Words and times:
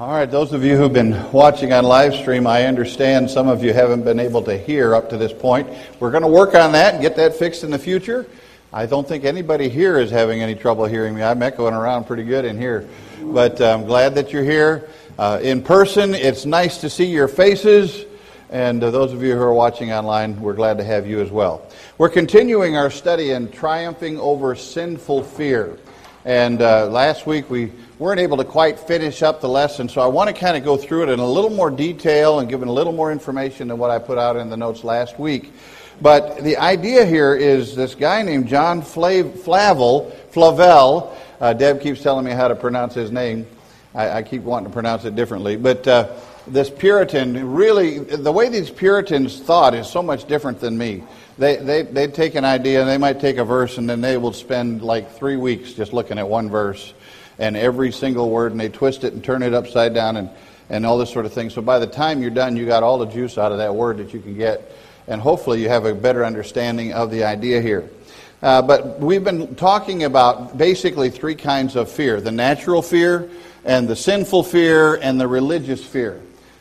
All 0.00 0.12
right, 0.12 0.30
those 0.30 0.52
of 0.52 0.62
you 0.62 0.76
who've 0.76 0.92
been 0.92 1.32
watching 1.32 1.72
on 1.72 1.82
live 1.82 2.14
stream, 2.14 2.46
I 2.46 2.66
understand 2.66 3.28
some 3.28 3.48
of 3.48 3.64
you 3.64 3.72
haven't 3.72 4.04
been 4.04 4.20
able 4.20 4.42
to 4.42 4.56
hear 4.56 4.94
up 4.94 5.10
to 5.10 5.16
this 5.16 5.32
point. 5.32 5.68
We're 5.98 6.12
going 6.12 6.22
to 6.22 6.28
work 6.28 6.54
on 6.54 6.70
that 6.70 6.94
and 6.94 7.02
get 7.02 7.16
that 7.16 7.34
fixed 7.34 7.64
in 7.64 7.72
the 7.72 7.80
future. 7.80 8.24
I 8.72 8.86
don't 8.86 9.08
think 9.08 9.24
anybody 9.24 9.68
here 9.68 9.98
is 9.98 10.08
having 10.08 10.40
any 10.40 10.54
trouble 10.54 10.84
hearing 10.84 11.16
me. 11.16 11.24
I'm 11.24 11.42
echoing 11.42 11.74
around 11.74 12.04
pretty 12.04 12.22
good 12.22 12.44
in 12.44 12.56
here. 12.56 12.88
But 13.20 13.60
I'm 13.60 13.86
glad 13.86 14.14
that 14.14 14.32
you're 14.32 14.44
here. 14.44 14.88
Uh, 15.18 15.40
in 15.42 15.62
person, 15.64 16.14
it's 16.14 16.46
nice 16.46 16.78
to 16.82 16.88
see 16.88 17.06
your 17.06 17.26
faces. 17.26 18.04
And 18.50 18.84
uh, 18.84 18.92
those 18.92 19.12
of 19.12 19.20
you 19.24 19.34
who 19.34 19.42
are 19.42 19.52
watching 19.52 19.92
online, 19.92 20.40
we're 20.40 20.54
glad 20.54 20.78
to 20.78 20.84
have 20.84 21.08
you 21.08 21.20
as 21.20 21.32
well. 21.32 21.68
We're 21.98 22.08
continuing 22.08 22.76
our 22.76 22.90
study 22.92 23.32
in 23.32 23.50
triumphing 23.50 24.16
over 24.20 24.54
sinful 24.54 25.24
fear. 25.24 25.76
And 26.24 26.62
uh, 26.62 26.86
last 26.86 27.26
week 27.26 27.50
we 27.50 27.72
weren't 27.98 28.20
able 28.20 28.36
to 28.36 28.44
quite 28.44 28.78
finish 28.78 29.22
up 29.22 29.40
the 29.40 29.48
lesson, 29.48 29.88
so 29.88 30.00
I 30.00 30.06
want 30.06 30.28
to 30.28 30.34
kind 30.34 30.56
of 30.56 30.64
go 30.64 30.76
through 30.76 31.04
it 31.04 31.08
in 31.08 31.18
a 31.18 31.26
little 31.26 31.50
more 31.50 31.70
detail 31.70 32.38
and 32.38 32.48
give 32.48 32.62
it 32.62 32.68
a 32.68 32.72
little 32.72 32.92
more 32.92 33.10
information 33.10 33.68
than 33.68 33.78
what 33.78 33.90
I 33.90 33.98
put 33.98 34.18
out 34.18 34.36
in 34.36 34.50
the 34.50 34.56
notes 34.56 34.84
last 34.84 35.18
week. 35.18 35.52
But 36.00 36.44
the 36.44 36.56
idea 36.58 37.04
here 37.04 37.34
is 37.34 37.74
this 37.74 37.96
guy 37.96 38.22
named 38.22 38.46
John 38.46 38.82
Flav- 38.82 39.36
Flavel, 39.40 40.10
Flavel, 40.30 41.16
uh, 41.40 41.52
Deb 41.52 41.80
keeps 41.80 42.00
telling 42.00 42.24
me 42.24 42.30
how 42.30 42.46
to 42.46 42.54
pronounce 42.54 42.94
his 42.94 43.10
name. 43.10 43.46
I, 43.94 44.10
I 44.10 44.22
keep 44.22 44.42
wanting 44.42 44.68
to 44.68 44.72
pronounce 44.72 45.04
it 45.04 45.16
differently. 45.16 45.56
But 45.56 45.88
uh, 45.88 46.12
this 46.46 46.70
Puritan, 46.70 47.52
really, 47.52 47.98
the 47.98 48.30
way 48.30 48.48
these 48.48 48.70
Puritans 48.70 49.40
thought 49.40 49.74
is 49.74 49.88
so 49.88 50.02
much 50.02 50.26
different 50.28 50.60
than 50.60 50.78
me. 50.78 51.02
They, 51.36 51.56
they, 51.56 51.82
they 51.82 52.06
take 52.06 52.36
an 52.36 52.44
idea 52.44 52.80
and 52.80 52.88
they 52.88 52.98
might 52.98 53.18
take 53.18 53.38
a 53.38 53.44
verse 53.44 53.78
and 53.78 53.90
then 53.90 54.00
they 54.00 54.16
will 54.18 54.32
spend 54.32 54.82
like 54.82 55.12
three 55.16 55.36
weeks 55.36 55.72
just 55.72 55.92
looking 55.92 56.18
at 56.18 56.28
one 56.28 56.48
verse 56.48 56.94
and 57.38 57.56
every 57.56 57.92
single 57.92 58.30
word, 58.30 58.52
and 58.52 58.60
they 58.60 58.68
twist 58.68 59.04
it 59.04 59.12
and 59.12 59.22
turn 59.22 59.42
it 59.42 59.54
upside 59.54 59.94
down 59.94 60.16
and, 60.16 60.30
and 60.68 60.84
all 60.84 60.98
this 60.98 61.10
sort 61.10 61.26
of 61.26 61.32
thing. 61.32 61.50
So 61.50 61.62
by 61.62 61.78
the 61.78 61.86
time 61.86 62.20
you're 62.20 62.30
done, 62.30 62.56
you 62.56 62.66
got 62.66 62.82
all 62.82 62.98
the 62.98 63.06
juice 63.06 63.38
out 63.38 63.52
of 63.52 63.58
that 63.58 63.74
word 63.74 63.98
that 63.98 64.12
you 64.12 64.20
can 64.20 64.36
get, 64.36 64.72
and 65.06 65.20
hopefully 65.20 65.62
you 65.62 65.68
have 65.68 65.84
a 65.84 65.94
better 65.94 66.24
understanding 66.24 66.92
of 66.92 67.10
the 67.10 67.24
idea 67.24 67.60
here. 67.60 67.88
Uh, 68.40 68.62
but 68.62 69.00
we've 69.00 69.24
been 69.24 69.56
talking 69.56 70.04
about 70.04 70.56
basically 70.56 71.10
three 71.10 71.34
kinds 71.34 71.74
of 71.74 71.90
fear 71.90 72.20
the 72.20 72.30
natural 72.30 72.82
fear, 72.82 73.28
and 73.64 73.88
the 73.88 73.96
sinful 73.96 74.44
fear, 74.44 74.94
and 74.94 75.20
the 75.20 75.26
religious 75.26 75.84
fear. 75.84 76.20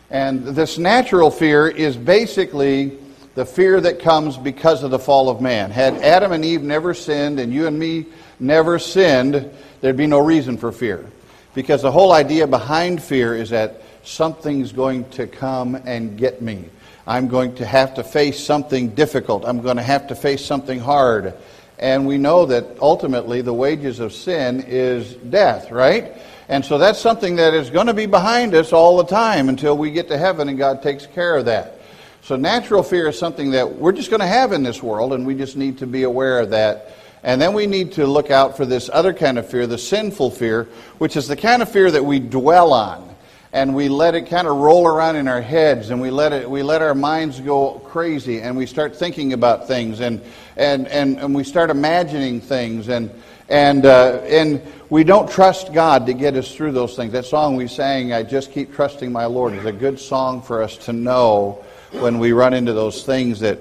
And 0.10 0.46
this 0.46 0.78
natural 0.78 1.30
fear 1.30 1.68
is 1.68 1.98
basically 1.98 2.98
the 3.36 3.46
fear 3.46 3.80
that 3.80 4.00
comes 4.00 4.38
because 4.38 4.82
of 4.82 4.90
the 4.90 4.98
fall 4.98 5.30
of 5.30 5.42
man. 5.42 5.70
Had 5.70 5.96
Adam 5.96 6.32
and 6.32 6.44
Eve 6.44 6.64
never 6.64 6.96
sinned, 6.96 7.40
and 7.40 7.54
you 7.54 7.68
and 7.68 7.78
me 7.78 8.08
never 8.40 8.80
sinned, 8.80 9.52
there'd 9.82 9.98
be 9.98 10.08
no 10.08 10.20
reason 10.20 10.58
for 10.58 10.72
fear. 10.72 11.06
Because 11.54 11.82
the 11.82 11.92
whole 11.92 12.12
idea 12.12 12.46
behind 12.48 13.02
fear 13.02 13.36
is 13.36 13.50
that 13.50 13.82
something's 14.04 14.72
going 14.72 15.10
to 15.12 15.28
come 15.28 15.76
and 15.76 16.18
get 16.18 16.42
me. 16.42 16.66
I'm 17.06 17.28
going 17.28 17.56
to 17.56 17.66
have 17.66 17.96
to 17.96 18.04
face 18.04 18.44
something 18.44 18.90
difficult. 18.90 19.46
I'm 19.46 19.62
going 19.62 19.78
to 19.78 19.84
have 19.84 20.08
to 20.08 20.16
face 20.16 20.46
something 20.46 20.80
hard. 20.80 21.34
And 21.80 22.06
we 22.06 22.18
know 22.18 22.46
that 22.48 22.80
ultimately 22.82 23.42
the 23.42 23.54
wages 23.54 24.00
of 24.00 24.14
sin 24.14 24.64
is 24.68 25.14
death, 25.14 25.72
right? 25.72 26.14
And 26.50 26.64
so 26.64 26.78
that's 26.78 27.00
something 27.00 27.38
that 27.38 27.54
is 27.54 27.70
going 27.70 27.88
to 27.88 27.94
be 27.94 28.06
behind 28.06 28.56
us 28.56 28.74
all 28.74 28.98
the 28.98 29.06
time 29.06 29.50
until 29.50 29.78
we 29.78 29.92
get 29.92 30.08
to 30.10 30.18
heaven 30.18 30.50
and 30.50 30.58
God 30.58 30.82
takes 30.82 31.06
care 31.06 31.36
of 31.36 31.46
that. 31.46 31.80
So 32.24 32.36
natural 32.36 32.84
fear 32.84 33.08
is 33.08 33.18
something 33.18 33.52
that 33.52 33.76
we're 33.76 33.94
just 33.94 34.10
going 34.10 34.20
to 34.20 34.28
have 34.28 34.52
in 34.52 34.64
this 34.64 34.84
world, 34.84 35.14
and 35.14 35.26
we 35.26 35.34
just 35.34 35.56
need 35.56 35.78
to 35.78 35.88
be 35.88 36.04
aware 36.04 36.40
of 36.40 36.50
that 36.50 36.97
and 37.24 37.42
then 37.42 37.54
we 37.54 37.68
need 37.68 37.94
to 37.94 38.06
look 38.06 38.32
out 38.32 38.56
for 38.56 38.66
this 38.66 38.90
other 38.92 39.14
kind 39.14 39.38
of 39.38 39.50
fear, 39.50 39.68
the 39.68 39.78
sinful 39.78 40.32
fear, 40.32 40.68
which 40.98 41.16
is 41.16 41.28
the 41.28 41.36
kind 41.36 41.62
of 41.62 41.70
fear 41.70 41.90
that 41.92 42.04
we 42.06 42.20
dwell 42.20 42.74
on. 42.74 43.08
And 43.54 43.74
we 43.74 43.88
let 43.88 44.14
it 44.14 44.28
kind 44.28 44.46
of 44.46 44.58
roll 44.58 44.86
around 44.86 45.16
in 45.16 45.28
our 45.28 45.42
heads, 45.42 45.90
and 45.90 46.02
we 46.02 46.12
let 46.12 46.34
it, 46.34 46.50
we 46.50 46.64
let 46.64 46.82
our 46.82 46.94
minds 46.94 47.40
go 47.40 47.80
crazy, 47.80 48.42
and 48.42 48.58
we 48.58 48.66
start 48.66 48.96
thinking 48.96 49.32
about 49.34 49.68
things, 49.68 50.02
and 50.02 50.22
and 50.58 50.88
and, 50.90 51.18
and 51.18 51.34
we 51.34 51.46
start 51.46 51.70
imagining 51.70 52.42
things, 52.42 52.90
and 52.90 53.10
and 53.48 53.86
uh, 53.86 54.20
and 54.26 54.62
we 54.90 55.06
don't 55.06 55.30
trust 55.30 55.74
God 55.74 56.06
to 56.08 56.14
get 56.14 56.36
us 56.36 56.54
through 56.54 56.74
those 56.74 56.96
things. 56.96 57.14
That 57.14 57.26
song 57.26 57.56
we 57.56 57.68
sang, 57.68 58.12
"I 58.12 58.22
Just 58.24 58.52
Keep 58.52 58.76
Trusting 58.76 59.12
My 59.12 59.26
Lord," 59.26 59.54
is 59.54 59.66
a 59.66 59.72
good 59.72 59.98
song 59.98 60.42
for 60.42 60.62
us 60.62 60.76
to 60.80 60.94
know 60.94 61.64
when 61.92 62.20
we 62.20 62.34
run 62.34 62.54
into 62.54 62.74
those 62.74 63.04
things 63.04 63.40
that 63.40 63.60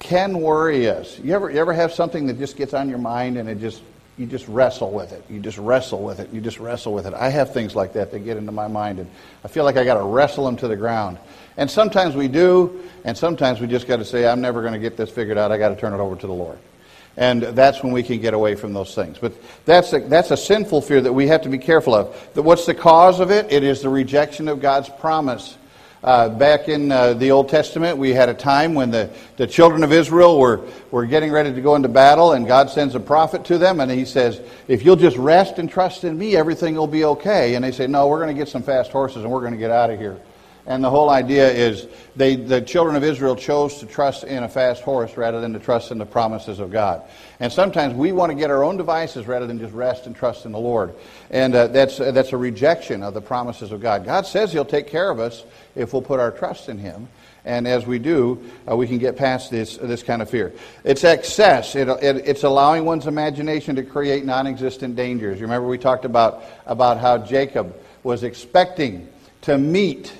can 0.00 0.40
worry 0.40 0.88
us. 0.88 1.18
You 1.20 1.34
ever, 1.34 1.50
you 1.50 1.58
ever 1.58 1.72
have 1.72 1.92
something 1.92 2.26
that 2.26 2.38
just 2.38 2.56
gets 2.56 2.74
on 2.74 2.88
your 2.88 2.98
mind 2.98 3.38
and 3.38 3.48
it 3.48 3.60
just 3.60 3.82
you 4.20 4.26
just 4.26 4.46
wrestle 4.48 4.90
with 4.90 5.12
it. 5.12 5.24
You 5.30 5.40
just 5.40 5.56
wrestle 5.56 6.02
with 6.02 6.20
it. 6.20 6.30
You 6.30 6.42
just 6.42 6.58
wrestle 6.58 6.92
with 6.92 7.06
it. 7.06 7.14
I 7.14 7.30
have 7.30 7.54
things 7.54 7.74
like 7.74 7.94
that 7.94 8.10
that 8.10 8.18
get 8.18 8.36
into 8.36 8.52
my 8.52 8.68
mind, 8.68 8.98
and 8.98 9.10
I 9.42 9.48
feel 9.48 9.64
like 9.64 9.78
I 9.78 9.84
got 9.84 9.94
to 9.94 10.02
wrestle 10.02 10.44
them 10.44 10.56
to 10.58 10.68
the 10.68 10.76
ground. 10.76 11.16
And 11.56 11.70
sometimes 11.70 12.14
we 12.14 12.28
do, 12.28 12.82
and 13.04 13.16
sometimes 13.16 13.60
we 13.60 13.66
just 13.66 13.88
got 13.88 13.96
to 13.96 14.04
say, 14.04 14.26
"I'm 14.26 14.42
never 14.42 14.60
going 14.60 14.74
to 14.74 14.78
get 14.78 14.98
this 14.98 15.08
figured 15.08 15.38
out. 15.38 15.52
I 15.52 15.56
got 15.56 15.70
to 15.70 15.76
turn 15.76 15.94
it 15.94 16.00
over 16.00 16.16
to 16.16 16.26
the 16.26 16.34
Lord." 16.34 16.58
And 17.16 17.42
that's 17.42 17.82
when 17.82 17.92
we 17.92 18.02
can 18.02 18.20
get 18.20 18.34
away 18.34 18.56
from 18.56 18.74
those 18.74 18.94
things. 18.94 19.16
But 19.18 19.32
that's 19.64 19.92
a, 19.94 20.00
that's 20.00 20.30
a 20.30 20.36
sinful 20.36 20.82
fear 20.82 21.00
that 21.00 21.12
we 21.12 21.26
have 21.28 21.42
to 21.42 21.48
be 21.48 21.58
careful 21.58 21.94
of. 21.94 22.14
What's 22.36 22.66
the 22.66 22.74
cause 22.74 23.20
of 23.20 23.30
it? 23.30 23.50
It 23.50 23.64
is 23.64 23.80
the 23.80 23.88
rejection 23.88 24.48
of 24.48 24.60
God's 24.60 24.90
promise. 24.90 25.56
Uh, 26.02 26.30
back 26.30 26.68
in 26.68 26.90
uh, 26.90 27.12
the 27.12 27.30
Old 27.30 27.50
Testament, 27.50 27.98
we 27.98 28.10
had 28.10 28.30
a 28.30 28.34
time 28.34 28.72
when 28.72 28.90
the, 28.90 29.10
the 29.36 29.46
children 29.46 29.84
of 29.84 29.92
Israel 29.92 30.38
were, 30.38 30.66
were 30.90 31.04
getting 31.04 31.30
ready 31.30 31.52
to 31.52 31.60
go 31.60 31.74
into 31.74 31.88
battle, 31.88 32.32
and 32.32 32.46
God 32.46 32.70
sends 32.70 32.94
a 32.94 33.00
prophet 33.00 33.44
to 33.46 33.58
them, 33.58 33.80
and 33.80 33.90
he 33.90 34.06
says, 34.06 34.40
If 34.66 34.82
you'll 34.82 34.96
just 34.96 35.18
rest 35.18 35.58
and 35.58 35.68
trust 35.68 36.04
in 36.04 36.16
me, 36.16 36.36
everything 36.36 36.74
will 36.74 36.86
be 36.86 37.04
okay. 37.04 37.54
And 37.54 37.62
they 37.62 37.70
say, 37.72 37.86
No, 37.86 38.08
we're 38.08 38.22
going 38.22 38.34
to 38.34 38.38
get 38.38 38.48
some 38.48 38.62
fast 38.62 38.92
horses, 38.92 39.24
and 39.24 39.30
we're 39.30 39.40
going 39.40 39.52
to 39.52 39.58
get 39.58 39.70
out 39.70 39.90
of 39.90 39.98
here. 39.98 40.18
And 40.66 40.84
the 40.84 40.90
whole 40.90 41.10
idea 41.10 41.50
is 41.50 41.86
they, 42.16 42.36
the 42.36 42.60
children 42.60 42.94
of 42.94 43.02
Israel 43.02 43.34
chose 43.34 43.78
to 43.78 43.86
trust 43.86 44.24
in 44.24 44.42
a 44.42 44.48
fast 44.48 44.82
horse 44.82 45.16
rather 45.16 45.40
than 45.40 45.52
to 45.54 45.58
trust 45.58 45.90
in 45.90 45.98
the 45.98 46.06
promises 46.06 46.60
of 46.60 46.70
God. 46.70 47.02
And 47.40 47.50
sometimes 47.50 47.94
we 47.94 48.12
want 48.12 48.30
to 48.30 48.36
get 48.36 48.50
our 48.50 48.62
own 48.62 48.76
devices 48.76 49.26
rather 49.26 49.46
than 49.46 49.58
just 49.58 49.72
rest 49.72 50.06
and 50.06 50.14
trust 50.14 50.44
in 50.44 50.52
the 50.52 50.58
Lord. 50.58 50.94
And 51.30 51.54
uh, 51.54 51.68
that's, 51.68 51.98
uh, 51.98 52.12
that's 52.12 52.32
a 52.32 52.36
rejection 52.36 53.02
of 53.02 53.14
the 53.14 53.22
promises 53.22 53.72
of 53.72 53.80
God. 53.80 54.04
God 54.04 54.26
says 54.26 54.52
He'll 54.52 54.64
take 54.64 54.86
care 54.86 55.10
of 55.10 55.18
us 55.18 55.44
if 55.74 55.92
we'll 55.92 56.02
put 56.02 56.20
our 56.20 56.30
trust 56.30 56.68
in 56.68 56.78
Him. 56.78 57.08
And 57.44 57.66
as 57.66 57.86
we 57.86 57.98
do, 57.98 58.50
uh, 58.70 58.76
we 58.76 58.86
can 58.86 58.98
get 58.98 59.16
past 59.16 59.50
this, 59.50 59.78
this 59.78 60.02
kind 60.02 60.20
of 60.20 60.28
fear. 60.28 60.52
It's 60.84 61.04
excess. 61.04 61.74
It, 61.74 61.88
it, 61.88 62.16
it's 62.28 62.44
allowing 62.44 62.84
one's 62.84 63.06
imagination 63.06 63.76
to 63.76 63.82
create 63.82 64.26
non 64.26 64.46
existent 64.46 64.94
dangers. 64.94 65.40
You 65.40 65.46
remember 65.46 65.66
we 65.66 65.78
talked 65.78 66.04
about, 66.04 66.44
about 66.66 66.98
how 66.98 67.16
Jacob 67.16 67.74
was 68.02 68.24
expecting 68.24 69.08
to 69.42 69.56
meet 69.56 70.12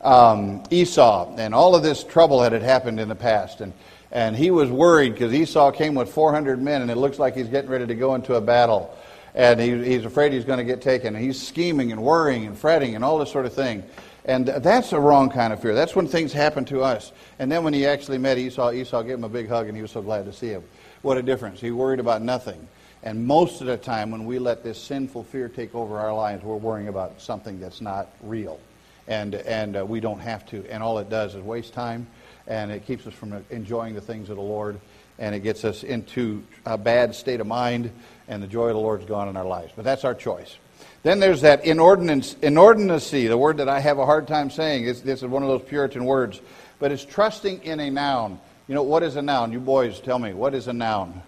um, 0.00 0.62
Esau, 0.70 1.34
and 1.36 1.54
all 1.54 1.74
of 1.74 1.82
this 1.82 2.04
trouble 2.04 2.40
that 2.40 2.52
had 2.52 2.62
happened 2.62 3.00
in 3.00 3.08
the 3.08 3.14
past. 3.14 3.60
And, 3.60 3.72
and 4.10 4.36
he 4.36 4.50
was 4.50 4.70
worried 4.70 5.12
because 5.12 5.34
Esau 5.34 5.70
came 5.72 5.94
with 5.94 6.10
400 6.10 6.60
men, 6.60 6.82
and 6.82 6.90
it 6.90 6.96
looks 6.96 7.18
like 7.18 7.34
he's 7.34 7.48
getting 7.48 7.70
ready 7.70 7.86
to 7.86 7.94
go 7.94 8.14
into 8.14 8.34
a 8.34 8.40
battle. 8.40 8.96
And 9.34 9.60
he, 9.60 9.84
he's 9.84 10.04
afraid 10.04 10.32
he's 10.32 10.44
going 10.44 10.58
to 10.58 10.64
get 10.64 10.80
taken. 10.80 11.14
And 11.14 11.24
he's 11.24 11.40
scheming 11.40 11.92
and 11.92 12.02
worrying 12.02 12.46
and 12.46 12.56
fretting 12.56 12.94
and 12.94 13.04
all 13.04 13.18
this 13.18 13.30
sort 13.30 13.46
of 13.46 13.52
thing. 13.52 13.84
And 14.24 14.46
that's 14.46 14.92
a 14.92 15.00
wrong 15.00 15.30
kind 15.30 15.52
of 15.52 15.62
fear. 15.62 15.74
That's 15.74 15.96
when 15.96 16.06
things 16.06 16.32
happen 16.32 16.64
to 16.66 16.82
us. 16.82 17.12
And 17.38 17.50
then 17.50 17.64
when 17.64 17.72
he 17.72 17.86
actually 17.86 18.18
met 18.18 18.36
Esau, 18.36 18.72
Esau 18.72 19.02
gave 19.02 19.14
him 19.14 19.24
a 19.24 19.28
big 19.28 19.48
hug, 19.48 19.68
and 19.68 19.76
he 19.76 19.82
was 19.82 19.90
so 19.90 20.02
glad 20.02 20.26
to 20.26 20.32
see 20.32 20.48
him. 20.48 20.62
What 21.02 21.16
a 21.16 21.22
difference. 21.22 21.60
He 21.60 21.70
worried 21.70 22.00
about 22.00 22.22
nothing. 22.22 22.68
And 23.02 23.26
most 23.26 23.60
of 23.60 23.68
the 23.68 23.76
time, 23.76 24.10
when 24.10 24.26
we 24.26 24.38
let 24.38 24.64
this 24.64 24.80
sinful 24.82 25.24
fear 25.24 25.48
take 25.48 25.74
over 25.74 25.98
our 25.98 26.12
lives, 26.12 26.42
we're 26.42 26.56
worrying 26.56 26.88
about 26.88 27.20
something 27.20 27.60
that's 27.60 27.80
not 27.80 28.08
real 28.22 28.58
and 29.08 29.34
and 29.34 29.76
uh, 29.76 29.84
we 29.84 29.98
don't 29.98 30.20
have 30.20 30.46
to. 30.46 30.64
And 30.70 30.82
all 30.82 30.98
it 30.98 31.10
does 31.10 31.34
is 31.34 31.42
waste 31.42 31.72
time, 31.72 32.06
and 32.46 32.70
it 32.70 32.86
keeps 32.86 33.06
us 33.06 33.14
from 33.14 33.44
enjoying 33.50 33.94
the 33.94 34.00
things 34.00 34.30
of 34.30 34.36
the 34.36 34.42
Lord, 34.42 34.78
and 35.18 35.34
it 35.34 35.40
gets 35.40 35.64
us 35.64 35.82
into 35.82 36.44
a 36.64 36.78
bad 36.78 37.14
state 37.14 37.40
of 37.40 37.46
mind, 37.48 37.90
and 38.28 38.40
the 38.40 38.46
joy 38.46 38.68
of 38.68 38.74
the 38.74 38.80
Lord's 38.80 39.06
gone 39.06 39.28
in 39.28 39.36
our 39.36 39.46
lives. 39.46 39.72
But 39.74 39.84
that's 39.84 40.04
our 40.04 40.14
choice. 40.14 40.56
Then 41.02 41.20
there's 41.20 41.40
that 41.40 41.64
inordinance, 41.64 42.34
inordinacy, 42.34 43.28
the 43.28 43.38
word 43.38 43.56
that 43.56 43.68
I 43.68 43.80
have 43.80 43.98
a 43.98 44.06
hard 44.06 44.28
time 44.28 44.50
saying. 44.50 44.84
This, 44.84 45.00
this 45.00 45.22
is 45.22 45.28
one 45.28 45.42
of 45.42 45.48
those 45.48 45.62
Puritan 45.68 46.04
words, 46.04 46.40
but 46.78 46.92
it's 46.92 47.04
trusting 47.04 47.62
in 47.62 47.80
a 47.80 47.90
noun. 47.90 48.38
You 48.68 48.74
know, 48.74 48.82
what 48.82 49.02
is 49.02 49.16
a 49.16 49.22
noun? 49.22 49.52
You 49.52 49.60
boys, 49.60 50.00
tell 50.00 50.18
me, 50.18 50.34
what 50.34 50.54
is 50.54 50.68
a 50.68 50.72
noun? 50.72 51.22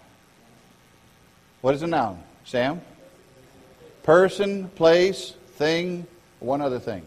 What 1.63 1.75
is 1.75 1.83
a 1.83 1.87
noun? 1.87 2.23
Sam? 2.45 2.81
Person, 4.03 4.69
place, 4.69 5.35
thing, 5.55 6.07
one 6.41 6.61
other 6.61 6.79
thing. 6.79 7.03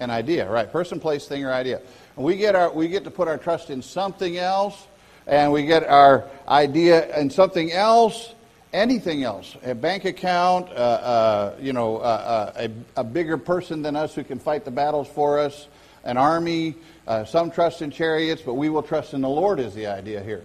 An 0.00 0.10
idea, 0.10 0.48
right? 0.48 0.70
Person, 0.70 1.00
place, 1.00 1.26
thing, 1.26 1.44
or 1.44 1.52
idea. 1.52 1.80
And 2.16 2.24
we 2.24 2.36
get 2.36 2.54
our 2.54 2.72
we 2.72 2.88
get 2.88 3.04
to 3.04 3.10
put 3.10 3.28
our 3.28 3.38
trust 3.38 3.70
in 3.70 3.82
something 3.82 4.36
else, 4.36 4.86
and 5.26 5.52
we 5.52 5.64
get 5.64 5.84
our 5.84 6.24
idea 6.46 7.16
in 7.18 7.30
something 7.30 7.72
else, 7.72 8.34
anything 8.72 9.24
else, 9.24 9.56
a 9.64 9.74
bank 9.74 10.04
account, 10.04 10.68
uh, 10.68 10.72
uh, 10.72 11.56
you 11.60 11.72
know, 11.72 11.96
uh, 11.98 12.52
uh 12.56 12.68
a, 12.96 13.00
a, 13.00 13.04
bigger 13.04 13.36
person 13.38 13.82
than 13.82 13.96
us 13.96 14.14
who 14.14 14.22
can 14.22 14.38
fight 14.38 14.64
the 14.64 14.70
battles 14.70 15.08
for 15.08 15.38
us, 15.38 15.66
an 16.04 16.16
army. 16.16 16.74
Uh, 17.08 17.24
some 17.24 17.50
trust 17.50 17.80
in 17.80 17.90
chariots, 17.90 18.42
but 18.42 18.52
we 18.52 18.68
will 18.68 18.82
trust 18.82 19.14
in 19.14 19.22
the 19.22 19.28
Lord. 19.28 19.58
Is 19.58 19.74
the 19.74 19.86
idea 19.86 20.22
here? 20.22 20.44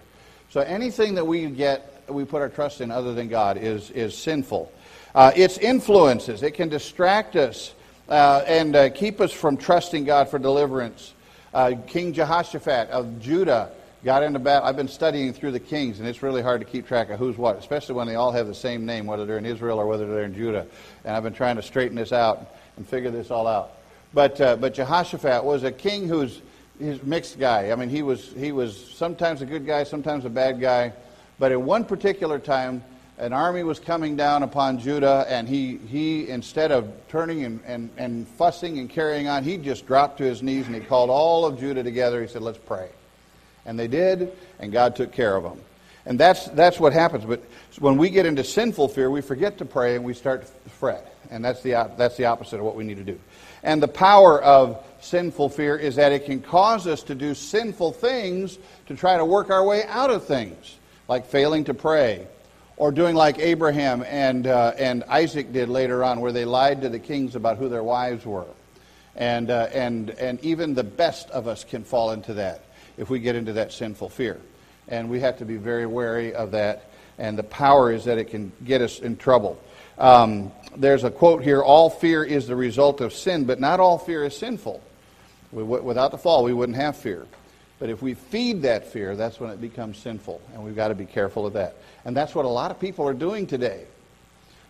So 0.50 0.62
anything 0.62 1.16
that 1.16 1.28
we 1.28 1.46
get, 1.48 2.04
we 2.08 2.24
put 2.24 2.42
our 2.42 2.48
trust 2.48 2.80
in 2.80 2.90
other 2.90 3.14
than 3.14 3.28
God 3.28 3.58
is 3.58 3.92
is 3.92 4.18
sinful. 4.18 4.72
Uh, 5.14 5.32
its 5.36 5.58
influences 5.58 6.42
it 6.42 6.52
can 6.52 6.70
distract 6.70 7.36
us 7.36 7.74
uh, 8.10 8.44
and 8.48 8.76
uh, 8.76 8.90
keep 8.90 9.22
us 9.22 9.32
from 9.32 9.58
trusting 9.58 10.06
God 10.06 10.30
for 10.30 10.40
deliverance. 10.40 11.14
Uh, 11.54 11.74
King 11.88 12.14
Jehoshaphat 12.14 12.90
of 12.90 13.20
Judah 13.20 13.72
got 14.04 14.24
into 14.24 14.40
battle. 14.40 14.68
I've 14.68 14.76
been 14.76 14.88
studying 14.88 15.34
through 15.34 15.52
the 15.52 15.60
kings, 15.60 16.00
and 16.00 16.08
it's 16.08 16.22
really 16.22 16.42
hard 16.42 16.62
to 16.62 16.66
keep 16.66 16.88
track 16.88 17.10
of 17.10 17.20
who's 17.20 17.38
what, 17.38 17.58
especially 17.58 17.96
when 17.96 18.08
they 18.08 18.16
all 18.16 18.32
have 18.32 18.48
the 18.48 18.56
same 18.56 18.86
name, 18.86 19.06
whether 19.06 19.26
they're 19.26 19.38
in 19.38 19.46
Israel 19.46 19.80
or 19.80 19.88
whether 19.88 20.08
they're 20.08 20.26
in 20.26 20.34
Judah. 20.34 20.66
And 21.06 21.16
I've 21.16 21.24
been 21.24 21.34
trying 21.34 21.56
to 21.56 21.62
straighten 21.62 21.96
this 21.96 22.12
out 22.12 22.56
and 22.78 22.88
figure 22.88 23.12
this 23.12 23.32
all 23.32 23.48
out. 23.48 23.78
But, 24.14 24.40
uh, 24.42 24.56
but 24.58 24.74
Jehoshaphat 24.74 25.44
was 25.44 25.64
a 25.64 25.72
king 25.72 26.08
who's 26.08 26.42
he's 26.80 27.00
a 27.00 27.06
mixed 27.06 27.40
guy. 27.40 27.72
I 27.72 27.76
mean, 27.76 27.90
he 27.90 28.02
was, 28.02 28.34
he 28.34 28.52
was 28.52 28.78
sometimes 28.96 29.42
a 29.42 29.46
good 29.46 29.66
guy, 29.66 29.84
sometimes 29.84 30.26
a 30.26 30.30
bad 30.30 30.60
guy. 30.60 30.94
But 31.40 31.52
at 31.52 31.62
one 31.62 31.86
particular 31.86 32.40
time, 32.40 32.84
an 33.18 33.32
army 33.32 33.64
was 33.64 33.80
coming 33.80 34.16
down 34.16 34.44
upon 34.44 34.80
Judah, 34.80 35.26
and 35.28 35.48
he, 35.48 35.78
he 35.78 36.30
instead 36.30 36.72
of 36.72 36.92
turning 37.10 37.44
and, 37.44 37.60
and, 37.66 37.90
and 37.98 38.28
fussing 38.28 38.80
and 38.80 38.90
carrying 38.90 39.28
on, 39.28 39.44
he 39.44 39.58
just 39.58 39.86
dropped 39.86 40.18
to 40.18 40.24
his 40.24 40.42
knees 40.42 40.66
and 40.66 40.76
he 40.76 40.82
called 40.82 41.10
all 41.10 41.46
of 41.46 41.60
Judah 41.60 41.84
together. 41.84 42.22
He 42.22 42.28
said, 42.28 42.42
Let's 42.42 42.58
pray. 42.58 42.90
And 43.66 43.80
they 43.80 43.88
did, 43.88 44.34
and 44.60 44.72
God 44.72 44.96
took 44.96 45.12
care 45.12 45.36
of 45.36 45.44
them. 45.44 45.62
And 46.06 46.20
that's, 46.20 46.48
that's 46.48 46.80
what 46.80 46.92
happens. 46.92 47.24
But 47.24 47.44
when 47.80 47.98
we 47.98 48.10
get 48.10 48.26
into 48.26 48.44
sinful 48.44 48.90
fear, 48.90 49.10
we 49.10 49.22
forget 49.22 49.60
to 49.60 49.66
pray 49.66 49.96
and 49.96 50.04
we 50.04 50.14
start 50.14 50.42
to 50.42 50.70
fret. 50.72 51.16
And 51.30 51.46
that's 51.46 51.62
the, 51.62 51.90
that's 51.98 52.18
the 52.18 52.26
opposite 52.26 52.60
of 52.60 52.66
what 52.66 52.76
we 52.76 52.84
need 52.84 52.98
to 52.98 53.04
do. 53.04 53.20
And 53.64 53.82
the 53.82 53.88
power 53.88 54.42
of 54.42 54.84
sinful 55.00 55.50
fear 55.50 55.78
is 55.78 55.96
that 55.96 56.12
it 56.12 56.26
can 56.26 56.42
cause 56.42 56.88
us 56.88 57.04
to 57.04 57.16
do 57.16 57.34
sinful 57.34 57.94
things 57.94 58.58
to 58.88 58.96
try 58.96 59.16
to 59.16 59.24
work 59.24 59.50
our 59.50 59.64
way 59.64 59.84
out 59.86 60.10
of 60.10 60.26
things, 60.26 60.78
like 61.08 61.26
failing 61.28 61.64
to 61.66 61.74
pray, 61.74 62.28
or 62.78 62.92
doing 62.92 63.16
like 63.16 63.40
Abraham 63.40 64.04
and, 64.04 64.48
uh, 64.48 64.74
and 64.78 65.04
Isaac 65.06 65.54
did 65.54 65.70
later 65.70 66.04
on, 66.04 66.22
where 66.22 66.32
they 66.32 66.46
lied 66.46 66.82
to 66.82 66.90
the 66.90 67.00
kings 67.00 67.36
about 67.36 67.58
who 67.58 67.70
their 67.70 67.84
wives 67.84 68.26
were. 68.26 68.48
And, 69.16 69.52
uh, 69.52 69.70
and, 69.74 70.10
and 70.12 70.44
even 70.44 70.74
the 70.74 70.84
best 70.84 71.30
of 71.30 71.48
us 71.48 71.64
can 71.64 71.84
fall 71.84 72.12
into 72.12 72.34
that 72.36 72.64
if 72.98 73.10
we 73.10 73.20
get 73.20 73.36
into 73.36 73.54
that 73.54 73.72
sinful 73.72 74.10
fear. 74.10 74.40
And 74.88 75.10
we 75.10 75.20
have 75.20 75.38
to 75.38 75.46
be 75.46 75.58
very 75.58 75.86
wary 75.86 76.34
of 76.34 76.52
that. 76.52 76.90
And 77.20 77.38
the 77.38 77.44
power 77.44 77.92
is 77.92 78.06
that 78.06 78.18
it 78.18 78.26
can 78.26 78.52
get 78.66 78.82
us 78.82 79.00
in 79.00 79.18
trouble. 79.18 79.62
Um, 80.00 80.52
there's 80.76 81.04
a 81.04 81.12
quote 81.12 81.44
here 81.44 81.62
all 81.62 81.90
fear 81.90 82.24
is 82.24 82.48
the 82.48 82.56
result 82.56 83.02
of 83.02 83.14
sin, 83.14 83.46
but 83.46 83.60
not 83.60 83.80
all 83.80 84.00
fear 84.00 84.24
is 84.24 84.36
sinful. 84.36 84.82
We, 85.52 85.62
without 85.64 86.10
the 86.10 86.18
fall, 86.18 86.44
we 86.44 86.54
wouldn't 86.54 86.78
have 86.78 86.98
fear. 86.98 87.28
But 87.84 87.90
if 87.90 88.02
we 88.02 88.14
feed 88.14 88.62
that 88.62 88.88
fear, 88.88 89.14
that's 89.14 89.42
when 89.42 89.50
it 89.50 89.60
becomes 89.60 89.98
sinful. 89.98 90.40
And 90.54 90.64
we've 90.64 90.74
got 90.74 90.88
to 90.88 90.96
be 90.96 91.06
careful 91.06 91.46
of 91.46 91.52
that. 91.52 91.76
And 92.06 92.16
that's 92.16 92.34
what 92.34 92.46
a 92.46 92.48
lot 92.48 92.72
of 92.72 92.80
people 92.80 93.06
are 93.06 93.14
doing 93.14 93.46
today. 93.46 93.84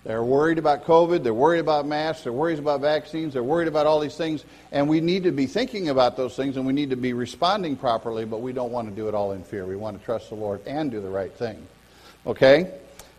They're 0.03 0.23
worried 0.23 0.57
about 0.57 0.85
COVID. 0.85 1.21
They're 1.21 1.31
worried 1.31 1.59
about 1.59 1.85
masks. 1.85 2.23
They're 2.23 2.33
worried 2.33 2.57
about 2.57 2.81
vaccines. 2.81 3.33
They're 3.33 3.43
worried 3.43 3.67
about 3.67 3.85
all 3.85 3.99
these 3.99 4.15
things. 4.17 4.45
And 4.71 4.89
we 4.89 4.99
need 4.99 5.25
to 5.25 5.31
be 5.31 5.45
thinking 5.45 5.89
about 5.89 6.17
those 6.17 6.35
things 6.35 6.57
and 6.57 6.65
we 6.65 6.73
need 6.73 6.89
to 6.89 6.95
be 6.95 7.13
responding 7.13 7.75
properly, 7.75 8.25
but 8.25 8.41
we 8.41 8.51
don't 8.51 8.71
want 8.71 8.89
to 8.89 8.95
do 8.95 9.07
it 9.07 9.13
all 9.13 9.33
in 9.33 9.43
fear. 9.43 9.67
We 9.67 9.75
want 9.75 9.99
to 9.99 10.03
trust 10.03 10.29
the 10.29 10.35
Lord 10.35 10.65
and 10.65 10.89
do 10.89 10.99
the 10.99 11.07
right 11.07 11.31
thing. 11.31 11.67
Okay? 12.25 12.71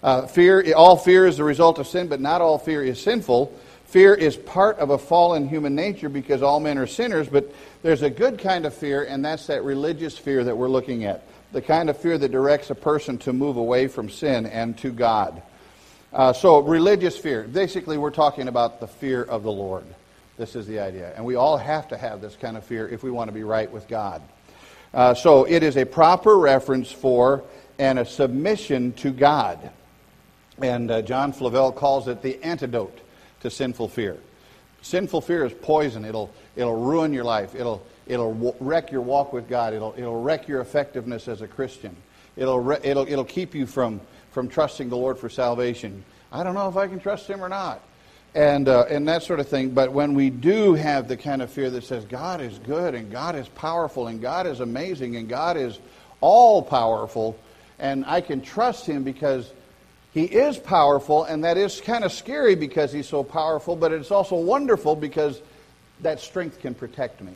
Uh, 0.02 0.26
fear, 0.26 0.74
all 0.74 0.96
fear 0.96 1.24
is 1.24 1.36
the 1.36 1.44
result 1.44 1.78
of 1.78 1.86
sin, 1.86 2.08
but 2.08 2.20
not 2.20 2.40
all 2.40 2.58
fear 2.58 2.82
is 2.82 3.00
sinful. 3.00 3.56
Fear 3.94 4.14
is 4.14 4.36
part 4.36 4.80
of 4.80 4.90
a 4.90 4.98
fallen 4.98 5.48
human 5.48 5.76
nature 5.76 6.08
because 6.08 6.42
all 6.42 6.58
men 6.58 6.78
are 6.78 6.86
sinners, 6.88 7.28
but 7.28 7.54
there's 7.84 8.02
a 8.02 8.10
good 8.10 8.40
kind 8.40 8.66
of 8.66 8.74
fear, 8.74 9.04
and 9.04 9.24
that's 9.24 9.46
that 9.46 9.62
religious 9.62 10.18
fear 10.18 10.42
that 10.42 10.56
we're 10.56 10.68
looking 10.68 11.04
at. 11.04 11.22
The 11.52 11.62
kind 11.62 11.88
of 11.88 11.96
fear 11.96 12.18
that 12.18 12.32
directs 12.32 12.70
a 12.70 12.74
person 12.74 13.18
to 13.18 13.32
move 13.32 13.56
away 13.56 13.86
from 13.86 14.10
sin 14.10 14.46
and 14.46 14.76
to 14.78 14.90
God. 14.90 15.40
Uh, 16.12 16.32
so, 16.32 16.58
religious 16.58 17.16
fear. 17.16 17.44
Basically, 17.44 17.96
we're 17.96 18.10
talking 18.10 18.48
about 18.48 18.80
the 18.80 18.88
fear 18.88 19.22
of 19.22 19.44
the 19.44 19.52
Lord. 19.52 19.84
This 20.38 20.56
is 20.56 20.66
the 20.66 20.80
idea. 20.80 21.12
And 21.14 21.24
we 21.24 21.36
all 21.36 21.56
have 21.56 21.86
to 21.90 21.96
have 21.96 22.20
this 22.20 22.34
kind 22.34 22.56
of 22.56 22.64
fear 22.64 22.88
if 22.88 23.04
we 23.04 23.12
want 23.12 23.28
to 23.28 23.32
be 23.32 23.44
right 23.44 23.70
with 23.70 23.86
God. 23.86 24.22
Uh, 24.92 25.14
so, 25.14 25.44
it 25.44 25.62
is 25.62 25.76
a 25.76 25.86
proper 25.86 26.36
reference 26.36 26.90
for 26.90 27.44
and 27.78 28.00
a 28.00 28.04
submission 28.04 28.92
to 28.94 29.12
God. 29.12 29.70
And 30.60 30.90
uh, 30.90 31.02
John 31.02 31.32
Flavel 31.32 31.70
calls 31.70 32.08
it 32.08 32.22
the 32.22 32.42
antidote 32.42 32.98
to 33.44 33.50
sinful 33.50 33.88
fear. 33.88 34.18
Sinful 34.82 35.22
fear 35.22 35.46
is 35.46 35.52
poison. 35.52 36.04
It'll, 36.04 36.30
it'll 36.56 36.76
ruin 36.76 37.12
your 37.12 37.24
life. 37.24 37.54
It'll, 37.54 37.82
it'll 38.06 38.56
wreck 38.60 38.90
your 38.90 39.00
walk 39.00 39.32
with 39.32 39.48
God. 39.48 39.72
It'll, 39.72 39.94
it'll 39.96 40.20
wreck 40.20 40.48
your 40.48 40.60
effectiveness 40.60 41.28
as 41.28 41.40
a 41.40 41.48
Christian. 41.48 41.96
It'll, 42.36 42.68
it'll, 42.70 43.06
it'll 43.06 43.24
keep 43.24 43.54
you 43.54 43.66
from 43.66 44.00
from 44.34 44.48
trusting 44.48 44.88
the 44.88 44.96
Lord 44.96 45.16
for 45.16 45.30
salvation. 45.30 46.04
I 46.32 46.42
don't 46.42 46.54
know 46.54 46.68
if 46.68 46.76
I 46.76 46.88
can 46.88 46.98
trust 46.98 47.28
Him 47.28 47.42
or 47.42 47.48
not. 47.48 47.80
And, 48.34 48.68
uh, 48.68 48.86
and 48.90 49.06
that 49.06 49.22
sort 49.22 49.38
of 49.38 49.48
thing. 49.48 49.70
But 49.70 49.92
when 49.92 50.14
we 50.14 50.28
do 50.28 50.74
have 50.74 51.06
the 51.06 51.16
kind 51.16 51.40
of 51.40 51.50
fear 51.50 51.70
that 51.70 51.84
says 51.84 52.04
God 52.04 52.40
is 52.40 52.58
good 52.58 52.96
and 52.96 53.12
God 53.12 53.36
is 53.36 53.48
powerful 53.50 54.08
and 54.08 54.20
God 54.20 54.48
is 54.48 54.58
amazing 54.58 55.14
and 55.14 55.28
God 55.28 55.56
is 55.56 55.78
all 56.20 56.62
powerful, 56.62 57.38
and 57.78 58.04
I 58.06 58.20
can 58.20 58.40
trust 58.40 58.86
Him 58.86 59.04
because 59.04 59.52
He 60.14 60.24
is 60.24 60.56
powerful, 60.56 61.24
and 61.24 61.44
that 61.44 61.58
is 61.58 61.80
kind 61.80 62.04
of 62.04 62.12
scary 62.12 62.54
because 62.54 62.92
He's 62.92 63.08
so 63.08 63.22
powerful, 63.22 63.76
but 63.76 63.92
it's 63.92 64.10
also 64.10 64.36
wonderful 64.36 64.96
because 64.96 65.42
that 66.00 66.20
strength 66.20 66.60
can 66.60 66.74
protect 66.74 67.20
me. 67.20 67.32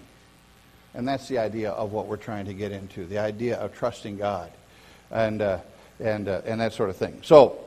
And 0.94 1.06
that's 1.06 1.28
the 1.28 1.38
idea 1.38 1.72
of 1.72 1.92
what 1.92 2.06
we're 2.06 2.16
trying 2.16 2.46
to 2.46 2.54
get 2.54 2.72
into 2.72 3.04
the 3.04 3.18
idea 3.18 3.56
of 3.58 3.74
trusting 3.74 4.16
God. 4.16 4.50
And. 5.10 5.42
Uh, 5.42 5.58
and, 6.00 6.28
uh, 6.28 6.42
and 6.44 6.60
that 6.60 6.72
sort 6.72 6.90
of 6.90 6.96
thing. 6.96 7.20
So, 7.22 7.58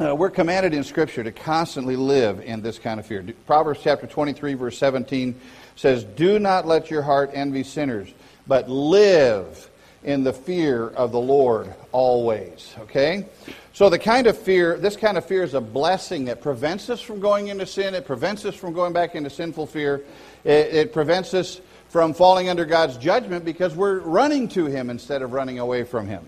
uh, 0.00 0.14
we're 0.14 0.30
commanded 0.30 0.74
in 0.74 0.84
Scripture 0.84 1.24
to 1.24 1.32
constantly 1.32 1.96
live 1.96 2.40
in 2.40 2.60
this 2.60 2.78
kind 2.78 3.00
of 3.00 3.06
fear. 3.06 3.24
Proverbs 3.46 3.80
chapter 3.82 4.06
23, 4.06 4.54
verse 4.54 4.78
17 4.78 5.40
says, 5.76 6.04
Do 6.04 6.38
not 6.38 6.66
let 6.66 6.90
your 6.90 7.02
heart 7.02 7.30
envy 7.32 7.62
sinners, 7.62 8.08
but 8.46 8.68
live 8.68 9.70
in 10.06 10.24
the 10.24 10.32
fear 10.32 10.88
of 10.88 11.12
the 11.12 11.20
Lord 11.20 11.74
always. 11.92 12.74
Okay? 12.78 13.26
So, 13.74 13.90
the 13.90 13.98
kind 13.98 14.26
of 14.26 14.38
fear, 14.38 14.78
this 14.78 14.96
kind 14.96 15.18
of 15.18 15.26
fear 15.26 15.42
is 15.42 15.52
a 15.52 15.60
blessing 15.60 16.24
that 16.26 16.40
prevents 16.40 16.88
us 16.88 17.02
from 17.02 17.20
going 17.20 17.48
into 17.48 17.66
sin, 17.66 17.94
it 17.94 18.06
prevents 18.06 18.46
us 18.46 18.54
from 18.54 18.72
going 18.72 18.94
back 18.94 19.14
into 19.14 19.28
sinful 19.28 19.66
fear, 19.66 20.02
it, 20.44 20.74
it 20.74 20.92
prevents 20.94 21.34
us 21.34 21.60
from 21.88 22.14
falling 22.14 22.48
under 22.48 22.64
God's 22.64 22.96
judgment 22.96 23.44
because 23.44 23.74
we're 23.74 23.98
running 24.00 24.48
to 24.50 24.64
Him 24.66 24.88
instead 24.88 25.20
of 25.20 25.32
running 25.32 25.58
away 25.58 25.84
from 25.84 26.06
Him. 26.06 26.24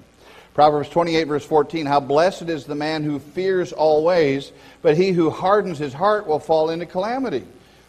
Proverbs 0.52 0.88
28, 0.88 1.24
verse 1.24 1.44
14 1.46 1.86
How 1.86 2.00
blessed 2.00 2.48
is 2.48 2.64
the 2.64 2.74
man 2.74 3.04
who 3.04 3.20
fears 3.20 3.72
always, 3.72 4.50
but 4.82 4.96
he 4.96 5.12
who 5.12 5.31
hardens 5.31 5.78
his 5.78 5.92
heart 5.92 6.26
will 6.26 6.40
fall 6.40 6.70
into 6.70 6.84
calamity. 6.84 7.44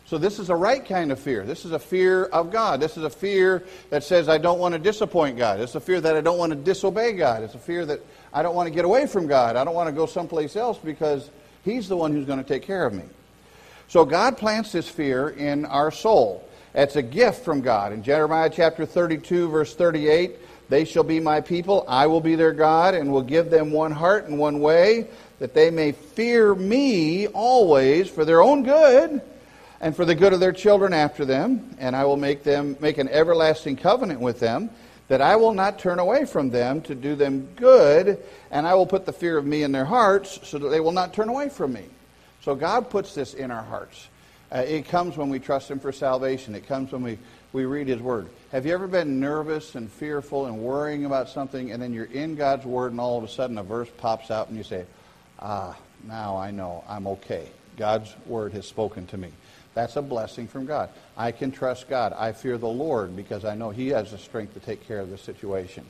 So, 0.09 0.17
this 0.17 0.39
is 0.39 0.49
a 0.49 0.55
right 0.55 0.83
kind 0.83 1.11
of 1.11 1.19
fear. 1.19 1.45
This 1.45 1.65
is 1.65 1.71
a 1.71 1.77
fear 1.77 2.25
of 2.25 2.51
God. 2.51 2.79
This 2.79 2.97
is 2.97 3.03
a 3.03 3.11
fear 3.11 3.63
that 3.91 4.03
says, 4.03 4.27
I 4.27 4.39
don't 4.39 4.57
want 4.57 4.73
to 4.73 4.79
disappoint 4.79 5.37
God. 5.37 5.59
It's 5.59 5.75
a 5.75 5.79
fear 5.79 6.01
that 6.01 6.15
I 6.15 6.21
don't 6.21 6.39
want 6.39 6.51
to 6.51 6.55
disobey 6.55 7.13
God. 7.13 7.43
It's 7.43 7.53
a 7.53 7.59
fear 7.59 7.85
that 7.85 7.99
I 8.33 8.41
don't 8.41 8.55
want 8.55 8.65
to 8.65 8.73
get 8.73 8.85
away 8.85 9.05
from 9.05 9.27
God. 9.27 9.55
I 9.55 9.63
don't 9.63 9.75
want 9.75 9.87
to 9.87 9.93
go 9.93 10.07
someplace 10.07 10.55
else 10.55 10.79
because 10.79 11.29
He's 11.63 11.87
the 11.87 11.95
one 11.95 12.11
who's 12.11 12.25
going 12.25 12.43
to 12.43 12.47
take 12.47 12.63
care 12.63 12.87
of 12.87 12.93
me. 12.93 13.03
So, 13.87 14.03
God 14.03 14.35
plants 14.35 14.71
this 14.71 14.89
fear 14.89 15.29
in 15.29 15.65
our 15.65 15.91
soul. 15.91 16.43
It's 16.73 16.95
a 16.95 17.03
gift 17.03 17.45
from 17.45 17.61
God. 17.61 17.93
In 17.93 18.01
Jeremiah 18.01 18.49
chapter 18.49 18.87
32, 18.87 19.47
verse 19.49 19.75
38, 19.75 20.37
they 20.69 20.85
shall 20.85 21.03
be 21.03 21.19
my 21.19 21.39
people, 21.39 21.85
I 21.87 22.07
will 22.07 22.21
be 22.21 22.33
their 22.33 22.53
God, 22.53 22.95
and 22.95 23.11
will 23.11 23.21
give 23.21 23.51
them 23.51 23.69
one 23.71 23.91
heart 23.91 24.25
and 24.25 24.39
one 24.39 24.59
way, 24.59 25.07
that 25.37 25.53
they 25.53 25.69
may 25.69 25.91
fear 25.91 26.55
me 26.55 27.27
always 27.27 28.09
for 28.09 28.25
their 28.25 28.41
own 28.41 28.63
good 28.63 29.21
and 29.81 29.95
for 29.95 30.05
the 30.05 30.15
good 30.15 30.33
of 30.33 30.39
their 30.39 30.51
children 30.51 30.93
after 30.93 31.25
them, 31.25 31.75
and 31.79 31.95
I 31.95 32.05
will 32.05 32.17
make 32.17 32.43
them 32.43 32.77
make 32.79 32.97
an 32.97 33.09
everlasting 33.09 33.77
covenant 33.77 34.19
with 34.19 34.39
them, 34.39 34.69
that 35.07 35.21
I 35.21 35.35
will 35.37 35.53
not 35.53 35.79
turn 35.79 35.99
away 35.99 36.25
from 36.25 36.49
them 36.49 36.81
to 36.81 36.95
do 36.95 37.15
them 37.15 37.47
good, 37.55 38.19
and 38.51 38.67
I 38.67 38.75
will 38.75 38.85
put 38.85 39.05
the 39.05 39.13
fear 39.13 39.37
of 39.37 39.45
me 39.45 39.63
in 39.63 39.71
their 39.71 39.85
hearts, 39.85 40.39
so 40.43 40.59
that 40.59 40.69
they 40.69 40.79
will 40.79 40.91
not 40.91 41.13
turn 41.13 41.29
away 41.29 41.49
from 41.49 41.73
me. 41.73 41.85
So 42.41 42.55
God 42.55 42.89
puts 42.89 43.15
this 43.15 43.33
in 43.33 43.51
our 43.51 43.63
hearts. 43.63 44.07
Uh, 44.51 44.59
it 44.59 44.87
comes 44.87 45.17
when 45.17 45.29
we 45.29 45.39
trust 45.39 45.69
Him 45.69 45.79
for 45.79 45.91
salvation. 45.91 46.55
It 46.55 46.67
comes 46.67 46.91
when 46.91 47.03
we, 47.03 47.17
we 47.53 47.65
read 47.65 47.87
His 47.87 47.99
Word. 47.99 48.29
Have 48.51 48.65
you 48.65 48.73
ever 48.73 48.87
been 48.87 49.19
nervous 49.19 49.75
and 49.75 49.91
fearful 49.91 50.47
and 50.47 50.59
worrying 50.59 51.05
about 51.05 51.29
something, 51.29 51.71
and 51.71 51.81
then 51.81 51.93
you're 51.93 52.05
in 52.05 52.35
God's 52.35 52.65
Word, 52.65 52.91
and 52.91 52.99
all 52.99 53.17
of 53.17 53.23
a 53.23 53.27
sudden 53.27 53.57
a 53.57 53.63
verse 53.63 53.89
pops 53.97 54.31
out, 54.31 54.47
and 54.47 54.57
you 54.57 54.63
say, 54.63 54.85
Ah, 55.39 55.77
now 56.07 56.37
I 56.37 56.51
know 56.51 56.83
I'm 56.87 57.07
okay. 57.07 57.47
God's 57.77 58.13
Word 58.25 58.53
has 58.53 58.67
spoken 58.67 59.07
to 59.07 59.17
me. 59.17 59.31
That's 59.79 59.95
a 59.95 60.01
blessing 60.01 60.49
from 60.49 60.65
God. 60.65 60.89
I 61.15 61.31
can 61.31 61.53
trust 61.53 61.87
God. 61.87 62.11
I 62.11 62.33
fear 62.33 62.57
the 62.57 62.67
Lord 62.67 63.15
because 63.15 63.45
I 63.45 63.55
know 63.55 63.69
He 63.69 63.87
has 63.89 64.11
the 64.11 64.17
strength 64.17 64.55
to 64.55 64.59
take 64.59 64.85
care 64.85 64.99
of 64.99 65.09
the 65.09 65.17
situation. 65.17 65.85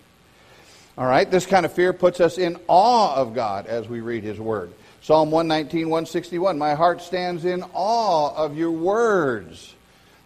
All 0.96 1.08
right, 1.08 1.30
this 1.30 1.48
kind 1.48 1.66
of 1.66 1.74
fear 1.74 1.92
puts 1.92 2.20
us 2.20 2.38
in 2.38 2.60
awe 2.68 3.16
of 3.16 3.34
God 3.34 3.66
as 3.66 3.90
we 3.90 4.02
read 4.02 4.24
His 4.24 4.40
Word. 4.40 4.72
Psalm 5.02 5.32
119, 5.32 5.90
161. 5.90 6.60
My 6.60 6.76
heart 6.76 7.02
stands 7.02 7.46
in 7.46 7.64
awe 7.74 8.36
of 8.36 8.56
your 8.56 8.70
words. 8.70 9.74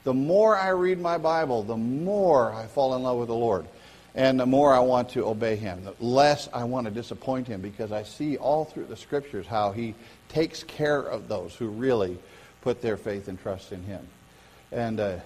The 0.03 0.13
more 0.13 0.58
I 0.58 0.70
read 0.70 1.00
my 1.00 1.17
Bible, 1.17 1.63
the 1.63 1.77
more 1.77 2.51
I 2.51 2.65
fall 2.65 2.98
in 2.98 3.03
love 3.03 3.17
with 3.17 3.29
the 3.29 3.34
Lord. 3.34 3.65
And 4.13 4.38
the 4.38 4.46
more 4.46 4.74
I 4.74 4.79
want 4.79 5.08
to 5.12 5.25
obey 5.25 5.55
Him, 5.55 5.86
the 5.86 5.96
less 6.05 6.50
I 6.53 6.65
want 6.65 6.86
to 6.88 6.91
disappoint 6.91 7.48
Him 7.48 7.62
because 7.62 7.93
I 7.93 8.03
see 8.03 8.36
all 8.36 8.65
through 8.65 8.88
the 8.88 8.98
Scriptures 8.98 9.48
how 9.48 9.72
He 9.72 9.96
takes 10.27 10.63
care 10.63 11.00
of 11.00 11.29
those 11.29 11.55
who 11.55 11.70
really 11.70 12.20
put 12.63 12.82
their 12.82 12.98
faith 12.98 13.27
and 13.27 13.39
trust 13.39 13.72
in 13.74 13.84
Him. 13.84 14.08
And 14.72 15.00
uh, 15.00 15.17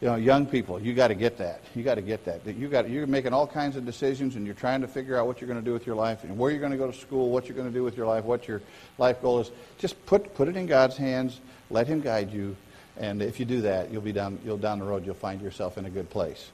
you 0.00 0.08
know, 0.08 0.16
young 0.16 0.46
people, 0.46 0.80
you 0.80 0.94
got 0.94 1.08
to 1.08 1.14
get 1.14 1.38
that. 1.38 1.62
You 1.74 1.82
got 1.82 1.94
to 1.94 2.02
get 2.02 2.24
that. 2.26 2.46
You 2.46 2.68
got 2.68 2.90
you're 2.90 3.06
making 3.06 3.32
all 3.32 3.46
kinds 3.46 3.76
of 3.76 3.86
decisions, 3.86 4.36
and 4.36 4.44
you're 4.44 4.54
trying 4.54 4.82
to 4.82 4.88
figure 4.88 5.18
out 5.18 5.26
what 5.26 5.40
you're 5.40 5.48
going 5.48 5.60
to 5.60 5.64
do 5.64 5.72
with 5.72 5.86
your 5.86 5.96
life, 5.96 6.22
and 6.22 6.36
where 6.36 6.50
you're 6.50 6.60
going 6.60 6.72
to 6.72 6.78
go 6.78 6.90
to 6.90 6.96
school, 6.96 7.30
what 7.30 7.46
you're 7.46 7.56
going 7.56 7.68
to 7.68 7.74
do 7.74 7.82
with 7.82 7.96
your 7.96 8.06
life, 8.06 8.24
what 8.24 8.46
your 8.46 8.60
life 8.98 9.22
goal 9.22 9.40
is. 9.40 9.50
Just 9.78 10.04
put 10.06 10.34
put 10.34 10.48
it 10.48 10.56
in 10.56 10.66
God's 10.66 10.96
hands. 10.96 11.40
Let 11.70 11.86
Him 11.86 12.00
guide 12.00 12.32
you, 12.32 12.56
and 12.98 13.22
if 13.22 13.40
you 13.40 13.46
do 13.46 13.62
that, 13.62 13.90
you'll 13.90 14.02
be 14.02 14.12
down 14.12 14.38
you'll 14.44 14.58
down 14.58 14.78
the 14.78 14.84
road. 14.84 15.06
You'll 15.06 15.14
find 15.14 15.40
yourself 15.40 15.78
in 15.78 15.86
a 15.86 15.90
good 15.90 16.10
place. 16.10 16.50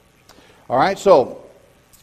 All 0.69 0.77
right. 0.77 0.97
So 0.97 1.43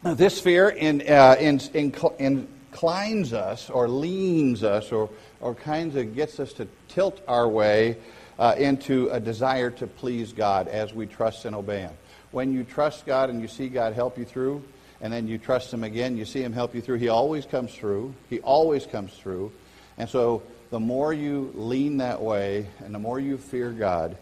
this 0.02 0.40
fear 0.40 0.69
in, 0.69 1.00
uh, 1.09 1.37
in, 1.38 1.61
in, 1.73 1.95
inclines 2.19 3.33
us, 3.33 3.71
or 3.71 3.88
leans 3.88 4.62
us, 4.62 4.93
or 4.93 5.09
or 5.40 5.55
kind 5.55 5.97
of 5.97 6.14
gets 6.14 6.40
us 6.40 6.52
to 6.55 6.66
tilt 6.88 7.21
our 7.28 7.49
way 7.49 7.97
uh, 8.38 8.55
into 8.59 9.09
a 9.11 9.21
desire 9.21 9.71
to 9.71 9.87
please 9.87 10.33
God 10.33 10.69
as 10.69 10.93
we 10.93 11.07
trust 11.07 11.45
and 11.45 11.55
obey 11.55 11.81
Him. 11.81 11.93
When 12.33 12.52
you 12.52 12.64
trust 12.64 13.07
God 13.07 13.31
and 13.31 13.40
you 13.40 13.49
see 13.49 13.69
God 13.69 13.95
help 13.95 14.19
you 14.19 14.25
through, 14.25 14.62
and 15.00 15.12
then 15.12 15.28
you 15.28 15.38
trust 15.38 15.73
Him 15.73 15.85
again, 15.85 16.16
you 16.16 16.25
see 16.25 16.43
Him 16.43 16.52
help 16.52 16.75
you 16.75 16.81
through, 16.81 16.99
He 16.99 17.09
always 17.09 17.47
comes 17.47 17.75
through. 17.75 18.14
He 18.28 18.40
always 18.40 18.87
comes 18.87 19.12
through. 19.12 19.52
And 19.99 20.09
so 20.09 20.43
the 20.71 20.81
more 20.81 21.12
you 21.12 21.52
lean 21.55 21.99
that 21.99 22.21
way 22.21 22.66
and 22.81 22.95
the 22.95 22.99
more 22.99 23.21
you 23.21 23.38
fear 23.38 23.71
God, 23.71 24.16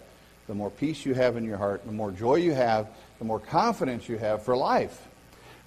the 0.47 0.55
more 0.55 0.71
peace 0.71 1.07
you 1.07 1.15
have 1.15 1.37
in 1.37 1.45
your 1.45 1.57
heart, 1.57 1.85
the 1.87 1.93
more 1.93 2.11
joy 2.11 2.37
you 2.37 2.53
have, 2.53 2.89
the 3.19 3.25
more 3.25 3.41
confidence 3.41 4.09
you 4.09 4.19
have 4.19 4.43
for 4.43 4.57
life. 4.57 5.09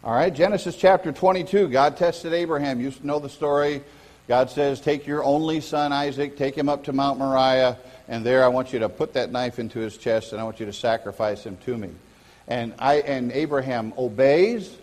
All 0.03 0.13
right, 0.13 0.33
Genesis 0.33 0.75
chapter 0.75 1.11
22, 1.11 1.69
God 1.69 1.97
tested 1.97 2.31
Abraham. 2.31 2.79
You 2.79 2.93
know 3.01 3.19
the 3.19 3.29
story. 3.29 3.81
God 4.27 4.49
says, 4.49 4.79
Take 4.79 5.07
your 5.07 5.23
only 5.23 5.61
son 5.61 5.91
Isaac, 5.91 6.37
take 6.37 6.55
him 6.55 6.69
up 6.69 6.83
to 6.83 6.93
Mount 6.93 7.17
Moriah, 7.17 7.77
and 8.07 8.25
there 8.25 8.43
I 8.43 8.47
want 8.47 8.73
you 8.73 8.79
to 8.79 8.89
put 8.89 9.13
that 9.13 9.31
knife 9.31 9.59
into 9.59 9.79
his 9.79 9.97
chest 9.97 10.31
and 10.31 10.39
I 10.39 10.43
want 10.43 10.59
you 10.59 10.65
to 10.65 10.73
sacrifice 10.73 11.43
him 11.43 11.57
to 11.65 11.77
me. 11.77 11.89
And, 12.47 12.73
I, 12.79 12.95
and 12.95 13.31
Abraham 13.31 13.93
obeys. 13.97 14.75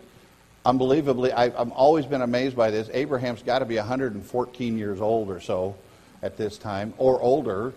Unbelievably, 0.67 1.33
I, 1.33 1.45
I've 1.45 1.73
always 1.73 2.07
been 2.07 2.23
amazed 2.23 2.57
by 2.57 2.71
this. 2.71 2.89
Abraham's 2.93 3.43
got 3.43 3.59
to 3.59 3.65
be 3.67 3.77
114 3.77 4.79
years 4.79 5.01
old 5.01 5.31
or 5.31 5.41
so 5.41 5.77
at 6.23 6.39
this 6.39 6.57
time, 6.57 6.95
or 6.97 7.21
older. 7.21 7.75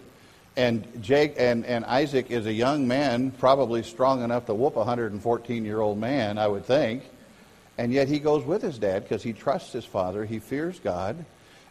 And, 0.56 1.04
Jake, 1.04 1.36
and, 1.38 1.66
and 1.66 1.84
Isaac 1.86 2.32
is 2.32 2.46
a 2.46 2.54
young 2.54 2.88
man, 2.88 3.32
probably 3.32 3.84
strong 3.84 4.24
enough 4.24 4.46
to 4.46 4.54
whoop 4.54 4.76
a 4.76 4.80
114 4.80 5.66
year 5.66 5.82
old 5.82 6.00
man, 6.00 6.38
I 6.38 6.48
would 6.48 6.66
think. 6.66 7.04
And 7.78 7.94
yet 7.94 8.08
he 8.08 8.20
goes 8.20 8.44
with 8.44 8.62
his 8.62 8.80
dad 8.80 9.04
because 9.04 9.22
he 9.22 9.34
trusts 9.34 9.74
his 9.74 9.86
father, 9.86 10.26
he 10.26 10.40
fears 10.40 10.80
God. 10.80 11.26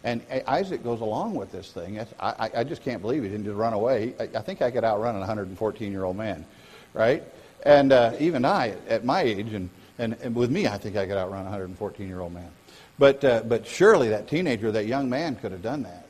And 0.07 0.23
Isaac 0.47 0.85
goes 0.85 1.01
along 1.01 1.35
with 1.35 1.51
this 1.51 1.73
thing. 1.73 1.99
I, 2.21 2.49
I 2.59 2.63
just 2.63 2.85
can't 2.85 3.03
believe 3.03 3.25
he 3.25 3.29
didn't 3.29 3.45
just 3.45 3.57
run 3.57 3.73
away. 3.73 4.15
I, 4.21 4.39
I 4.39 4.41
think 4.41 4.63
I 4.63 4.71
could 4.71 4.85
outrun 4.85 5.17
a 5.17 5.19
114 5.19 5.91
year 5.91 6.05
old 6.05 6.17
man, 6.17 6.47
right? 6.95 7.25
And 7.65 7.91
uh, 7.91 8.13
even 8.21 8.45
I, 8.45 8.77
at 8.89 9.05
my 9.05 9.23
age, 9.23 9.53
and, 9.53 9.69
and, 9.99 10.17
and, 10.23 10.37
with 10.37 10.49
me, 10.49 10.69
I 10.69 10.79
think 10.79 10.97
I 10.97 11.07
could 11.07 11.17
outrun 11.17 11.41
a 11.41 11.51
114 11.51 12.07
year 12.07 12.21
old 12.21 12.33
man. 12.33 12.49
But, 13.01 13.25
uh, 13.25 13.43
but 13.49 13.67
surely 13.67 14.11
that 14.11 14.29
teenager, 14.29 14.71
that 14.71 14.87
young 14.87 15.11
man, 15.11 15.35
could 15.35 15.51
have 15.51 15.63
done 15.63 15.83
that. 15.83 16.07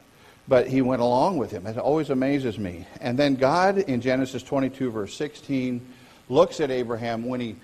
But 0.47 0.69
he 0.69 0.83
went 0.83 1.01
along 1.01 1.39
with 1.39 1.51
him. 1.51 1.67
It 1.67 1.79
always 1.79 2.11
amazes 2.11 2.59
me. 2.59 2.87
And 3.01 3.19
then 3.19 3.37
God, 3.37 3.79
in 3.79 4.03
Genesis 4.03 4.43
22, 4.43 4.91
verse 4.91 5.15
16, 5.15 5.81
looks 6.29 6.61
at 6.61 6.71
Abraham 6.71 7.25
when 7.25 7.41
he 7.41 7.57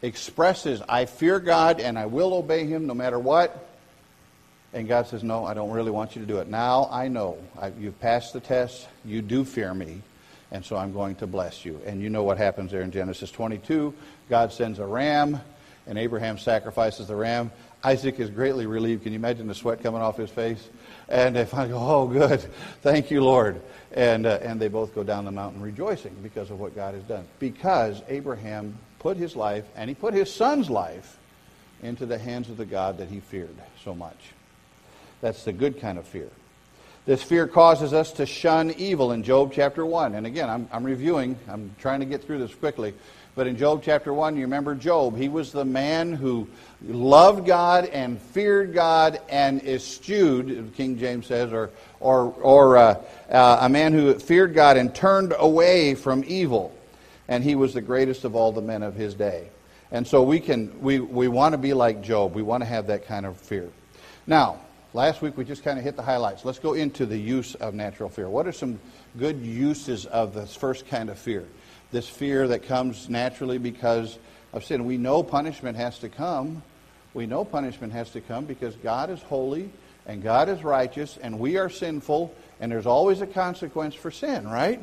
expresses, 0.00 0.80
I 0.88 1.04
fear 1.04 1.38
God 1.40 1.78
and 1.78 1.98
I 1.98 2.06
will 2.06 2.32
obey 2.32 2.64
him 2.64 2.86
no 2.86 2.94
matter 2.94 3.18
what. 3.18 3.68
And 4.74 4.86
God 4.88 5.06
says, 5.06 5.22
No, 5.22 5.46
I 5.46 5.54
don't 5.54 5.70
really 5.70 5.90
want 5.90 6.14
you 6.14 6.20
to 6.20 6.26
do 6.26 6.38
it. 6.38 6.48
Now 6.48 6.88
I 6.90 7.08
know. 7.08 7.38
I, 7.58 7.72
you've 7.78 7.98
passed 8.00 8.32
the 8.32 8.40
test. 8.40 8.88
You 9.04 9.22
do 9.22 9.44
fear 9.44 9.72
me. 9.72 10.02
And 10.50 10.64
so 10.64 10.76
I'm 10.76 10.92
going 10.92 11.16
to 11.16 11.26
bless 11.26 11.64
you. 11.64 11.80
And 11.86 12.02
you 12.02 12.10
know 12.10 12.22
what 12.22 12.38
happens 12.38 12.70
there 12.70 12.82
in 12.82 12.90
Genesis 12.90 13.30
22. 13.30 13.94
God 14.28 14.52
sends 14.52 14.78
a 14.78 14.86
ram, 14.86 15.40
and 15.86 15.98
Abraham 15.98 16.38
sacrifices 16.38 17.08
the 17.08 17.16
ram. 17.16 17.50
Isaac 17.82 18.20
is 18.20 18.30
greatly 18.30 18.66
relieved. 18.66 19.02
Can 19.02 19.12
you 19.12 19.18
imagine 19.18 19.46
the 19.46 19.54
sweat 19.54 19.82
coming 19.82 20.00
off 20.00 20.16
his 20.16 20.30
face? 20.30 20.68
And 21.08 21.36
if 21.36 21.54
I 21.54 21.66
go, 21.66 21.78
oh, 21.78 22.06
good, 22.06 22.40
thank 22.82 23.10
you, 23.10 23.24
Lord. 23.24 23.60
And, 23.92 24.26
uh, 24.26 24.38
and 24.42 24.60
they 24.60 24.68
both 24.68 24.94
go 24.94 25.02
down 25.02 25.24
the 25.24 25.32
mountain 25.32 25.60
rejoicing 25.60 26.14
because 26.22 26.50
of 26.50 26.60
what 26.60 26.74
God 26.74 26.94
has 26.94 27.02
done. 27.02 27.26
Because 27.38 28.02
Abraham 28.08 28.78
put 29.00 29.16
his 29.16 29.34
life, 29.34 29.64
and 29.74 29.88
he 29.88 29.94
put 29.94 30.14
his 30.14 30.32
son's 30.32 30.70
life, 30.70 31.18
into 31.82 32.06
the 32.06 32.18
hands 32.18 32.48
of 32.48 32.56
the 32.56 32.64
God 32.64 32.98
that 32.98 33.08
he 33.08 33.20
feared 33.20 33.54
so 33.84 33.94
much. 33.94 34.16
That's 35.24 35.44
the 35.44 35.54
good 35.54 35.80
kind 35.80 35.96
of 35.96 36.06
fear. 36.06 36.28
This 37.06 37.22
fear 37.22 37.46
causes 37.46 37.94
us 37.94 38.12
to 38.12 38.26
shun 38.26 38.72
evil 38.72 39.10
in 39.12 39.22
Job 39.22 39.54
chapter 39.54 39.86
1. 39.86 40.14
And 40.14 40.26
again, 40.26 40.50
I'm, 40.50 40.68
I'm 40.70 40.84
reviewing, 40.84 41.38
I'm 41.48 41.74
trying 41.78 42.00
to 42.00 42.04
get 42.06 42.22
through 42.22 42.40
this 42.40 42.54
quickly. 42.54 42.92
But 43.34 43.46
in 43.46 43.56
Job 43.56 43.80
chapter 43.82 44.12
1, 44.12 44.36
you 44.36 44.42
remember 44.42 44.74
Job. 44.74 45.16
He 45.16 45.30
was 45.30 45.50
the 45.50 45.64
man 45.64 46.12
who 46.12 46.46
loved 46.86 47.46
God 47.46 47.86
and 47.86 48.20
feared 48.20 48.74
God 48.74 49.18
and 49.30 49.66
eschewed, 49.66 50.74
King 50.76 50.98
James 50.98 51.24
says, 51.24 51.54
or, 51.54 51.70
or, 52.00 52.34
or 52.42 52.76
uh, 52.76 53.02
uh, 53.30 53.58
a 53.62 53.68
man 53.70 53.94
who 53.94 54.18
feared 54.18 54.52
God 54.52 54.76
and 54.76 54.94
turned 54.94 55.32
away 55.38 55.94
from 55.94 56.22
evil. 56.26 56.70
And 57.28 57.42
he 57.42 57.54
was 57.54 57.72
the 57.72 57.80
greatest 57.80 58.26
of 58.26 58.36
all 58.36 58.52
the 58.52 58.60
men 58.60 58.82
of 58.82 58.94
his 58.94 59.14
day. 59.14 59.48
And 59.90 60.06
so 60.06 60.22
we, 60.22 60.38
can, 60.38 60.82
we, 60.82 61.00
we 61.00 61.28
want 61.28 61.54
to 61.54 61.58
be 61.58 61.72
like 61.72 62.02
Job. 62.02 62.34
We 62.34 62.42
want 62.42 62.60
to 62.60 62.66
have 62.66 62.88
that 62.88 63.06
kind 63.06 63.24
of 63.24 63.38
fear. 63.38 63.70
Now, 64.26 64.60
last 64.94 65.20
week 65.20 65.36
we 65.36 65.44
just 65.44 65.62
kind 65.62 65.78
of 65.78 65.84
hit 65.84 65.96
the 65.96 66.02
highlights. 66.02 66.46
Let's 66.46 66.58
go 66.58 66.72
into 66.72 67.04
the 67.04 67.18
use 67.18 67.54
of 67.56 67.74
natural 67.74 68.08
fear. 68.08 68.30
What 68.30 68.46
are 68.46 68.52
some 68.52 68.80
good 69.18 69.42
uses 69.42 70.06
of 70.06 70.32
this 70.32 70.56
first 70.56 70.86
kind 70.88 71.10
of 71.10 71.18
fear? 71.18 71.44
this 71.94 72.08
fear 72.08 72.48
that 72.48 72.64
comes 72.64 73.08
naturally 73.08 73.56
because 73.56 74.18
of 74.52 74.64
sin. 74.64 74.84
We 74.84 74.98
know 74.98 75.22
punishment 75.22 75.76
has 75.76 76.00
to 76.00 76.08
come. 76.08 76.62
We 77.14 77.26
know 77.26 77.44
punishment 77.44 77.92
has 77.92 78.10
to 78.10 78.20
come 78.20 78.44
because 78.44 78.74
God 78.74 79.10
is 79.10 79.22
holy 79.22 79.70
and 80.04 80.22
God 80.22 80.48
is 80.48 80.64
righteous 80.64 81.16
and 81.16 81.38
we 81.38 81.56
are 81.56 81.70
sinful 81.70 82.34
and 82.60 82.70
there's 82.70 82.84
always 82.84 83.20
a 83.20 83.26
consequence 83.28 83.94
for 83.94 84.10
sin, 84.10 84.46
right? 84.46 84.80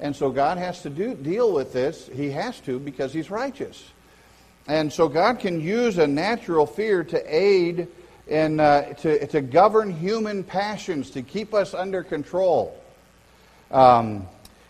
And 0.00 0.16
so 0.16 0.30
God 0.30 0.56
has 0.56 0.82
to 0.82 0.90
do, 0.90 1.14
deal 1.14 1.52
with 1.52 1.74
this. 1.74 2.08
He 2.14 2.30
has 2.30 2.58
to 2.60 2.78
because 2.78 3.12
He's 3.12 3.30
righteous. 3.30 3.84
And 4.66 4.90
so 4.90 5.08
God 5.08 5.40
can 5.40 5.60
use 5.60 5.98
a 5.98 6.06
natural 6.06 6.66
fear 6.66 7.04
to 7.04 7.36
aid 7.36 7.88
in, 8.28 8.60
uh, 8.60 8.94
to, 8.94 9.26
to 9.28 9.40
govern 9.40 9.90
human 9.90 10.44
passions, 10.44 11.10
to 11.10 11.22
keep 11.22 11.54
us 11.54 11.74
under 11.74 12.02
control. 12.02 12.78
Um, 13.70 14.26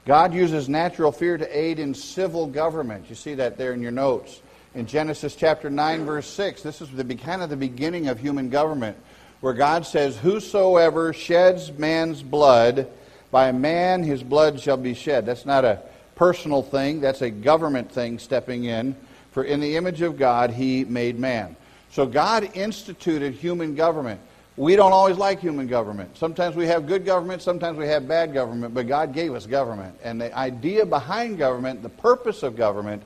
God 0.07 0.33
uses 0.33 0.69
natural 0.69 1.13
fear 1.13 1.37
to 1.37 1.59
aid 1.59 1.79
in 1.79 1.93
civil 1.93 2.47
government. 2.47 3.07
You 3.09 3.15
see 3.15 3.35
that 3.35 3.59
there 3.59 3.73
in 3.73 3.83
your 3.83 3.91
notes. 3.91 4.41
In 4.75 4.87
Genesis 4.87 5.35
chapter 5.35 5.71
9, 5.71 6.05
verse 6.05 6.27
6, 6.27 6.63
this 6.63 6.81
is 6.81 6.91
the, 6.91 7.05
kind 7.15 7.43
of 7.43 7.51
the 7.51 7.57
beginning 7.57 8.09
of 8.09 8.19
human 8.19 8.49
government, 8.49 8.97
where 9.41 9.55
God 9.55 9.87
says, 9.87 10.17
Whosoever 10.17 11.13
sheds 11.13 11.73
man's 11.73 12.23
blood, 12.23 12.89
by 13.31 13.53
man 13.53 14.03
his 14.03 14.23
blood 14.23 14.61
shall 14.61 14.77
be 14.77 14.95
shed. 14.95 15.27
That's 15.27 15.47
not 15.47 15.65
a 15.65 15.83
personal 16.15 16.63
thing, 16.63 17.01
that's 17.01 17.23
a 17.23 17.31
government 17.31 17.93
thing 17.93 18.19
stepping 18.19 18.65
in. 18.65 18.97
For 19.33 19.45
in 19.45 19.61
the 19.61 19.77
image 19.77 20.01
of 20.03 20.19
God 20.19 20.51
he 20.51 20.85
made 20.85 21.19
man. 21.19 21.57
So 21.91 22.07
God 22.07 22.51
instituted 22.55 23.35
human 23.35 23.75
government. 23.75 24.21
We 24.57 24.75
don't 24.75 24.93
always 24.93 25.17
like 25.17 25.39
human 25.41 25.69
government. 25.69 26.17
Sometimes 26.17 26.57
we 26.57 26.67
have 26.67 26.87
good 26.89 27.05
government, 27.05 27.43
sometimes 27.43 27.79
we 27.79 27.87
have 27.87 28.09
bad 28.09 28.35
government, 28.35 28.75
but 28.75 28.89
God 28.89 29.15
gave 29.15 29.33
us 29.35 29.47
government. 29.47 29.97
And 30.03 30.21
the 30.21 30.37
idea 30.37 30.85
behind 30.85 31.39
government, 31.39 31.83
the 31.83 31.89
purpose 31.89 32.43
of 32.43 32.57
government, 32.57 33.05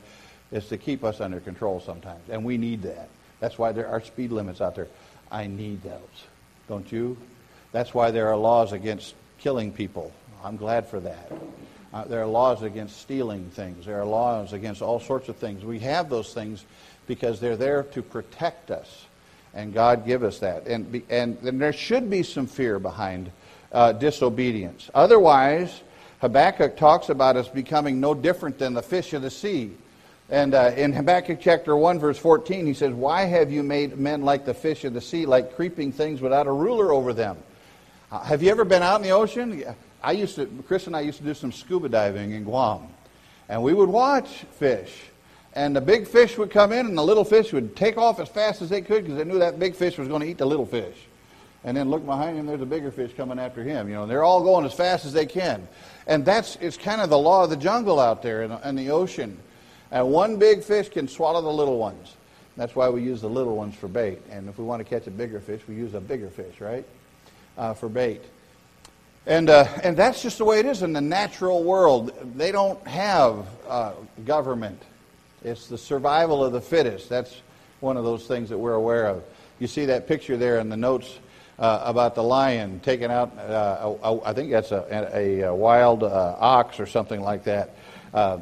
is 0.51 0.67
to 0.67 0.77
keep 0.77 1.03
us 1.03 1.21
under 1.21 1.39
control 1.39 1.79
sometimes. 1.79 2.27
And 2.29 2.43
we 2.43 2.57
need 2.57 2.81
that. 2.83 3.09
That's 3.39 3.57
why 3.57 3.71
there 3.71 3.87
are 3.87 4.01
speed 4.01 4.31
limits 4.31 4.61
out 4.61 4.75
there. 4.75 4.87
I 5.31 5.47
need 5.47 5.83
those. 5.83 6.25
Don't 6.67 6.91
you? 6.91 7.17
That's 7.71 7.93
why 7.93 8.11
there 8.11 8.29
are 8.29 8.37
laws 8.37 8.71
against 8.71 9.15
killing 9.39 9.71
people. 9.71 10.11
I'm 10.43 10.57
glad 10.57 10.87
for 10.87 10.99
that. 11.01 11.31
Uh, 11.93 12.05
there 12.05 12.21
are 12.21 12.27
laws 12.27 12.63
against 12.63 12.99
stealing 13.01 13.49
things. 13.51 13.85
There 13.85 13.99
are 13.99 14.05
laws 14.05 14.53
against 14.53 14.81
all 14.81 14.99
sorts 14.99 15.29
of 15.29 15.35
things. 15.35 15.63
We 15.63 15.79
have 15.79 16.09
those 16.09 16.33
things 16.33 16.65
because 17.07 17.39
they're 17.39 17.57
there 17.57 17.83
to 17.83 18.01
protect 18.01 18.71
us 18.71 19.05
and 19.53 19.73
God 19.73 20.05
give 20.05 20.23
us 20.23 20.39
that. 20.39 20.67
And, 20.67 20.91
be, 20.91 21.03
and, 21.09 21.37
and 21.43 21.61
there 21.61 21.73
should 21.73 22.09
be 22.09 22.23
some 22.23 22.47
fear 22.47 22.79
behind 22.79 23.31
uh, 23.71 23.91
disobedience. 23.93 24.89
Otherwise, 24.93 25.81
Habakkuk 26.21 26.77
talks 26.77 27.09
about 27.09 27.37
us 27.37 27.47
becoming 27.47 27.99
no 27.99 28.13
different 28.13 28.57
than 28.57 28.73
the 28.73 28.81
fish 28.81 29.13
of 29.13 29.21
the 29.21 29.29
sea. 29.29 29.71
And 30.29 30.55
uh, 30.55 30.71
in 30.75 30.93
Habakkuk 30.93 31.39
chapter 31.39 31.75
1, 31.75 31.99
verse 31.99 32.17
14, 32.17 32.65
he 32.65 32.73
says, 32.73 32.93
Why 32.93 33.25
have 33.25 33.51
you 33.51 33.61
made 33.61 33.97
men 33.97 34.23
like 34.23 34.45
the 34.45 34.53
fish 34.53 34.85
of 34.85 34.93
the 34.93 35.01
sea, 35.01 35.25
like 35.25 35.55
creeping 35.55 35.91
things 35.91 36.21
without 36.21 36.47
a 36.47 36.51
ruler 36.51 36.91
over 36.91 37.13
them? 37.13 37.37
Uh, 38.11 38.19
have 38.23 38.41
you 38.41 38.49
ever 38.49 38.63
been 38.63 38.81
out 38.81 38.97
in 38.97 39.03
the 39.03 39.11
ocean? 39.11 39.63
I 40.01 40.13
used 40.13 40.35
to, 40.35 40.45
Chris 40.67 40.87
and 40.87 40.95
I 40.95 41.01
used 41.01 41.17
to 41.19 41.23
do 41.23 41.33
some 41.33 41.51
scuba 41.51 41.89
diving 41.89 42.31
in 42.31 42.43
Guam. 42.43 42.87
And 43.49 43.61
we 43.61 43.73
would 43.73 43.89
watch 43.89 44.45
fish 44.53 44.93
and 45.53 45.75
the 45.75 45.81
big 45.81 46.07
fish 46.07 46.37
would 46.37 46.49
come 46.49 46.71
in, 46.71 46.87
and 46.87 46.97
the 46.97 47.03
little 47.03 47.23
fish 47.23 47.53
would 47.53 47.75
take 47.75 47.97
off 47.97 48.19
as 48.19 48.27
fast 48.27 48.61
as 48.61 48.69
they 48.69 48.81
could 48.81 49.03
because 49.03 49.17
they 49.17 49.23
knew 49.23 49.39
that 49.39 49.59
big 49.59 49.75
fish 49.75 49.97
was 49.97 50.07
going 50.07 50.21
to 50.21 50.27
eat 50.27 50.37
the 50.37 50.45
little 50.45 50.65
fish. 50.65 50.95
And 51.63 51.77
then 51.77 51.89
look 51.89 52.05
behind 52.05 52.37
him, 52.37 52.45
there's 52.45 52.61
a 52.61 52.65
bigger 52.65 52.91
fish 52.91 53.11
coming 53.15 53.39
after 53.39 53.63
him. 53.63 53.87
You 53.87 53.95
know, 53.95 54.05
they're 54.05 54.23
all 54.23 54.43
going 54.43 54.65
as 54.65 54.73
fast 54.73 55.05
as 55.05 55.13
they 55.13 55.25
can. 55.25 55.65
And 56.07 56.25
that's 56.25 56.57
it's 56.57 56.75
kind 56.75 56.99
of 56.99 57.09
the 57.09 57.17
law 57.17 57.43
of 57.45 57.49
the 57.49 57.55
jungle 57.55 57.99
out 57.99 58.21
there 58.21 58.43
in, 58.43 58.51
in 58.51 58.75
the 58.75 58.89
ocean. 58.89 59.37
And 59.91 60.09
one 60.09 60.37
big 60.37 60.63
fish 60.63 60.89
can 60.89 61.07
swallow 61.07 61.41
the 61.41 61.49
little 61.49 61.77
ones. 61.77 62.15
That's 62.57 62.75
why 62.75 62.89
we 62.89 63.01
use 63.01 63.21
the 63.21 63.29
little 63.29 63.55
ones 63.55 63.75
for 63.75 63.87
bait. 63.87 64.19
And 64.29 64.49
if 64.49 64.57
we 64.57 64.65
want 64.65 64.79
to 64.79 64.83
catch 64.83 65.07
a 65.07 65.11
bigger 65.11 65.39
fish, 65.39 65.61
we 65.67 65.75
use 65.75 65.93
a 65.93 66.01
bigger 66.01 66.29
fish, 66.29 66.59
right? 66.59 66.85
Uh, 67.57 67.73
for 67.73 67.89
bait. 67.89 68.21
And, 69.25 69.49
uh, 69.49 69.65
and 69.83 69.95
that's 69.95 70.21
just 70.21 70.39
the 70.39 70.45
way 70.45 70.59
it 70.59 70.65
is 70.65 70.81
in 70.81 70.91
the 70.91 71.01
natural 71.01 71.63
world. 71.63 72.11
They 72.35 72.51
don't 72.51 72.85
have 72.85 73.47
uh, 73.69 73.93
government. 74.25 74.81
It's 75.43 75.67
the 75.67 75.77
survival 75.77 76.43
of 76.43 76.53
the 76.53 76.61
fittest. 76.61 77.09
That's 77.09 77.41
one 77.81 77.97
of 77.97 78.05
those 78.05 78.25
things 78.25 78.49
that 78.49 78.57
we're 78.57 78.73
aware 78.73 79.07
of. 79.07 79.23
You 79.59 79.67
see 79.67 79.85
that 79.85 80.07
picture 80.07 80.37
there 80.37 80.59
in 80.59 80.69
the 80.69 80.77
notes 80.77 81.19
uh, 81.59 81.81
about 81.83 82.15
the 82.15 82.23
lion 82.23 82.79
taking 82.79 83.11
out, 83.11 83.37
uh, 83.37 83.95
a, 84.03 84.09
a, 84.09 84.23
I 84.25 84.33
think 84.33 84.51
that's 84.51 84.71
a, 84.71 85.43
a, 85.43 85.53
wild 85.53 86.03
uh, 86.03 86.35
ox 86.39 86.79
or 86.79 86.85
something 86.85 87.21
like 87.21 87.43
that, 87.43 87.75
uh, 88.13 88.39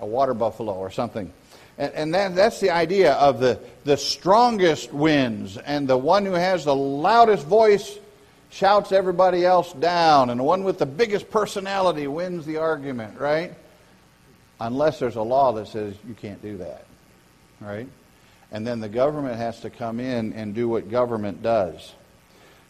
a 0.00 0.06
water 0.06 0.32
buffalo 0.32 0.74
or 0.74 0.90
something. 0.90 1.32
And, 1.76 1.92
and 1.92 2.14
that, 2.14 2.34
that's 2.34 2.60
the 2.60 2.70
idea 2.70 3.14
of 3.14 3.40
the, 3.40 3.60
the 3.84 3.96
strongest 3.96 4.92
wins, 4.92 5.56
and 5.58 5.88
the 5.88 5.98
one 5.98 6.24
who 6.24 6.32
has 6.32 6.64
the 6.64 6.74
loudest 6.74 7.46
voice 7.46 7.98
shouts 8.50 8.92
everybody 8.92 9.44
else 9.44 9.72
down, 9.74 10.30
and 10.30 10.40
the 10.40 10.44
one 10.44 10.64
with 10.64 10.78
the 10.78 10.86
biggest 10.86 11.30
personality 11.30 12.06
wins 12.06 12.46
the 12.46 12.56
argument, 12.56 13.18
right? 13.18 13.52
Unless 14.60 14.98
there's 14.98 15.16
a 15.16 15.22
law 15.22 15.52
that 15.52 15.68
says 15.68 15.94
you 16.06 16.14
can't 16.14 16.42
do 16.42 16.58
that, 16.58 16.84
right? 17.60 17.88
And 18.50 18.66
then 18.66 18.80
the 18.80 18.88
government 18.88 19.36
has 19.36 19.60
to 19.60 19.70
come 19.70 20.00
in 20.00 20.32
and 20.32 20.54
do 20.54 20.68
what 20.68 20.90
government 20.90 21.42
does. 21.42 21.92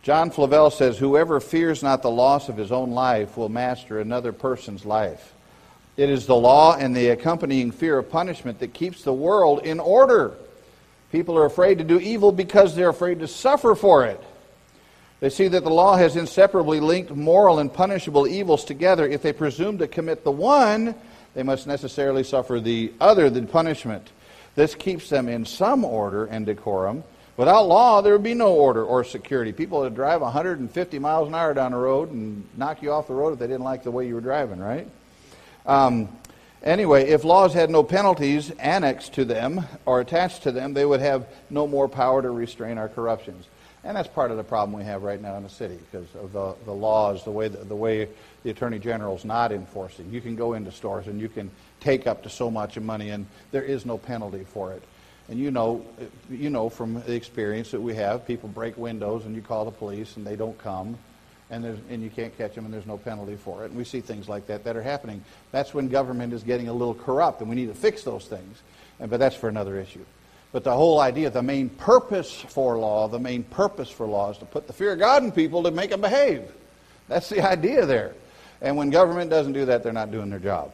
John 0.02 0.30
Flavel 0.30 0.70
says, 0.70 0.98
Whoever 0.98 1.40
fears 1.40 1.82
not 1.82 2.02
the 2.02 2.10
loss 2.10 2.48
of 2.48 2.56
his 2.56 2.72
own 2.72 2.90
life 2.90 3.36
will 3.36 3.48
master 3.48 4.00
another 4.00 4.32
person's 4.32 4.84
life. 4.84 5.34
It 5.96 6.10
is 6.10 6.26
the 6.26 6.36
law 6.36 6.76
and 6.76 6.94
the 6.94 7.08
accompanying 7.08 7.72
fear 7.72 7.98
of 7.98 8.10
punishment 8.10 8.60
that 8.60 8.72
keeps 8.72 9.02
the 9.02 9.12
world 9.12 9.66
in 9.66 9.80
order. 9.80 10.34
People 11.10 11.36
are 11.38 11.46
afraid 11.46 11.78
to 11.78 11.84
do 11.84 11.98
evil 11.98 12.32
because 12.32 12.76
they're 12.76 12.90
afraid 12.90 13.20
to 13.20 13.28
suffer 13.28 13.74
for 13.74 14.04
it. 14.04 14.22
They 15.20 15.30
see 15.30 15.48
that 15.48 15.64
the 15.64 15.70
law 15.70 15.96
has 15.96 16.14
inseparably 16.14 16.78
linked 16.78 17.10
moral 17.10 17.58
and 17.58 17.72
punishable 17.72 18.28
evils 18.28 18.64
together. 18.64 19.08
If 19.08 19.22
they 19.22 19.32
presume 19.32 19.78
to 19.78 19.88
commit 19.88 20.22
the 20.22 20.30
one, 20.30 20.94
they 21.38 21.44
must 21.44 21.68
necessarily 21.68 22.24
suffer 22.24 22.58
the 22.58 22.92
other, 23.00 23.30
the 23.30 23.40
punishment. 23.42 24.10
This 24.56 24.74
keeps 24.74 25.08
them 25.08 25.28
in 25.28 25.44
some 25.44 25.84
order 25.84 26.24
and 26.24 26.44
decorum. 26.44 27.04
Without 27.36 27.68
law, 27.68 28.00
there 28.00 28.12
would 28.12 28.24
be 28.24 28.34
no 28.34 28.52
order 28.52 28.84
or 28.84 29.04
security. 29.04 29.52
People 29.52 29.78
would 29.78 29.94
drive 29.94 30.20
150 30.20 30.98
miles 30.98 31.28
an 31.28 31.36
hour 31.36 31.54
down 31.54 31.70
the 31.70 31.78
road 31.78 32.10
and 32.10 32.44
knock 32.56 32.82
you 32.82 32.90
off 32.90 33.06
the 33.06 33.14
road 33.14 33.34
if 33.34 33.38
they 33.38 33.46
didn't 33.46 33.62
like 33.62 33.84
the 33.84 33.90
way 33.92 34.08
you 34.08 34.16
were 34.16 34.20
driving, 34.20 34.58
right? 34.58 34.88
Um, 35.64 36.08
anyway, 36.60 37.08
if 37.08 37.22
laws 37.22 37.54
had 37.54 37.70
no 37.70 37.84
penalties 37.84 38.50
annexed 38.58 39.12
to 39.12 39.24
them 39.24 39.64
or 39.86 40.00
attached 40.00 40.42
to 40.42 40.50
them, 40.50 40.74
they 40.74 40.84
would 40.84 40.98
have 40.98 41.28
no 41.50 41.68
more 41.68 41.88
power 41.88 42.20
to 42.20 42.30
restrain 42.30 42.78
our 42.78 42.88
corruptions. 42.88 43.46
And 43.84 43.96
that's 43.96 44.08
part 44.08 44.30
of 44.30 44.36
the 44.36 44.44
problem 44.44 44.76
we 44.76 44.84
have 44.84 45.02
right 45.02 45.20
now 45.20 45.36
in 45.36 45.44
the 45.44 45.48
city 45.48 45.78
because 45.90 46.12
of 46.16 46.32
the, 46.32 46.54
the 46.64 46.72
laws, 46.72 47.24
the 47.24 47.30
way 47.30 47.48
the, 47.48 47.58
the 47.58 47.76
way 47.76 48.08
the 48.42 48.50
Attorney 48.50 48.78
General 48.78 49.16
is 49.16 49.24
not 49.24 49.52
enforcing. 49.52 50.10
You 50.10 50.20
can 50.20 50.34
go 50.34 50.54
into 50.54 50.72
stores 50.72 51.06
and 51.06 51.20
you 51.20 51.28
can 51.28 51.50
take 51.80 52.06
up 52.06 52.24
to 52.24 52.30
so 52.30 52.50
much 52.50 52.78
money, 52.78 53.10
and 53.10 53.26
there 53.52 53.62
is 53.62 53.86
no 53.86 53.96
penalty 53.96 54.44
for 54.44 54.72
it. 54.72 54.82
And 55.28 55.38
you 55.38 55.50
know, 55.50 55.84
you 56.30 56.50
know 56.50 56.68
from 56.68 57.02
the 57.02 57.14
experience 57.14 57.70
that 57.70 57.80
we 57.80 57.94
have, 57.94 58.26
people 58.26 58.48
break 58.48 58.76
windows 58.76 59.26
and 59.26 59.36
you 59.36 59.42
call 59.42 59.64
the 59.64 59.70
police 59.70 60.16
and 60.16 60.26
they 60.26 60.36
don't 60.36 60.58
come, 60.58 60.98
and, 61.50 61.64
and 61.64 62.02
you 62.02 62.10
can't 62.10 62.36
catch 62.36 62.54
them 62.54 62.64
and 62.64 62.74
there's 62.74 62.86
no 62.86 62.98
penalty 62.98 63.36
for 63.36 63.62
it. 63.64 63.66
And 63.66 63.76
we 63.76 63.84
see 63.84 64.00
things 64.00 64.28
like 64.28 64.46
that 64.48 64.64
that 64.64 64.76
are 64.76 64.82
happening. 64.82 65.22
That's 65.52 65.72
when 65.72 65.88
government 65.88 66.32
is 66.32 66.42
getting 66.42 66.68
a 66.68 66.72
little 66.72 66.94
corrupt, 66.94 67.40
and 67.40 67.48
we 67.48 67.56
need 67.56 67.68
to 67.68 67.74
fix 67.74 68.02
those 68.02 68.26
things. 68.26 68.62
And, 68.98 69.08
but 69.10 69.20
that's 69.20 69.36
for 69.36 69.48
another 69.48 69.78
issue. 69.78 70.04
But 70.50 70.64
the 70.64 70.72
whole 70.72 71.00
idea, 71.00 71.30
the 71.30 71.42
main 71.42 71.68
purpose 71.68 72.32
for 72.32 72.78
law, 72.78 73.06
the 73.06 73.18
main 73.18 73.42
purpose 73.42 73.90
for 73.90 74.06
law 74.06 74.30
is 74.30 74.38
to 74.38 74.46
put 74.46 74.66
the 74.66 74.72
fear 74.72 74.92
of 74.92 74.98
God 74.98 75.22
in 75.22 75.30
people 75.30 75.62
to 75.62 75.70
make 75.70 75.90
them 75.90 76.00
behave. 76.00 76.42
That's 77.06 77.28
the 77.28 77.40
idea 77.46 77.84
there. 77.84 78.14
And 78.60 78.76
when 78.76 78.90
government 78.90 79.30
doesn't 79.30 79.52
do 79.52 79.66
that, 79.66 79.82
they're 79.82 79.92
not 79.92 80.10
doing 80.10 80.30
their 80.30 80.38
job. 80.38 80.72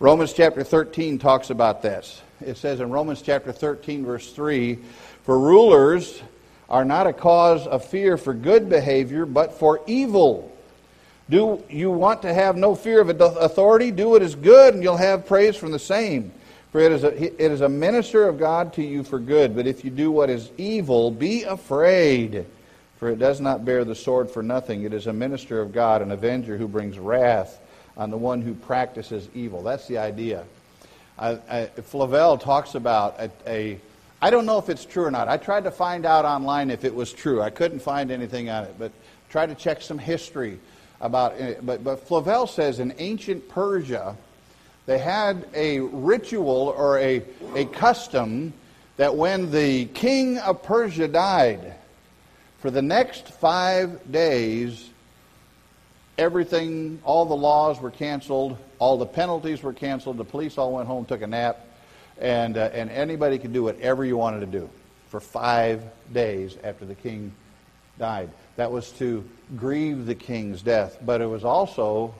Romans 0.00 0.32
chapter 0.32 0.64
13 0.64 1.18
talks 1.18 1.50
about 1.50 1.80
this. 1.80 2.20
It 2.44 2.56
says 2.56 2.80
in 2.80 2.90
Romans 2.90 3.22
chapter 3.22 3.52
13, 3.52 4.04
verse 4.04 4.32
3 4.32 4.78
For 5.22 5.38
rulers 5.38 6.22
are 6.68 6.84
not 6.84 7.06
a 7.06 7.12
cause 7.12 7.66
of 7.66 7.84
fear 7.84 8.16
for 8.16 8.34
good 8.34 8.68
behavior, 8.68 9.24
but 9.24 9.54
for 9.54 9.80
evil. 9.86 10.50
Do 11.30 11.62
you 11.70 11.90
want 11.90 12.22
to 12.22 12.34
have 12.34 12.56
no 12.56 12.74
fear 12.74 13.00
of 13.00 13.08
authority? 13.20 13.90
Do 13.90 14.10
what 14.10 14.22
is 14.22 14.34
good, 14.34 14.74
and 14.74 14.82
you'll 14.82 14.96
have 14.96 15.24
praise 15.24 15.56
from 15.56 15.70
the 15.70 15.78
same. 15.78 16.32
For 16.72 16.80
it 16.80 16.90
is, 16.90 17.04
a, 17.04 17.22
it 17.22 17.52
is 17.52 17.60
a 17.60 17.68
minister 17.68 18.26
of 18.26 18.38
God 18.38 18.72
to 18.74 18.82
you 18.82 19.04
for 19.04 19.18
good. 19.18 19.54
But 19.54 19.66
if 19.66 19.84
you 19.84 19.90
do 19.90 20.10
what 20.10 20.30
is 20.30 20.50
evil, 20.56 21.10
be 21.10 21.42
afraid. 21.42 22.46
For 22.96 23.10
it 23.10 23.18
does 23.18 23.40
not 23.40 23.64
bear 23.64 23.84
the 23.84 23.94
sword 23.94 24.30
for 24.30 24.42
nothing. 24.42 24.84
It 24.84 24.94
is 24.94 25.06
a 25.06 25.12
minister 25.12 25.60
of 25.60 25.72
God, 25.72 26.00
an 26.00 26.12
avenger 26.12 26.56
who 26.56 26.66
brings 26.66 26.98
wrath 26.98 27.60
on 27.96 28.10
the 28.10 28.16
one 28.16 28.40
who 28.40 28.54
practices 28.54 29.28
evil. 29.34 29.62
That's 29.62 29.86
the 29.86 29.98
idea. 29.98 30.44
I, 31.18 31.38
I, 31.50 31.66
Flavel 31.66 32.38
talks 32.38 32.74
about 32.74 33.20
a, 33.20 33.30
a. 33.46 33.80
I 34.22 34.30
don't 34.30 34.46
know 34.46 34.58
if 34.58 34.70
it's 34.70 34.86
true 34.86 35.04
or 35.04 35.10
not. 35.10 35.28
I 35.28 35.36
tried 35.36 35.64
to 35.64 35.70
find 35.70 36.06
out 36.06 36.24
online 36.24 36.70
if 36.70 36.84
it 36.84 36.94
was 36.94 37.12
true. 37.12 37.42
I 37.42 37.50
couldn't 37.50 37.80
find 37.80 38.10
anything 38.10 38.48
on 38.48 38.64
it, 38.64 38.76
but 38.78 38.92
tried 39.28 39.46
to 39.46 39.54
check 39.54 39.82
some 39.82 39.98
history 39.98 40.58
about 41.02 41.38
it. 41.38 41.66
But, 41.66 41.84
but 41.84 42.06
Flavel 42.06 42.46
says 42.46 42.78
in 42.78 42.94
ancient 42.98 43.48
Persia, 43.48 44.16
they 44.86 44.98
had 44.98 45.46
a 45.54 45.80
ritual 45.80 46.74
or 46.76 46.98
a, 46.98 47.22
a 47.54 47.66
custom 47.66 48.52
that 48.96 49.14
when 49.14 49.50
the 49.50 49.86
king 49.86 50.38
of 50.38 50.62
Persia 50.62 51.08
died, 51.08 51.74
for 52.58 52.70
the 52.70 52.82
next 52.82 53.28
five 53.28 54.12
days, 54.12 54.90
everything, 56.18 57.00
all 57.04 57.24
the 57.24 57.34
laws 57.34 57.80
were 57.80 57.90
canceled, 57.90 58.56
all 58.78 58.98
the 58.98 59.06
penalties 59.06 59.62
were 59.62 59.72
canceled, 59.72 60.16
the 60.16 60.24
police 60.24 60.58
all 60.58 60.72
went 60.72 60.86
home, 60.86 61.04
took 61.04 61.22
a 61.22 61.26
nap, 61.26 61.60
and, 62.20 62.56
uh, 62.56 62.70
and 62.72 62.90
anybody 62.90 63.38
could 63.38 63.52
do 63.52 63.62
whatever 63.62 64.04
you 64.04 64.16
wanted 64.16 64.40
to 64.40 64.46
do 64.46 64.68
for 65.08 65.20
five 65.20 65.82
days 66.12 66.56
after 66.62 66.84
the 66.84 66.94
king 66.94 67.32
died. 67.98 68.30
That 68.56 68.70
was 68.70 68.90
to 68.92 69.28
grieve 69.56 70.06
the 70.06 70.14
king's 70.14 70.62
death, 70.62 70.98
but 71.04 71.20
it 71.20 71.26
was 71.26 71.44
also 71.44 72.14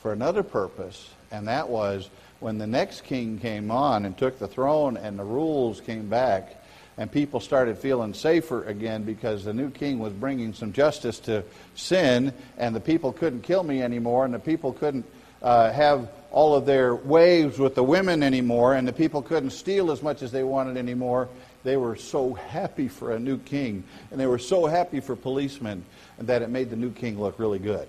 for 0.00 0.12
another 0.12 0.42
purpose 0.42 1.10
and 1.30 1.48
that 1.48 1.68
was 1.68 2.08
when 2.40 2.58
the 2.58 2.66
next 2.66 3.04
king 3.04 3.38
came 3.38 3.70
on 3.70 4.04
and 4.04 4.16
took 4.16 4.38
the 4.38 4.48
throne 4.48 4.96
and 4.96 5.18
the 5.18 5.24
rules 5.24 5.80
came 5.80 6.08
back 6.08 6.56
and 6.96 7.10
people 7.10 7.40
started 7.40 7.78
feeling 7.78 8.12
safer 8.12 8.64
again 8.64 9.04
because 9.04 9.44
the 9.44 9.54
new 9.54 9.70
king 9.70 9.98
was 9.98 10.12
bringing 10.12 10.52
some 10.52 10.72
justice 10.72 11.18
to 11.20 11.44
sin 11.74 12.32
and 12.58 12.74
the 12.74 12.80
people 12.80 13.12
couldn't 13.12 13.42
kill 13.42 13.62
me 13.62 13.82
anymore 13.82 14.24
and 14.24 14.34
the 14.34 14.38
people 14.38 14.72
couldn't 14.72 15.04
uh, 15.42 15.72
have 15.72 16.10
all 16.30 16.54
of 16.54 16.66
their 16.66 16.94
waves 16.94 17.58
with 17.58 17.74
the 17.74 17.82
women 17.82 18.22
anymore 18.22 18.74
and 18.74 18.86
the 18.86 18.92
people 18.92 19.22
couldn't 19.22 19.50
steal 19.50 19.90
as 19.90 20.02
much 20.02 20.22
as 20.22 20.32
they 20.32 20.42
wanted 20.42 20.76
anymore. 20.76 21.28
They 21.62 21.76
were 21.76 21.96
so 21.96 22.34
happy 22.34 22.88
for 22.88 23.12
a 23.12 23.18
new 23.18 23.38
king 23.38 23.84
and 24.10 24.20
they 24.20 24.26
were 24.26 24.38
so 24.38 24.66
happy 24.66 25.00
for 25.00 25.16
policemen 25.16 25.84
that 26.18 26.42
it 26.42 26.50
made 26.50 26.70
the 26.70 26.76
new 26.76 26.90
king 26.90 27.18
look 27.18 27.38
really 27.38 27.58
good. 27.58 27.88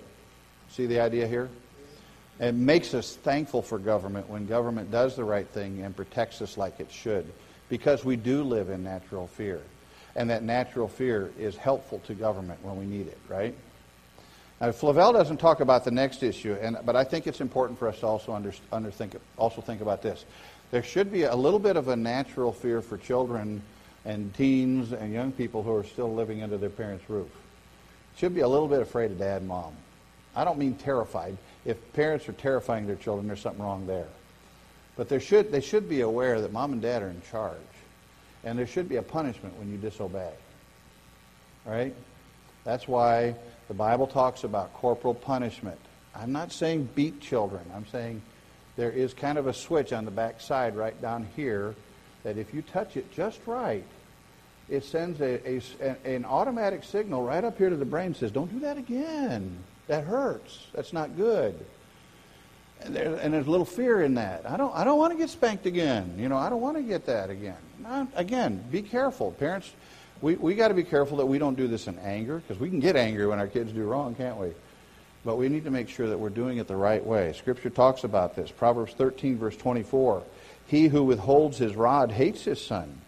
See 0.70 0.86
the 0.86 1.00
idea 1.00 1.26
here 1.26 1.50
it 2.40 2.54
makes 2.54 2.94
us 2.94 3.16
thankful 3.16 3.62
for 3.62 3.78
government 3.78 4.28
when 4.28 4.46
government 4.46 4.90
does 4.90 5.16
the 5.16 5.24
right 5.24 5.46
thing 5.46 5.82
and 5.82 5.94
protects 5.94 6.42
us 6.42 6.56
like 6.56 6.80
it 6.80 6.90
should 6.90 7.30
because 7.68 8.04
we 8.04 8.16
do 8.16 8.42
live 8.42 8.68
in 8.68 8.82
natural 8.82 9.26
fear. 9.26 9.60
And 10.14 10.28
that 10.30 10.42
natural 10.42 10.88
fear 10.88 11.30
is 11.38 11.56
helpful 11.56 12.00
to 12.00 12.14
government 12.14 12.62
when 12.62 12.76
we 12.76 12.84
need 12.84 13.06
it, 13.06 13.18
right? 13.28 13.54
Now, 14.60 14.70
Flavel 14.72 15.12
doesn't 15.12 15.38
talk 15.38 15.60
about 15.60 15.84
the 15.84 15.90
next 15.90 16.22
issue, 16.22 16.56
and, 16.60 16.76
but 16.84 16.94
I 16.94 17.02
think 17.02 17.26
it's 17.26 17.40
important 17.40 17.78
for 17.78 17.88
us 17.88 17.98
to 18.00 18.06
also, 18.06 18.32
under, 18.32 18.52
under 18.70 18.90
think, 18.90 19.16
also 19.36 19.60
think 19.60 19.80
about 19.80 20.02
this. 20.02 20.24
There 20.70 20.82
should 20.82 21.10
be 21.10 21.24
a 21.24 21.34
little 21.34 21.58
bit 21.58 21.76
of 21.76 21.88
a 21.88 21.96
natural 21.96 22.52
fear 22.52 22.80
for 22.80 22.96
children 22.98 23.62
and 24.04 24.32
teens 24.34 24.92
and 24.92 25.12
young 25.12 25.32
people 25.32 25.62
who 25.62 25.74
are 25.74 25.84
still 25.84 26.12
living 26.14 26.42
under 26.42 26.58
their 26.58 26.70
parents' 26.70 27.08
roof. 27.08 27.30
Should 28.16 28.34
be 28.34 28.40
a 28.40 28.48
little 28.48 28.68
bit 28.68 28.80
afraid 28.80 29.10
of 29.10 29.18
dad 29.18 29.40
and 29.40 29.48
mom. 29.48 29.72
I 30.36 30.44
don't 30.44 30.58
mean 30.58 30.74
terrified 30.74 31.36
if 31.64 31.92
parents 31.92 32.28
are 32.28 32.32
terrifying 32.32 32.86
their 32.86 32.96
children, 32.96 33.26
there's 33.26 33.40
something 33.40 33.62
wrong 33.62 33.86
there. 33.86 34.08
But 34.96 35.08
there 35.08 35.20
should, 35.20 35.52
they 35.52 35.60
should 35.60 35.88
be 35.88 36.00
aware 36.00 36.40
that 36.40 36.52
mom 36.52 36.72
and 36.72 36.82
dad 36.82 37.02
are 37.02 37.08
in 37.08 37.22
charge. 37.30 37.56
And 38.44 38.58
there 38.58 38.66
should 38.66 38.88
be 38.88 38.96
a 38.96 39.02
punishment 39.02 39.56
when 39.58 39.70
you 39.70 39.78
disobey. 39.78 40.32
Right? 41.64 41.94
That's 42.64 42.88
why 42.88 43.36
the 43.68 43.74
Bible 43.74 44.06
talks 44.06 44.44
about 44.44 44.74
corporal 44.74 45.14
punishment. 45.14 45.78
I'm 46.14 46.32
not 46.32 46.52
saying 46.52 46.90
beat 46.94 47.20
children. 47.20 47.62
I'm 47.74 47.86
saying 47.86 48.20
there 48.76 48.90
is 48.90 49.14
kind 49.14 49.38
of 49.38 49.46
a 49.46 49.54
switch 49.54 49.92
on 49.92 50.04
the 50.04 50.10
back 50.10 50.40
side 50.40 50.76
right 50.76 51.00
down 51.00 51.28
here 51.36 51.74
that 52.24 52.36
if 52.36 52.52
you 52.52 52.62
touch 52.62 52.96
it 52.96 53.10
just 53.12 53.40
right, 53.46 53.84
it 54.68 54.84
sends 54.84 55.20
a, 55.20 55.60
a, 55.80 55.96
an 56.04 56.24
automatic 56.24 56.84
signal 56.84 57.24
right 57.24 57.44
up 57.44 57.58
here 57.58 57.70
to 57.70 57.76
the 57.76 57.84
brain 57.84 58.14
says, 58.14 58.30
don't 58.30 58.52
do 58.52 58.60
that 58.60 58.78
again. 58.78 59.58
That 59.86 60.04
hurts. 60.04 60.58
That's 60.74 60.92
not 60.92 61.16
good. 61.16 61.58
And, 62.84 62.96
there, 62.96 63.14
and 63.14 63.32
there's 63.32 63.46
a 63.46 63.50
little 63.50 63.66
fear 63.66 64.02
in 64.02 64.14
that. 64.14 64.48
I 64.48 64.56
don't, 64.56 64.74
I 64.74 64.84
don't 64.84 64.98
want 64.98 65.12
to 65.12 65.18
get 65.18 65.30
spanked 65.30 65.66
again. 65.66 66.14
You 66.18 66.28
know, 66.28 66.36
I 66.36 66.48
don't 66.48 66.60
want 66.60 66.76
to 66.76 66.82
get 66.82 67.06
that 67.06 67.30
again. 67.30 67.56
Now, 67.78 68.08
again, 68.14 68.64
be 68.70 68.82
careful. 68.82 69.32
Parents, 69.32 69.70
we, 70.20 70.34
we 70.36 70.54
got 70.54 70.68
to 70.68 70.74
be 70.74 70.84
careful 70.84 71.18
that 71.18 71.26
we 71.26 71.38
don't 71.38 71.56
do 71.56 71.68
this 71.68 71.86
in 71.86 71.98
anger 72.00 72.38
because 72.38 72.60
we 72.60 72.68
can 72.68 72.80
get 72.80 72.96
angry 72.96 73.26
when 73.26 73.38
our 73.38 73.46
kids 73.46 73.72
do 73.72 73.84
wrong, 73.84 74.14
can't 74.14 74.36
we? 74.36 74.52
But 75.24 75.36
we 75.36 75.48
need 75.48 75.64
to 75.64 75.70
make 75.70 75.88
sure 75.88 76.08
that 76.08 76.18
we're 76.18 76.30
doing 76.30 76.58
it 76.58 76.66
the 76.66 76.76
right 76.76 77.04
way. 77.04 77.32
Scripture 77.32 77.70
talks 77.70 78.02
about 78.02 78.34
this. 78.34 78.50
Proverbs 78.50 78.94
13, 78.94 79.38
verse 79.38 79.56
24. 79.56 80.22
He 80.66 80.88
who 80.88 81.04
withholds 81.04 81.58
his 81.58 81.76
rod 81.76 82.10
hates 82.10 82.42
his 82.44 82.64
son, 82.64 82.98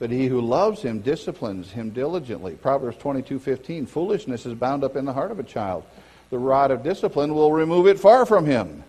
but 0.00 0.10
he 0.10 0.26
who 0.26 0.40
loves 0.40 0.82
him 0.82 1.00
disciplines 1.00 1.70
him 1.70 1.90
diligently. 1.90 2.54
Proverbs 2.54 2.96
22, 2.96 3.38
15. 3.38 3.86
Foolishness 3.86 4.46
is 4.46 4.54
bound 4.54 4.82
up 4.82 4.96
in 4.96 5.04
the 5.04 5.12
heart 5.12 5.30
of 5.30 5.38
a 5.38 5.44
child. 5.44 5.84
The 6.34 6.40
rod 6.40 6.72
of 6.72 6.82
discipline 6.82 7.32
will 7.32 7.52
remove 7.52 7.86
it 7.86 8.00
far 8.00 8.26
from 8.26 8.44
him. 8.44 8.82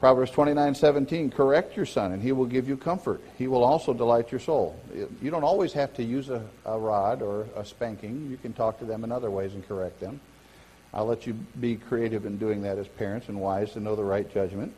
Proverbs 0.00 0.30
29, 0.32 0.74
17, 0.74 1.30
correct 1.30 1.78
your 1.78 1.86
son, 1.86 2.12
and 2.12 2.22
he 2.22 2.30
will 2.30 2.44
give 2.44 2.68
you 2.68 2.76
comfort. 2.76 3.22
He 3.38 3.46
will 3.46 3.64
also 3.64 3.94
delight 3.94 4.30
your 4.30 4.38
soul. 4.38 4.78
You 5.22 5.30
don't 5.30 5.44
always 5.44 5.72
have 5.72 5.94
to 5.94 6.02
use 6.02 6.28
a, 6.28 6.42
a 6.66 6.78
rod 6.78 7.22
or 7.22 7.46
a 7.56 7.64
spanking. 7.64 8.28
You 8.30 8.36
can 8.36 8.52
talk 8.52 8.78
to 8.80 8.84
them 8.84 9.02
in 9.02 9.10
other 9.10 9.30
ways 9.30 9.54
and 9.54 9.66
correct 9.66 9.98
them. 9.98 10.20
I'll 10.92 11.06
let 11.06 11.26
you 11.26 11.32
be 11.58 11.76
creative 11.76 12.26
in 12.26 12.36
doing 12.36 12.60
that 12.64 12.76
as 12.76 12.86
parents 12.86 13.30
and 13.30 13.40
wise 13.40 13.72
to 13.72 13.80
know 13.80 13.96
the 13.96 14.04
right 14.04 14.30
judgment. 14.30 14.74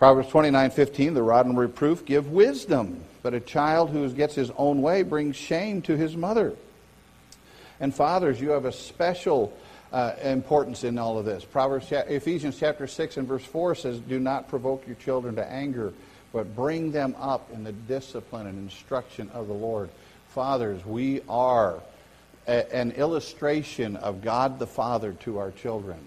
Proverbs 0.00 0.30
29:15, 0.30 1.14
the 1.14 1.22
rod 1.22 1.46
and 1.46 1.56
reproof 1.56 2.04
give 2.04 2.32
wisdom, 2.32 3.04
but 3.22 3.34
a 3.34 3.40
child 3.40 3.90
who 3.90 4.10
gets 4.10 4.34
his 4.34 4.50
own 4.58 4.82
way 4.82 5.04
brings 5.04 5.36
shame 5.36 5.80
to 5.82 5.96
his 5.96 6.16
mother. 6.16 6.56
And 7.78 7.94
fathers, 7.94 8.40
you 8.40 8.50
have 8.50 8.64
a 8.64 8.72
special 8.72 9.56
uh, 9.92 10.14
importance 10.22 10.84
in 10.84 10.98
all 10.98 11.18
of 11.18 11.24
this. 11.24 11.44
Proverbs, 11.44 11.90
Ephesians 11.90 12.58
chapter 12.58 12.86
6 12.86 13.16
and 13.16 13.26
verse 13.26 13.44
4 13.44 13.74
says, 13.74 13.98
Do 13.98 14.20
not 14.20 14.48
provoke 14.48 14.86
your 14.86 14.96
children 14.96 15.36
to 15.36 15.50
anger, 15.50 15.92
but 16.32 16.54
bring 16.54 16.92
them 16.92 17.16
up 17.18 17.50
in 17.52 17.64
the 17.64 17.72
discipline 17.72 18.46
and 18.46 18.58
instruction 18.58 19.28
of 19.30 19.48
the 19.48 19.54
Lord. 19.54 19.90
Fathers, 20.28 20.84
we 20.86 21.22
are 21.28 21.80
a, 22.46 22.74
an 22.74 22.92
illustration 22.92 23.96
of 23.96 24.22
God 24.22 24.58
the 24.58 24.66
Father 24.66 25.12
to 25.24 25.38
our 25.38 25.50
children. 25.50 25.98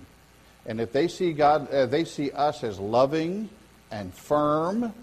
And 0.65 0.80
if 0.80 0.93
they 0.93 1.10
see 1.10 1.34
God, 1.34 1.69
uh, 1.74 1.86
they 1.86 2.06
see 2.06 2.32
us 2.32 2.63
as 2.63 2.80
loving 2.80 3.50
and 3.91 4.13
firm 4.13 4.93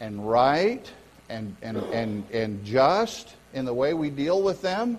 and 0.00 0.28
right 0.28 0.90
and, 1.30 1.56
and, 1.62 1.78
and, 1.78 2.30
and 2.30 2.64
just 2.64 3.34
in 3.54 3.64
the 3.64 3.74
way 3.74 3.94
we 3.94 4.10
deal 4.10 4.42
with 4.42 4.60
them, 4.60 4.98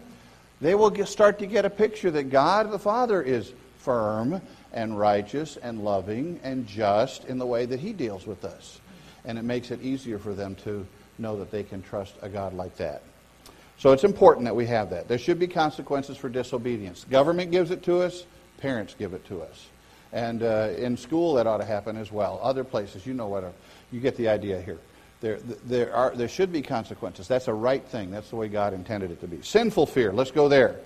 they 0.61 0.75
will 0.75 0.89
get, 0.89 1.07
start 1.07 1.39
to 1.39 1.45
get 1.45 1.65
a 1.65 1.69
picture 1.69 2.11
that 2.11 2.29
God 2.29 2.71
the 2.71 2.79
Father 2.79 3.21
is 3.21 3.53
firm 3.77 4.41
and 4.73 4.99
righteous 4.99 5.57
and 5.57 5.83
loving 5.83 6.39
and 6.43 6.67
just 6.67 7.25
in 7.25 7.37
the 7.37 7.45
way 7.45 7.65
that 7.65 7.79
He 7.79 7.93
deals 7.93 8.27
with 8.27 8.43
us. 8.43 8.79
And 9.25 9.37
it 9.37 9.43
makes 9.43 9.71
it 9.71 9.81
easier 9.81 10.19
for 10.19 10.33
them 10.33 10.55
to 10.63 10.85
know 11.17 11.37
that 11.39 11.51
they 11.51 11.63
can 11.63 11.81
trust 11.81 12.15
a 12.21 12.29
God 12.29 12.53
like 12.53 12.75
that. 12.77 13.03
So 13.77 13.93
it's 13.93 14.03
important 14.03 14.45
that 14.45 14.55
we 14.55 14.65
have 14.65 14.89
that. 14.89 15.07
There 15.07 15.17
should 15.17 15.39
be 15.39 15.47
consequences 15.47 16.17
for 16.17 16.27
disobedience. 16.27 17.05
Government 17.05 17.51
gives 17.51 17.71
it 17.71 17.81
to 17.83 18.01
us, 18.01 18.25
parents 18.57 18.95
give 18.97 19.13
it 19.13 19.25
to 19.27 19.41
us. 19.41 19.67
And 20.11 20.43
uh, 20.43 20.73
in 20.77 20.97
school, 20.97 21.35
that 21.35 21.47
ought 21.47 21.57
to 21.57 21.65
happen 21.65 21.95
as 21.95 22.11
well. 22.11 22.39
Other 22.43 22.63
places, 22.63 23.05
you 23.05 23.13
know 23.13 23.27
what, 23.27 23.53
you 23.91 23.99
get 23.99 24.17
the 24.17 24.27
idea 24.27 24.59
here. 24.61 24.79
There, 25.21 25.39
there, 25.65 25.93
are, 25.93 26.15
there 26.15 26.29
should 26.29 26.51
be 26.51 26.61
consequences. 26.61 27.27
That's 27.27 27.49
a 27.49 27.53
right 27.53 27.83
thing. 27.83 28.09
That's 28.09 28.29
the 28.29 28.37
way 28.37 28.47
God 28.47 28.73
intended 28.73 29.11
it 29.11 29.19
to 29.21 29.27
be. 29.27 29.41
Sinful 29.41 29.87
fear. 29.87 30.13
Let's 30.13 30.31
go 30.31 30.47
there. 30.47 30.79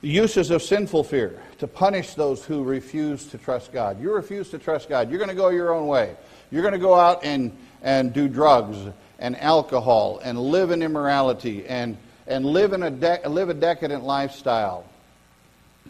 The 0.00 0.08
uses 0.08 0.50
of 0.50 0.62
sinful 0.62 1.04
fear 1.04 1.40
to 1.58 1.68
punish 1.68 2.14
those 2.14 2.44
who 2.44 2.64
refuse 2.64 3.26
to 3.28 3.38
trust 3.38 3.72
God. 3.72 4.02
You 4.02 4.12
refuse 4.12 4.50
to 4.50 4.58
trust 4.58 4.88
God. 4.88 5.08
You're 5.08 5.18
going 5.18 5.30
to 5.30 5.36
go 5.36 5.50
your 5.50 5.72
own 5.72 5.86
way. 5.86 6.16
You're 6.50 6.62
going 6.62 6.74
to 6.74 6.80
go 6.80 6.94
out 6.94 7.24
and, 7.24 7.56
and 7.80 8.12
do 8.12 8.28
drugs 8.28 8.76
and 9.20 9.40
alcohol 9.40 10.20
and 10.22 10.38
live 10.38 10.72
in 10.72 10.82
immorality 10.82 11.64
and, 11.66 11.96
and 12.26 12.44
live, 12.44 12.72
in 12.72 12.82
a 12.82 12.90
de- 12.90 13.28
live 13.28 13.50
a 13.50 13.54
decadent 13.54 14.02
lifestyle. 14.02 14.84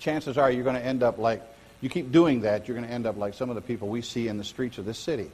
Chances 0.01 0.37
are 0.37 0.51
you're 0.51 0.65
going 0.65 0.77
to 0.77 0.85
end 0.85 1.03
up 1.03 1.17
like, 1.19 1.43
you 1.81 1.89
keep 1.89 2.13
doing 2.13 2.43
that, 2.43 2.69
you're 2.69 2.77
going 2.77 2.87
to 2.87 2.93
end 2.93 3.07
up 3.07 3.17
like 3.17 3.35
some 3.35 3.49
of 3.49 3.57
the 3.57 3.63
people 3.63 3.89
we 3.89 4.03
see 4.03 4.29
in 4.29 4.37
the 4.37 4.45
streets 4.45 4.77
of 4.77 4.85
this 4.85 4.99
city 4.99 5.31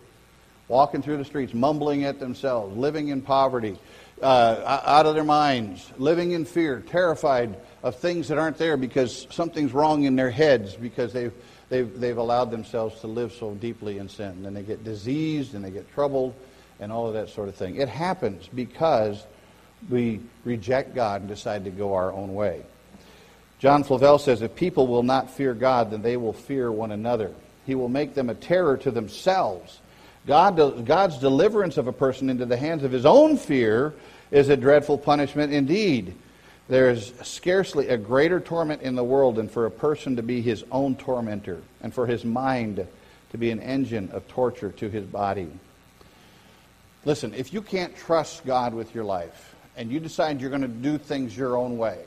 walking 0.71 1.03
through 1.03 1.17
the 1.17 1.25
streets, 1.25 1.53
mumbling 1.53 2.05
at 2.05 2.21
themselves, 2.21 2.77
living 2.77 3.09
in 3.09 3.21
poverty, 3.21 3.77
uh, 4.23 4.81
out 4.87 5.05
of 5.05 5.15
their 5.15 5.25
minds, 5.25 5.91
living 5.99 6.31
in 6.31 6.45
fear, 6.45 6.81
terrified 6.81 7.57
of 7.83 7.97
things 7.97 8.29
that 8.29 8.39
aren't 8.39 8.57
there 8.57 8.77
because 8.77 9.27
something's 9.31 9.73
wrong 9.73 10.05
in 10.05 10.15
their 10.15 10.31
heads 10.31 10.77
because 10.77 11.13
they've, 11.13 11.33
they've, 11.71 11.99
they've 11.99 12.19
allowed 12.19 12.53
themselves 12.53 13.01
to 13.01 13.09
live 13.09 13.33
so 13.33 13.55
deeply 13.55 13.99
in 13.99 14.09
sin. 14.09 14.47
And 14.47 14.57
they 14.57 14.63
get 14.63 14.85
diseased 14.85 15.55
and 15.55 15.65
they 15.65 15.73
get 15.73 15.93
troubled 15.93 16.35
and 16.79 16.93
all 16.93 17.09
of 17.09 17.15
that 17.15 17.31
sort 17.31 17.49
of 17.49 17.57
thing. 17.57 17.77
It 17.77 17.89
happens 17.89 18.49
because 18.55 19.27
we 19.89 20.21
reject 20.45 20.95
God 20.95 21.23
and 21.23 21.29
decide 21.29 21.65
to 21.65 21.71
go 21.71 21.95
our 21.95 22.13
own 22.13 22.35
way. 22.35 22.63
John 23.59 23.83
Flavel 23.83 24.19
says, 24.19 24.41
If 24.41 24.55
people 24.55 24.87
will 24.87 25.03
not 25.03 25.31
fear 25.31 25.53
God, 25.53 25.91
then 25.91 26.03
they 26.03 26.17
will 26.17 26.33
fear 26.33 26.71
one 26.71 26.93
another. 26.93 27.35
He 27.67 27.75
will 27.75 27.89
make 27.89 28.15
them 28.15 28.31
a 28.31 28.35
terror 28.35 28.77
to 28.79 28.91
themselves 28.91 29.81
God, 30.31 30.87
God's 30.87 31.19
deliverance 31.19 31.77
of 31.77 31.89
a 31.89 31.93
person 31.93 32.31
into 32.31 32.47
the 32.47 32.57
hands 32.57 32.85
of 32.85 32.93
his 32.93 33.05
own 33.05 33.37
fear 33.37 33.93
is 34.31 34.49
a 34.49 34.57
dreadful 34.57 34.97
punishment 34.97 35.53
indeed. 35.53 36.15
There 36.69 36.89
is 36.89 37.13
scarcely 37.25 37.89
a 37.89 37.97
greater 37.97 38.39
torment 38.39 38.83
in 38.83 38.95
the 38.95 39.03
world 39.03 39.35
than 39.35 39.49
for 39.49 39.67
a 39.67 39.73
person 39.73 40.15
to 40.15 40.23
be 40.23 40.41
his 40.41 40.65
own 40.71 40.95
tormentor 40.95 41.61
and 41.81 41.93
for 41.93 42.07
his 42.07 42.25
mind 42.25 42.87
to 43.33 43.39
be 43.39 43.51
an 43.51 43.59
engine 43.59 44.09
of 44.13 44.29
torture 44.29 44.71
to 44.71 44.89
his 44.89 45.05
body. 45.05 45.51
Listen, 47.05 47.35
if 47.35 47.53
you 47.53 47.61
can't 47.61 47.97
trust 47.97 48.47
God 48.47 48.73
with 48.73 48.95
your 48.95 49.03
life 49.03 49.57
and 49.77 49.91
you 49.91 49.99
decide 49.99 50.41
you're 50.41 50.49
going 50.49 50.63
to 50.63 50.69
do 50.69 50.97
things 50.97 51.37
your 51.37 51.57
own 51.57 51.77
way, 51.77 51.99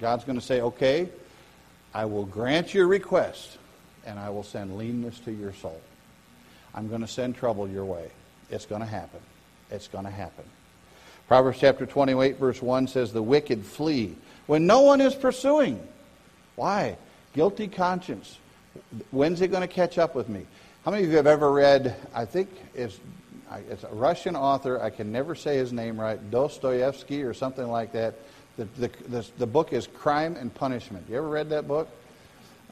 God's 0.00 0.22
going 0.22 0.38
to 0.38 0.44
say, 0.44 0.60
okay, 0.60 1.08
I 1.92 2.04
will 2.04 2.26
grant 2.26 2.72
your 2.72 2.86
request 2.86 3.58
and 4.06 4.20
I 4.20 4.30
will 4.30 4.44
send 4.44 4.78
leanness 4.78 5.18
to 5.24 5.32
your 5.32 5.52
soul. 5.52 5.80
I'm 6.74 6.88
going 6.88 7.00
to 7.00 7.08
send 7.08 7.36
trouble 7.36 7.68
your 7.68 7.84
way. 7.84 8.10
It's 8.50 8.66
going 8.66 8.80
to 8.80 8.86
happen. 8.86 9.20
It's 9.70 9.88
going 9.88 10.04
to 10.04 10.10
happen. 10.10 10.44
Proverbs 11.28 11.58
chapter 11.58 11.86
28, 11.86 12.38
verse 12.38 12.60
1 12.60 12.88
says, 12.88 13.12
The 13.12 13.22
wicked 13.22 13.64
flee 13.64 14.14
when 14.46 14.66
no 14.66 14.82
one 14.82 15.00
is 15.00 15.14
pursuing. 15.14 15.80
Why? 16.56 16.96
Guilty 17.32 17.68
conscience. 17.68 18.38
When's 19.10 19.40
it 19.40 19.48
going 19.48 19.62
to 19.62 19.68
catch 19.68 19.98
up 19.98 20.14
with 20.14 20.28
me? 20.28 20.46
How 20.84 20.90
many 20.90 21.04
of 21.04 21.10
you 21.10 21.16
have 21.16 21.26
ever 21.26 21.50
read, 21.50 21.96
I 22.14 22.26
think 22.26 22.50
it's, 22.74 22.98
it's 23.70 23.84
a 23.84 23.88
Russian 23.88 24.36
author, 24.36 24.82
I 24.82 24.90
can 24.90 25.10
never 25.10 25.34
say 25.34 25.56
his 25.56 25.72
name 25.72 25.98
right, 25.98 26.18
Dostoevsky 26.30 27.22
or 27.22 27.32
something 27.32 27.68
like 27.68 27.92
that. 27.92 28.16
The, 28.56 28.64
the, 28.76 28.90
the, 29.08 29.26
the 29.38 29.46
book 29.46 29.72
is 29.72 29.86
Crime 29.86 30.36
and 30.36 30.54
Punishment. 30.54 31.06
You 31.08 31.16
ever 31.16 31.28
read 31.28 31.48
that 31.50 31.66
book? 31.66 31.88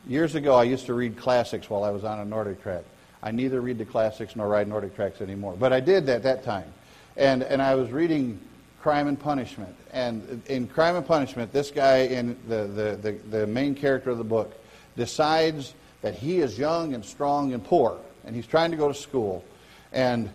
Years 0.07 0.35
ago, 0.35 0.55
I 0.55 0.65
used 0.65 0.87
to 0.87 0.95
read 0.95 1.17
classics 1.17 1.71
while 1.71 1.85
I 1.85 1.91
was 1.91 2.05
on 2.05 2.21
a 2.21 2.27
NordicTrack. 2.27 2.83
I 3.23 3.31
neither 3.31 3.61
read 3.61 3.79
the 3.79 3.85
classics 3.85 4.35
nor 4.35 4.49
ride 4.49 4.69
NordicTracks 4.69 5.21
anymore. 5.21 5.55
But 5.59 5.73
I 5.73 5.81
did 5.81 6.09
at 6.09 6.23
that 6.25 6.43
time. 6.43 6.73
And, 7.17 7.43
and 7.43 7.63
I 7.63 7.75
was 7.75 7.91
reading 7.91 8.41
Crime 8.81 9.07
and 9.07 9.19
Punishment. 9.19 9.75
And 9.93 10.43
in 10.47 10.67
Crime 10.67 10.97
and 10.97 11.07
Punishment, 11.07 11.53
this 11.53 11.71
guy, 11.71 11.99
in 11.99 12.37
the, 12.49 12.65
the, 12.65 12.97
the, 12.97 13.39
the 13.39 13.47
main 13.47 13.75
character 13.75 14.11
of 14.11 14.19
the 14.19 14.25
book, 14.25 14.55
decides 14.97 15.75
that 16.01 16.15
he 16.15 16.39
is 16.41 16.59
young 16.59 16.95
and 16.95 17.05
strong 17.05 17.53
and 17.53 17.63
poor. 17.63 17.99
And 18.25 18.35
he's 18.35 18.47
trying 18.47 18.71
to 18.73 18.77
go 18.77 18.89
to 18.89 18.95
school. 18.95 19.45
And 19.93 20.31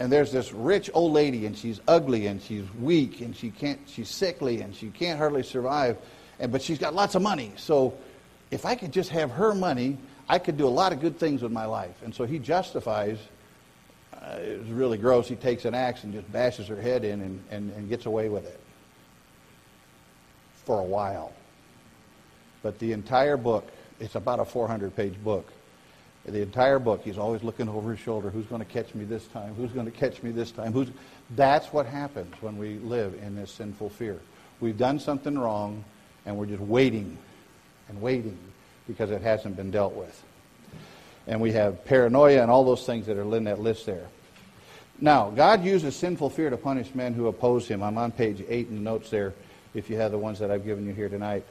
and 0.00 0.10
there's 0.10 0.32
this 0.32 0.52
rich 0.52 0.90
old 0.94 1.12
lady 1.12 1.46
and 1.46 1.56
she's 1.56 1.80
ugly 1.86 2.26
and 2.26 2.42
she's 2.42 2.64
weak 2.80 3.20
and 3.20 3.36
she 3.36 3.50
can't 3.50 3.78
she's 3.86 4.08
sickly 4.08 4.62
and 4.62 4.74
she 4.74 4.88
can't 4.88 5.18
hardly 5.18 5.42
survive 5.42 5.98
and 6.40 6.50
but 6.50 6.62
she's 6.62 6.78
got 6.78 6.94
lots 6.94 7.14
of 7.14 7.22
money 7.22 7.52
so 7.56 7.92
if 8.50 8.64
i 8.64 8.74
could 8.74 8.92
just 8.92 9.10
have 9.10 9.30
her 9.30 9.54
money 9.54 9.98
I 10.30 10.38
could 10.38 10.56
do 10.56 10.64
a 10.64 10.68
lot 10.68 10.92
of 10.92 11.00
good 11.00 11.18
things 11.18 11.42
with 11.42 11.50
my 11.50 11.64
life. 11.64 12.02
And 12.04 12.14
so 12.14 12.24
he 12.24 12.38
justifies, 12.38 13.18
uh, 14.14 14.36
it 14.40 14.60
was 14.60 14.68
really 14.68 14.96
gross, 14.96 15.26
he 15.26 15.34
takes 15.34 15.64
an 15.64 15.74
axe 15.74 16.04
and 16.04 16.12
just 16.12 16.30
bashes 16.30 16.68
her 16.68 16.80
head 16.80 17.04
in 17.04 17.20
and, 17.20 17.44
and, 17.50 17.72
and 17.72 17.88
gets 17.88 18.06
away 18.06 18.28
with 18.28 18.46
it 18.46 18.60
for 20.64 20.78
a 20.78 20.84
while. 20.84 21.32
But 22.62 22.78
the 22.78 22.92
entire 22.92 23.36
book, 23.36 23.72
it's 23.98 24.14
about 24.14 24.38
a 24.38 24.44
400 24.44 24.94
page 24.94 25.20
book. 25.24 25.50
The 26.24 26.42
entire 26.42 26.78
book, 26.78 27.02
he's 27.02 27.18
always 27.18 27.42
looking 27.42 27.68
over 27.68 27.90
his 27.90 27.98
shoulder. 27.98 28.30
Who's 28.30 28.46
going 28.46 28.60
to 28.60 28.72
catch 28.72 28.94
me 28.94 29.04
this 29.04 29.26
time? 29.26 29.54
Who's 29.54 29.72
going 29.72 29.86
to 29.86 29.92
catch 29.92 30.22
me 30.22 30.30
this 30.30 30.52
time? 30.52 30.72
Who's... 30.72 30.90
That's 31.34 31.72
what 31.72 31.86
happens 31.86 32.32
when 32.40 32.56
we 32.56 32.78
live 32.78 33.14
in 33.20 33.34
this 33.34 33.50
sinful 33.50 33.90
fear. 33.90 34.20
We've 34.60 34.78
done 34.78 35.00
something 35.00 35.36
wrong, 35.36 35.84
and 36.24 36.36
we're 36.36 36.46
just 36.46 36.62
waiting 36.62 37.18
and 37.88 38.00
waiting 38.00 38.38
because 38.86 39.10
it 39.10 39.22
hasn't 39.22 39.56
been 39.56 39.70
dealt 39.70 39.94
with. 39.94 40.22
And 41.26 41.40
we 41.40 41.52
have 41.52 41.84
paranoia 41.84 42.42
and 42.42 42.50
all 42.50 42.64
those 42.64 42.84
things 42.84 43.06
that 43.06 43.16
are 43.16 43.36
in 43.36 43.44
that 43.44 43.60
list 43.60 43.86
there. 43.86 44.06
Now, 45.00 45.30
God 45.30 45.64
uses 45.64 45.96
sinful 45.96 46.30
fear 46.30 46.50
to 46.50 46.56
punish 46.56 46.94
men 46.94 47.14
who 47.14 47.28
oppose 47.28 47.66
him. 47.66 47.82
I'm 47.82 47.96
on 47.96 48.12
page 48.12 48.44
8 48.46 48.68
in 48.68 48.76
the 48.76 48.80
notes 48.82 49.10
there. 49.10 49.32
if 49.72 49.88
you 49.88 49.96
have 49.96 50.10
the 50.10 50.18
ones 50.18 50.40
that 50.40 50.50
I've 50.50 50.64
given 50.64 50.86
you 50.86 50.92
here 50.92 51.08
tonight. 51.08 51.44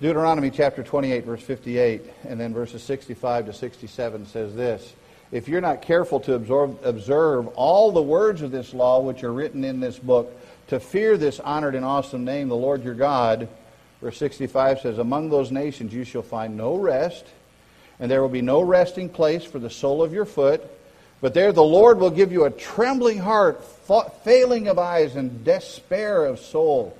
Deuteronomy 0.00 0.50
chapter 0.50 0.84
28, 0.84 1.24
verse 1.24 1.42
58, 1.42 2.02
and 2.28 2.38
then 2.38 2.54
verses 2.54 2.84
65 2.84 3.46
to 3.46 3.52
67 3.52 4.26
says 4.26 4.54
this 4.54 4.92
If 5.32 5.48
you're 5.48 5.60
not 5.60 5.82
careful 5.82 6.20
to 6.20 6.34
absorb, 6.34 6.78
observe 6.84 7.48
all 7.48 7.90
the 7.90 8.02
words 8.02 8.42
of 8.42 8.52
this 8.52 8.72
law 8.72 9.00
which 9.00 9.24
are 9.24 9.32
written 9.32 9.64
in 9.64 9.80
this 9.80 9.98
book, 9.98 10.32
to 10.68 10.78
fear 10.78 11.16
this 11.16 11.40
honored 11.40 11.74
and 11.74 11.84
awesome 11.84 12.24
name, 12.24 12.48
the 12.48 12.54
Lord 12.54 12.84
your 12.84 12.94
God, 12.94 13.48
verse 14.00 14.18
65 14.18 14.80
says, 14.80 14.98
Among 14.98 15.30
those 15.30 15.50
nations 15.50 15.92
you 15.92 16.04
shall 16.04 16.22
find 16.22 16.56
no 16.56 16.76
rest, 16.76 17.24
and 18.00 18.10
there 18.10 18.22
will 18.22 18.28
be 18.28 18.42
no 18.42 18.60
resting 18.60 19.08
place 19.08 19.44
for 19.44 19.58
the 19.58 19.70
sole 19.70 20.02
of 20.02 20.12
your 20.12 20.24
foot. 20.24 20.62
But 21.20 21.34
there 21.34 21.52
the 21.52 21.62
Lord 21.62 21.98
will 21.98 22.10
give 22.10 22.30
you 22.30 22.44
a 22.44 22.50
trembling 22.50 23.18
heart, 23.18 23.64
failing 24.24 24.68
of 24.68 24.78
eyes, 24.78 25.16
and 25.16 25.44
despair 25.44 26.24
of 26.24 26.38
soul. 26.38 26.96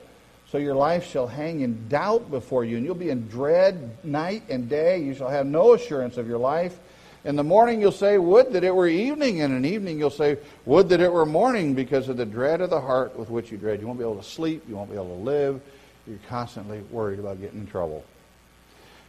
So 0.50 0.58
your 0.58 0.74
life 0.74 1.04
shall 1.04 1.26
hang 1.26 1.61
in 1.61 1.88
doubt 1.88 2.30
before 2.30 2.64
you, 2.64 2.78
and 2.78 2.84
you'll 2.84 2.94
be 2.94 3.11
in 3.11 3.28
dread 3.28 4.02
night 4.02 4.44
and 4.48 4.68
day. 4.68 4.98
You 4.98 5.14
shall 5.14 5.28
have 5.28 5.46
no 5.46 5.74
assurance 5.74 6.16
of 6.16 6.26
your 6.26 6.38
life. 6.38 6.76
In 7.24 7.37
the 7.37 7.44
morning 7.44 7.80
you'll 7.80 7.92
say, 7.92 8.16
Would 8.16 8.54
that 8.54 8.64
it 8.64 8.74
were 8.74 8.88
evening, 8.88 9.42
and 9.42 9.54
in 9.54 9.62
the 9.62 9.68
evening 9.68 9.98
you'll 9.98 10.11
say, 10.11 10.38
Would 10.64 10.88
that 10.88 11.00
it 11.00 11.12
were 11.12 11.26
morning, 11.26 11.74
because 11.74 12.08
of 12.08 12.16
the 12.16 12.24
dread 12.24 12.61
of 12.61 12.70
the 12.70 12.80
heart 12.80 13.16
with 13.18 13.28
which 13.28 13.52
you 13.52 13.58
dread. 13.58 13.80
You 13.80 13.87
won't 13.87 13.98
be 13.98 14.04
able 14.04 14.16
to 14.16 14.22
sleep, 14.22 14.64
you 14.66 14.74
won't 14.74 14.90
be 14.90 14.96
able 14.96 15.16
to 15.16 15.22
live. 15.22 15.61
You're 16.09 16.18
constantly 16.29 16.81
worried 16.90 17.18
about 17.18 17.40
getting 17.40 17.61
in 17.61 17.66
trouble. 17.66 18.03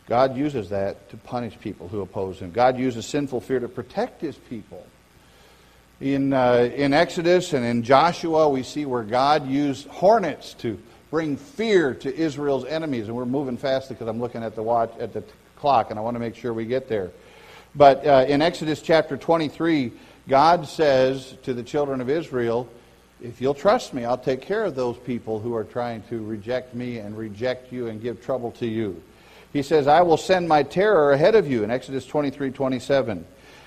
God 0.07 0.35
uses 0.35 0.69
that 0.69 1.09
to 1.11 1.17
punish 1.17 1.57
people 1.59 1.87
who 1.87 2.01
oppose 2.01 2.39
him. 2.39 2.51
God 2.51 2.77
uses 2.77 3.05
sinful 3.05 3.41
fear 3.41 3.59
to 3.59 3.69
protect 3.69 4.21
his 4.21 4.35
people. 4.35 4.85
In, 6.01 6.33
uh, 6.33 6.69
in 6.75 6.93
Exodus 6.93 7.53
and 7.53 7.63
in 7.63 7.83
Joshua, 7.83 8.49
we 8.49 8.63
see 8.63 8.85
where 8.85 9.03
God 9.03 9.47
used 9.47 9.87
hornets 9.87 10.55
to 10.55 10.79
bring 11.11 11.37
fear 11.37 11.93
to 11.93 12.13
Israel's 12.13 12.65
enemies. 12.65 13.07
And 13.07 13.15
we're 13.15 13.25
moving 13.25 13.55
fast 13.55 13.89
because 13.89 14.07
I'm 14.07 14.19
looking 14.19 14.43
at 14.43 14.55
the 14.55 14.63
watch 14.63 14.91
at 14.99 15.13
the 15.13 15.23
clock, 15.57 15.89
and 15.89 15.99
I 15.99 16.01
want 16.01 16.15
to 16.15 16.19
make 16.19 16.35
sure 16.35 16.53
we 16.53 16.65
get 16.65 16.89
there. 16.89 17.11
But 17.75 18.05
uh, 18.05 18.25
in 18.27 18.41
Exodus 18.41 18.81
chapter 18.81 19.15
23, 19.15 19.91
God 20.27 20.67
says 20.67 21.35
to 21.43 21.53
the 21.53 21.63
children 21.63 22.01
of 22.01 22.09
Israel, 22.09 22.67
if 23.21 23.41
you'll 23.41 23.53
trust 23.53 23.93
me, 23.93 24.05
I'll 24.05 24.17
take 24.17 24.41
care 24.41 24.63
of 24.63 24.75
those 24.75 24.97
people 24.97 25.39
who 25.39 25.53
are 25.53 25.63
trying 25.63 26.03
to 26.03 26.23
reject 26.23 26.73
me 26.73 26.99
and 26.99 27.17
reject 27.17 27.71
you 27.71 27.87
and 27.87 28.01
give 28.01 28.23
trouble 28.23 28.51
to 28.53 28.65
you. 28.65 29.01
He 29.51 29.61
says, 29.61 29.87
I 29.87 30.01
will 30.01 30.17
send 30.17 30.47
my 30.47 30.63
terror 30.63 31.11
ahead 31.11 31.35
of 31.35 31.49
you 31.49 31.63
in 31.63 31.71
Exodus 31.71 32.05
23 32.05 32.51
27 32.51 33.25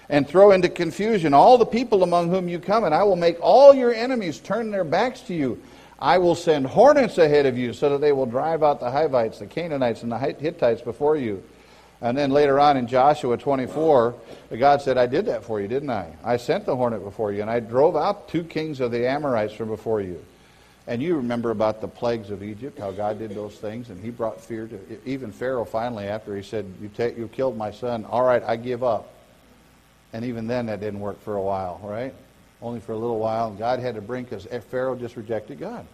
and 0.09 0.29
throw 0.29 0.51
into 0.51 0.69
confusion 0.69 1.33
all 1.35 1.59
the 1.59 1.67
people 1.67 2.03
among 2.03 2.29
whom 2.29 2.49
you 2.49 2.59
come, 2.59 2.85
and 2.85 2.95
I 2.95 3.03
will 3.03 3.17
make 3.17 3.38
all 3.41 3.73
your 3.73 3.95
enemies 3.95 4.38
turn 4.38 4.71
their 4.71 4.85
backs 4.85 5.21
to 5.23 5.35
you. 5.35 5.62
I 5.99 6.19
will 6.19 6.35
send 6.35 6.67
hornets 6.67 7.19
ahead 7.19 7.47
of 7.47 7.57
you 7.57 7.73
so 7.73 7.91
that 7.91 8.01
they 8.01 8.12
will 8.12 8.27
drive 8.27 8.62
out 8.62 8.81
the 8.81 8.91
Hivites, 8.91 9.38
the 9.38 9.47
Canaanites, 9.47 10.03
and 10.03 10.11
the 10.11 10.19
Hittites 10.19 10.83
before 10.83 11.17
you. 11.17 11.43
And 12.03 12.19
then 12.19 12.31
later 12.31 12.61
on 12.61 12.77
in 12.77 12.87
Joshua 12.87 13.38
24, 13.38 14.15
God 14.59 14.83
said, 14.83 14.99
I 14.99 15.07
did 15.07 15.27
that 15.27 15.45
for 15.45 15.61
you, 15.61 15.69
didn't 15.69 15.91
I? 15.91 16.12
I 16.25 16.37
sent 16.37 16.67
the 16.67 16.77
hornet 16.77 17.03
before 17.03 17.33
you, 17.33 17.41
and 17.41 17.51
I 17.51 17.61
drove 17.61 17.97
out 17.97 18.29
two 18.29 18.45
kings 18.45 18.81
of 18.81 18.91
the 18.91 19.09
Amorites 19.09 19.55
from 19.55 19.69
before 19.69 20.01
you. 20.01 20.23
And 20.87 21.01
you 21.01 21.17
remember 21.17 21.51
about 21.53 21.81
the 21.81 21.88
plagues 21.88 22.31
of 22.31 22.43
Egypt, 22.43 22.79
how 22.79 22.91
God 22.91 23.19
did 23.19 23.31
those 23.31 23.55
things, 23.55 23.88
and 23.88 24.03
He 24.03 24.11
brought 24.11 24.41
fear 24.41 24.67
to 24.67 24.99
even 25.07 25.31
Pharaoh. 25.31 25.65
Finally, 25.65 26.07
after 26.07 26.37
he 26.37 26.43
said, 26.43 26.67
"You 26.83 26.88
take, 26.88 27.17
you 27.17 27.29
killed 27.29 27.57
my 27.57 27.71
son. 27.71 28.05
All 28.05 28.25
right, 28.25 28.43
I 28.43 28.57
give 28.57 28.83
up." 28.83 29.09
And 30.12 30.25
even 30.25 30.49
then, 30.49 30.67
that 30.67 30.81
didn't 30.81 30.99
work 30.99 31.23
for 31.23 31.37
a 31.37 31.41
while, 31.41 31.81
right? 31.85 32.12
only 32.62 32.81
for 32.81 32.93
a 32.93 32.97
little 32.97 33.19
while. 33.19 33.49
And 33.49 33.59
God 33.59 33.81
had 33.81 33.97
to 33.97 34.01
bring 34.01 34.25
because 34.25 34.47
Pharaoh 34.71 34.95
just 34.95 35.17
rejected 35.17 35.59
God. 35.59 35.85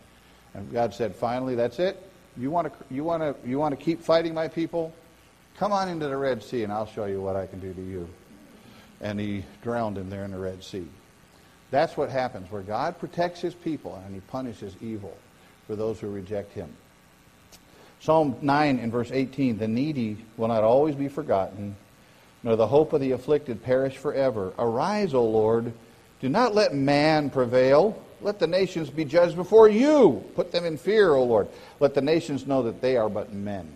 And 0.55 0.71
God 0.73 0.95
said, 0.95 1.15
finally, 1.15 1.55
that's 1.55 1.79
it. 1.79 2.01
You 2.37 2.51
want 2.51 2.73
to 2.73 2.95
you 2.95 3.03
want 3.03 3.23
to 3.23 3.49
you 3.49 3.59
want 3.59 3.77
to 3.77 3.85
keep 3.85 4.01
fighting 4.01 4.33
my 4.33 4.47
people? 4.47 4.93
Come 5.59 5.73
on 5.73 5.89
into 5.89 6.07
the 6.07 6.17
Red 6.17 6.43
Sea, 6.43 6.63
and 6.63 6.73
I'll 6.73 6.87
show 6.87 7.07
you 7.07 7.21
what 7.21 7.37
I 7.37 7.47
can 7.47 7.59
do 7.59 7.73
to 7.75 7.83
you. 7.83 8.09
And 9.01 9.19
he 9.19 9.45
drowned 9.63 9.99
him 9.99 10.11
there 10.11 10.25
in 10.25 10.31
the 10.31 10.39
Red 10.39 10.63
Sea. 10.63 10.87
That's 11.71 11.97
what 11.97 12.11
happens 12.11 12.51
where 12.51 12.63
God 12.63 12.99
protects 12.99 13.41
his 13.41 13.55
people 13.55 14.01
and 14.07 14.15
he 14.15 14.21
punishes 14.23 14.75
evil 14.81 15.17
for 15.67 15.77
those 15.77 16.01
who 16.01 16.09
reject 16.09 16.53
him. 16.53 16.73
Psalm 18.01 18.37
9 18.41 18.79
and 18.79 18.91
verse 18.91 19.11
18 19.13 19.59
The 19.59 19.69
needy 19.69 20.17
will 20.37 20.49
not 20.49 20.65
always 20.65 20.95
be 20.95 21.09
forgotten, 21.09 21.77
nor 22.43 22.57
the 22.57 22.67
hope 22.67 22.93
of 22.93 23.01
the 23.01 23.13
afflicted 23.13 23.63
perish 23.63 23.97
forever. 23.97 24.55
Arise, 24.59 25.13
O 25.13 25.25
Lord 25.25 25.73
do 26.21 26.29
not 26.29 26.55
let 26.55 26.75
man 26.75 27.31
prevail. 27.31 28.03
Let 28.21 28.39
the 28.39 28.47
nations 28.47 28.91
be 28.91 29.05
judged 29.05 29.37
before 29.37 29.69
you. 29.69 30.25
Put 30.35 30.51
them 30.51 30.65
in 30.65 30.77
fear, 30.77 31.15
O 31.15 31.23
Lord. 31.25 31.49
Let 31.79 31.95
the 31.95 32.01
nations 32.01 32.47
know 32.47 32.65
that 32.65 32.81
they 32.81 32.97
are 32.97 33.09
but 33.09 33.33
men. 33.33 33.71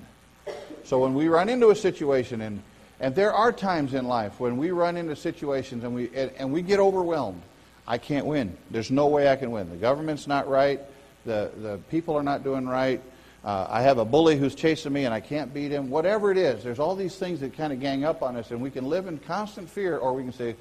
So 0.84 0.98
when 0.98 1.14
we 1.14 1.28
run 1.28 1.48
into 1.48 1.70
a 1.70 1.76
situation, 1.76 2.40
and, 2.40 2.62
and 3.00 3.14
there 3.14 3.32
are 3.32 3.52
times 3.52 3.94
in 3.94 4.06
life 4.06 4.38
when 4.40 4.56
we 4.56 4.70
run 4.70 4.96
into 4.96 5.16
situations 5.16 5.84
and 5.84 5.94
we, 5.94 6.10
and, 6.14 6.30
and 6.38 6.52
we 6.52 6.62
get 6.62 6.80
overwhelmed. 6.80 7.42
I 7.86 7.98
can't 7.98 8.26
win. 8.26 8.56
There's 8.70 8.90
no 8.90 9.08
way 9.08 9.28
I 9.28 9.36
can 9.36 9.50
win. 9.50 9.68
The 9.68 9.76
government's 9.76 10.28
not 10.28 10.48
right. 10.48 10.80
The, 11.24 11.50
the 11.56 11.80
people 11.90 12.16
are 12.16 12.22
not 12.22 12.44
doing 12.44 12.66
right. 12.66 13.00
Uh, 13.44 13.66
I 13.68 13.82
have 13.82 13.98
a 13.98 14.04
bully 14.04 14.36
who's 14.38 14.54
chasing 14.54 14.92
me 14.92 15.04
and 15.04 15.12
I 15.12 15.18
can't 15.18 15.52
beat 15.52 15.72
him. 15.72 15.90
Whatever 15.90 16.30
it 16.30 16.38
is, 16.38 16.62
there's 16.62 16.78
all 16.78 16.94
these 16.94 17.16
things 17.16 17.40
that 17.40 17.56
kind 17.56 17.72
of 17.72 17.80
gang 17.80 18.04
up 18.04 18.22
on 18.22 18.36
us, 18.36 18.52
and 18.52 18.60
we 18.60 18.70
can 18.70 18.88
live 18.88 19.08
in 19.08 19.18
constant 19.18 19.68
fear, 19.68 19.98
or 19.98 20.12
we 20.12 20.22
can 20.22 20.32
say, 20.32 20.54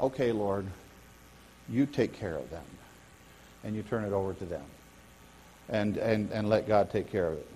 okay, 0.00 0.32
Lord, 0.32 0.64
you 1.68 1.84
take 1.84 2.14
care 2.14 2.36
of 2.36 2.48
them. 2.50 2.64
And 3.64 3.76
you 3.76 3.82
turn 3.82 4.04
it 4.04 4.12
over 4.12 4.32
to 4.32 4.44
them. 4.44 4.64
And, 5.68 5.98
and, 5.98 6.30
and 6.32 6.48
let 6.48 6.66
God 6.66 6.90
take 6.90 7.12
care 7.12 7.26
of 7.26 7.34
it. 7.34 7.46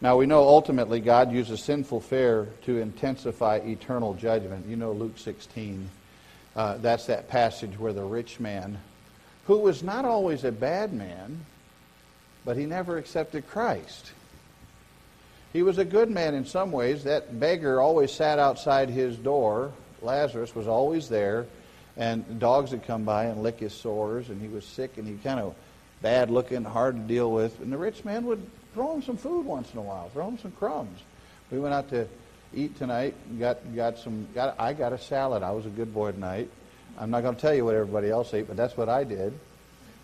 Now, 0.00 0.16
we 0.16 0.26
know 0.26 0.42
ultimately 0.42 1.00
God 1.00 1.32
uses 1.32 1.62
sinful 1.62 2.00
fear 2.00 2.48
to 2.64 2.78
intensify 2.78 3.56
eternal 3.56 4.14
judgment. 4.14 4.66
You 4.66 4.76
know 4.76 4.92
Luke 4.92 5.18
16. 5.18 5.88
Uh, 6.54 6.76
that's 6.78 7.06
that 7.06 7.28
passage 7.28 7.78
where 7.78 7.92
the 7.92 8.04
rich 8.04 8.38
man, 8.38 8.78
who 9.46 9.58
was 9.58 9.82
not 9.82 10.04
always 10.04 10.44
a 10.44 10.52
bad 10.52 10.92
man, 10.92 11.44
but 12.44 12.56
he 12.56 12.66
never 12.66 12.98
accepted 12.98 13.48
Christ. 13.48 14.12
He 15.52 15.62
was 15.62 15.78
a 15.78 15.84
good 15.84 16.10
man 16.10 16.34
in 16.34 16.44
some 16.44 16.72
ways. 16.72 17.04
That 17.04 17.38
beggar 17.40 17.80
always 17.80 18.12
sat 18.12 18.38
outside 18.38 18.90
his 18.90 19.16
door. 19.16 19.72
Lazarus 20.02 20.54
was 20.54 20.68
always 20.68 21.08
there 21.08 21.46
and 21.96 22.38
dogs 22.38 22.72
would 22.72 22.84
come 22.84 23.04
by 23.04 23.24
and 23.24 23.42
lick 23.42 23.60
his 23.60 23.72
sores, 23.72 24.28
and 24.28 24.40
he 24.40 24.48
was 24.48 24.64
sick, 24.64 24.98
and 24.98 25.06
he 25.06 25.14
kind 25.16 25.40
of 25.40 25.54
bad 26.02 26.30
looking, 26.30 26.62
hard 26.62 26.94
to 26.96 27.02
deal 27.02 27.30
with. 27.32 27.58
And 27.60 27.72
the 27.72 27.78
rich 27.78 28.04
man 28.04 28.26
would 28.26 28.44
throw 28.76 28.94
him 28.94 29.02
some 29.02 29.16
food 29.16 29.46
once 29.46 29.72
in 29.72 29.78
a 29.78 29.82
while, 29.82 30.10
throw 30.10 30.28
him 30.28 30.38
some 30.38 30.52
crumbs. 30.52 31.00
We 31.50 31.58
went 31.58 31.72
out 31.72 31.88
to 31.88 32.06
eat 32.54 32.76
tonight. 32.76 33.14
Got 33.38 33.74
got 33.74 33.98
some. 33.98 34.28
Got 34.34 34.54
I 34.60 34.74
got 34.74 34.92
a 34.92 34.98
salad. 34.98 35.42
I 35.42 35.50
was 35.52 35.64
a 35.64 35.70
good 35.70 35.92
boy 35.94 36.12
tonight. 36.12 36.50
I'm 36.98 37.10
not 37.10 37.22
going 37.22 37.34
to 37.34 37.40
tell 37.40 37.54
you 37.54 37.64
what 37.64 37.74
everybody 37.74 38.10
else 38.10 38.32
ate, 38.34 38.46
but 38.46 38.56
that's 38.56 38.76
what 38.76 38.90
I 38.90 39.04
did. 39.04 39.32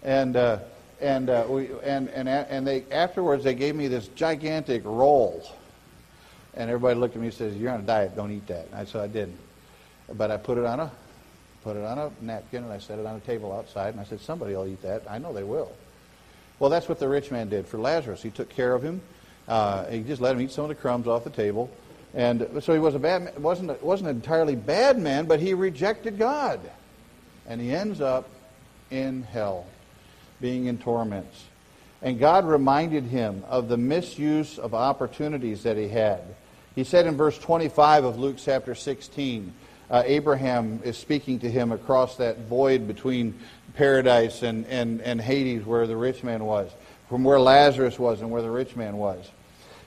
And 0.03 0.37
uh, 0.37 0.61
and 1.01 1.29
uh, 1.29 1.45
we 1.49 1.69
and 1.85 2.09
and 2.09 2.29
and 2.29 2.67
they 2.67 2.85
afterwards 2.91 3.45
they 3.45 3.55
gave 3.55 3.77
me 3.77 3.89
this 3.89 4.09
gigantic 4.09 4.83
roll. 4.85 5.47
And 6.55 6.71
everybody 6.71 6.99
looked 6.99 7.15
at 7.15 7.21
me 7.21 7.29
and 7.29 7.35
says, 7.35 7.55
"You're 7.57 7.71
on 7.71 7.81
a 7.81 7.85
diet. 7.85 8.17
Don't 8.17 8.33
eat 8.33 8.47
that." 8.47 8.67
And 8.67 8.75
I 8.75 8.85
said, 8.87 9.03
"I 9.03 9.07
didn't." 9.07 9.39
But 10.15 10.31
I 10.31 10.39
put 10.39 10.57
it 10.57 10.65
on 10.65 10.81
a 10.81 10.91
put 11.63 11.77
it 11.77 11.85
on 11.85 11.99
a 11.99 12.11
napkin, 12.21 12.65
and 12.65 12.73
I 12.73 12.79
set 12.79 12.99
it 12.99 13.07
on 13.07 13.17
a 13.17 13.21
table 13.21 13.53
outside, 13.53 13.95
and 13.95 14.01
I 14.01 14.05
said, 14.05 14.21
somebody 14.21 14.55
will 14.55 14.67
eat 14.67 14.83
that. 14.83 15.03
I 15.09 15.19
know 15.19 15.33
they 15.33 15.45
will. 15.45 15.71
Well, 16.63 16.71
that's 16.71 16.89
what 16.89 17.01
the 17.01 17.09
rich 17.09 17.33
man 17.33 17.49
did 17.49 17.67
for 17.67 17.77
Lazarus. 17.79 18.23
He 18.23 18.31
took 18.31 18.49
care 18.49 18.73
of 18.73 18.85
him. 18.85 19.01
Uh, 19.49 19.85
he 19.87 19.99
just 19.99 20.23
let 20.23 20.37
him 20.37 20.43
eat 20.43 20.53
some 20.53 20.63
of 20.63 20.69
the 20.69 20.77
crumbs 20.77 21.09
off 21.09 21.25
the 21.25 21.31
table. 21.31 21.69
And 22.15 22.47
so 22.63 22.73
he 22.73 22.79
was 22.79 22.95
a 22.95 23.01
bad, 23.01 23.37
wasn't, 23.43 23.83
wasn't 23.83 24.11
an 24.11 24.15
entirely 24.15 24.55
bad 24.55 24.97
man, 24.97 25.27
but 25.27 25.41
he 25.41 25.55
rejected 25.55 26.19
God. 26.19 26.61
And 27.49 27.61
he 27.61 27.75
ends 27.75 28.01
up 28.01 28.29
in 28.93 29.25
hell, 29.25 29.67
being 30.41 30.67
in 30.67 30.79
torments. 30.79 31.47
And 32.01 32.21
God 32.21 32.47
reminded 32.47 33.07
him 33.07 33.43
of 33.49 33.69
the 33.69 33.77
misuse 33.77 34.57
of 34.57 34.73
opportunities 34.73 35.65
that 35.65 35.77
he 35.77 35.89
had. 35.89 36.23
He 36.77 36.85
said 36.85 37.09
in 37.09 37.17
verse 37.17 37.37
25 37.39 38.05
of 38.05 38.21
Luke 38.21 38.37
chapter 38.39 38.77
16, 38.77 39.53
uh, 39.91 40.05
Abraham 40.07 40.81
is 40.85 40.97
speaking 40.97 41.41
to 41.41 41.51
him 41.51 41.73
across 41.73 42.19
that 42.19 42.39
void 42.43 42.87
between 42.87 43.39
paradise 43.75 44.43
and, 44.43 44.67
and, 44.67 45.01
and 45.01 45.21
Hades, 45.21 45.65
where 45.65 45.87
the 45.87 45.97
rich 45.97 46.23
man 46.23 46.45
was, 46.45 46.71
from 47.09 47.25
where 47.25 47.41
Lazarus 47.41 47.99
was 47.99 48.21
and 48.21 48.31
where 48.31 48.43
the 48.43 48.51
rich 48.51 48.77
man 48.77 48.97
was. 48.97 49.31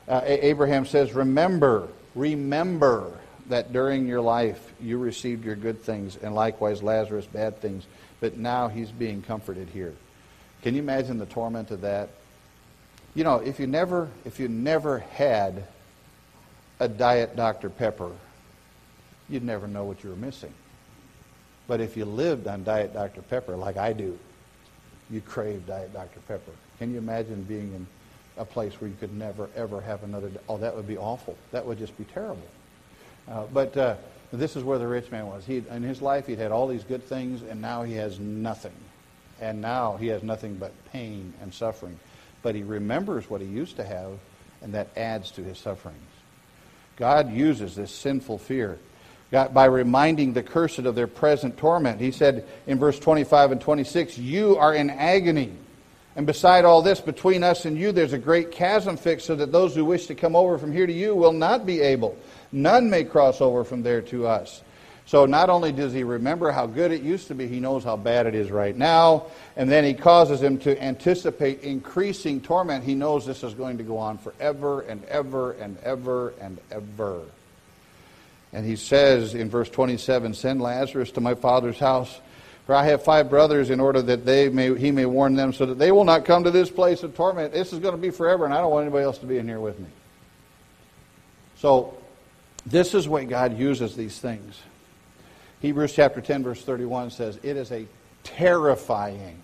Uh, 0.08 0.22
Abraham 0.24 0.86
says, 0.86 1.14
Remember, 1.14 1.88
remember 2.14 3.20
that 3.50 3.74
during 3.74 4.08
your 4.08 4.22
life 4.22 4.74
you 4.82 4.98
received 4.98 5.46
your 5.46 5.56
good 5.56 5.82
things, 5.82 6.18
and 6.18 6.34
likewise 6.34 6.82
Lazarus 6.82 7.26
bad 7.26 7.60
things, 7.60 7.86
but 8.20 8.38
now 8.38 8.68
he's 8.68 8.92
being 8.92 9.22
comforted 9.22 9.70
here. 9.70 9.94
Can 10.62 10.74
you 10.74 10.82
imagine 10.82 11.18
the 11.18 11.26
torment 11.26 11.72
of 11.72 11.82
that? 11.82 12.10
You 13.14 13.24
know, 13.24 13.38
if 13.38 13.60
you 13.60 13.68
never, 13.68 14.10
if 14.26 14.40
you 14.40 14.48
never 14.48 15.00
had 15.00 15.66
a 16.80 16.88
diet 16.88 17.36
Dr. 17.36 17.70
Pepper, 17.70 18.12
you'd 19.30 19.44
never 19.44 19.68
know 19.68 19.86
what 19.86 20.04
you 20.04 20.10
were 20.10 20.16
missing. 20.16 20.54
But 21.68 21.82
if 21.82 21.98
you 21.98 22.06
lived 22.06 22.48
on 22.48 22.64
Diet 22.64 22.94
Dr. 22.94 23.22
Pepper 23.22 23.56
like 23.56 23.78
I 23.78 23.94
do, 23.94 24.18
you'd 25.10 25.26
crave 25.26 25.66
Diet 25.66 25.94
Dr. 25.94 26.20
Pepper. 26.28 26.52
Can 26.78 26.92
you 26.92 26.98
imagine 26.98 27.44
being 27.44 27.74
in 27.74 27.88
a 28.38 28.46
place 28.46 28.80
where 28.80 28.90
you 28.90 28.96
could 29.00 29.14
never, 29.18 29.50
ever 29.56 29.82
have 29.82 30.04
another. 30.04 30.30
Oh, 30.50 30.58
that 30.58 30.76
would 30.76 30.88
be 30.88 30.98
awful. 30.98 31.38
That 31.52 31.66
would 31.66 31.78
just 31.78 31.98
be 31.98 32.04
terrible. 32.06 32.48
Uh, 33.30 33.46
but 33.54 33.76
uh, 33.78 33.96
this 34.32 34.56
is 34.56 34.64
where 34.64 34.78
the 34.78 34.88
rich 34.88 35.12
man 35.12 35.28
was. 35.28 35.46
He, 35.46 35.64
in 35.70 35.84
his 35.84 36.02
life, 36.02 36.28
he'd 36.28 36.40
had 36.40 36.52
all 36.52 36.68
these 36.68 36.84
good 36.84 37.04
things, 37.04 37.42
and 37.42 37.62
now 37.62 37.84
he 37.84 37.94
has 37.94 38.20
nothing. 38.20 38.76
And 39.42 39.62
now 39.62 39.98
he 39.98 40.08
has 40.08 40.24
nothing 40.24 40.56
but 40.56 40.72
pain 40.92 41.34
and 41.42 41.54
suffering. 41.54 42.00
But 42.42 42.56
he 42.56 42.64
remembers 42.64 43.30
what 43.30 43.42
he 43.42 43.48
used 43.48 43.78
to 43.78 43.84
have, 43.84 44.12
and 44.62 44.74
that 44.74 44.90
adds 44.96 45.32
to 45.32 45.44
his 45.44 45.58
sufferings. 45.58 46.00
God 46.98 47.32
uses 47.32 47.76
this 47.76 47.92
sinful 47.92 48.38
fear 48.38 48.80
by 49.54 49.66
reminding 49.66 50.34
the 50.34 50.44
cursed 50.44 50.80
of 50.80 50.96
their 50.96 51.08
present 51.08 51.58
torment. 51.58 52.00
He 52.00 52.12
said 52.12 52.46
in 52.68 52.80
verse 52.80 53.00
25 53.00 53.52
and 53.52 53.62
26, 53.62 54.18
You 54.18 54.58
are 54.58 54.74
in 54.74 54.90
agony. 54.90 55.52
And 56.16 56.26
beside 56.26 56.64
all 56.64 56.82
this, 56.82 57.02
between 57.02 57.44
us 57.44 57.66
and 57.66 57.78
you, 57.78 57.92
there's 57.92 58.14
a 58.14 58.18
great 58.18 58.52
chasm 58.52 58.96
fixed 58.96 59.28
so 59.28 59.36
that 59.36 59.52
those 59.52 59.76
who 59.76 59.84
wish 59.84 60.08
to 60.08 60.16
come 60.16 60.36
over 60.36 60.58
from 60.58 60.72
here 60.72 60.88
to 60.88 60.94
you 60.94 61.14
will 61.14 61.34
not 61.34 61.66
be 61.66 61.82
able. 61.82 62.18
None 62.52 62.90
may 62.90 63.04
cross 63.04 63.42
over 63.42 63.66
from 63.66 63.84
there 63.84 64.02
to 64.04 64.26
us. 64.26 64.64
So 65.08 65.26
not 65.26 65.50
only 65.50 65.72
does 65.72 65.94
he 65.94 66.04
remember 66.04 66.52
how 66.52 66.66
good 66.66 66.92
it 66.92 67.04
used 67.04 67.28
to 67.28 67.36
be, 67.36 67.48
he 67.48 67.60
knows 67.60 67.84
how 67.84 67.96
bad 67.96 68.26
it 68.26 68.34
is 68.34 68.50
right 68.50 68.76
now. 68.76 69.28
And 69.56 69.70
then 69.70 69.84
he 69.84 69.94
causes 69.94 70.42
him 70.42 70.58
to 70.60 70.82
anticipate 70.82 71.62
increasing 71.62 72.42
torment. 72.42 72.84
He 72.84 72.96
knows 72.96 73.26
this 73.26 73.44
is 73.44 73.54
going 73.54 73.78
to 73.78 73.84
go 73.84 73.98
on 73.98 74.18
forever 74.18 74.82
and 74.82 75.04
ever 75.06 75.52
and 75.54 75.78
ever 75.84 76.34
and 76.42 76.58
ever. 76.72 77.22
And 78.56 78.66
he 78.66 78.78
says 78.78 79.36
in 79.36 79.50
verse 79.50 79.70
27 79.70 80.34
Send 80.34 80.62
Lazarus 80.62 81.12
to 81.12 81.22
my 81.22 81.36
father's 81.36 81.78
house, 81.78 82.22
for 82.66 82.74
I 82.74 82.86
have 82.86 83.04
five 83.04 83.30
brothers, 83.30 83.70
in 83.70 83.82
order 83.82 84.02
that 84.02 84.26
they 84.26 84.48
may, 84.48 84.74
he 84.80 84.92
may 84.92 85.06
warn 85.06 85.36
them, 85.36 85.52
so 85.52 85.66
that 85.66 85.78
they 85.78 85.92
will 85.92 86.06
not 86.06 86.24
come 86.24 86.46
to 86.46 86.52
this 86.52 86.72
place 86.72 87.04
of 87.04 87.14
torment. 87.16 87.52
This 87.52 87.74
is 87.74 87.80
going 87.80 87.96
to 87.96 88.02
be 88.02 88.12
forever, 88.12 88.46
and 88.46 88.54
I 88.54 88.62
don't 88.62 88.72
want 88.72 88.84
anybody 88.86 89.04
else 89.04 89.18
to 89.18 89.26
be 89.26 89.38
in 89.38 89.46
here 89.46 89.60
with 89.60 89.78
me. 89.78 89.90
So, 91.58 91.98
this 92.66 92.94
is 92.94 93.10
why 93.10 93.26
God 93.26 93.60
uses 93.60 93.98
these 93.98 94.20
things. 94.20 94.62
Hebrews 95.62 95.94
chapter 95.94 96.22
10, 96.22 96.44
verse 96.44 96.62
31 96.62 97.12
says, 97.12 97.38
It 97.44 97.58
is 97.58 97.74
a 97.74 97.86
terrifying, 98.24 99.38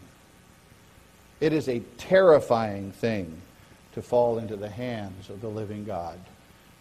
it 1.41 1.52
is 1.52 1.67
a 1.67 1.82
terrifying 1.97 2.93
thing 2.93 3.41
to 3.91 4.02
fall 4.02 4.38
into 4.38 4.56
the 4.56 4.69
hands 4.69 5.30
of 5.30 5.41
the 5.41 5.50
living 5.50 5.84
God 5.84 6.17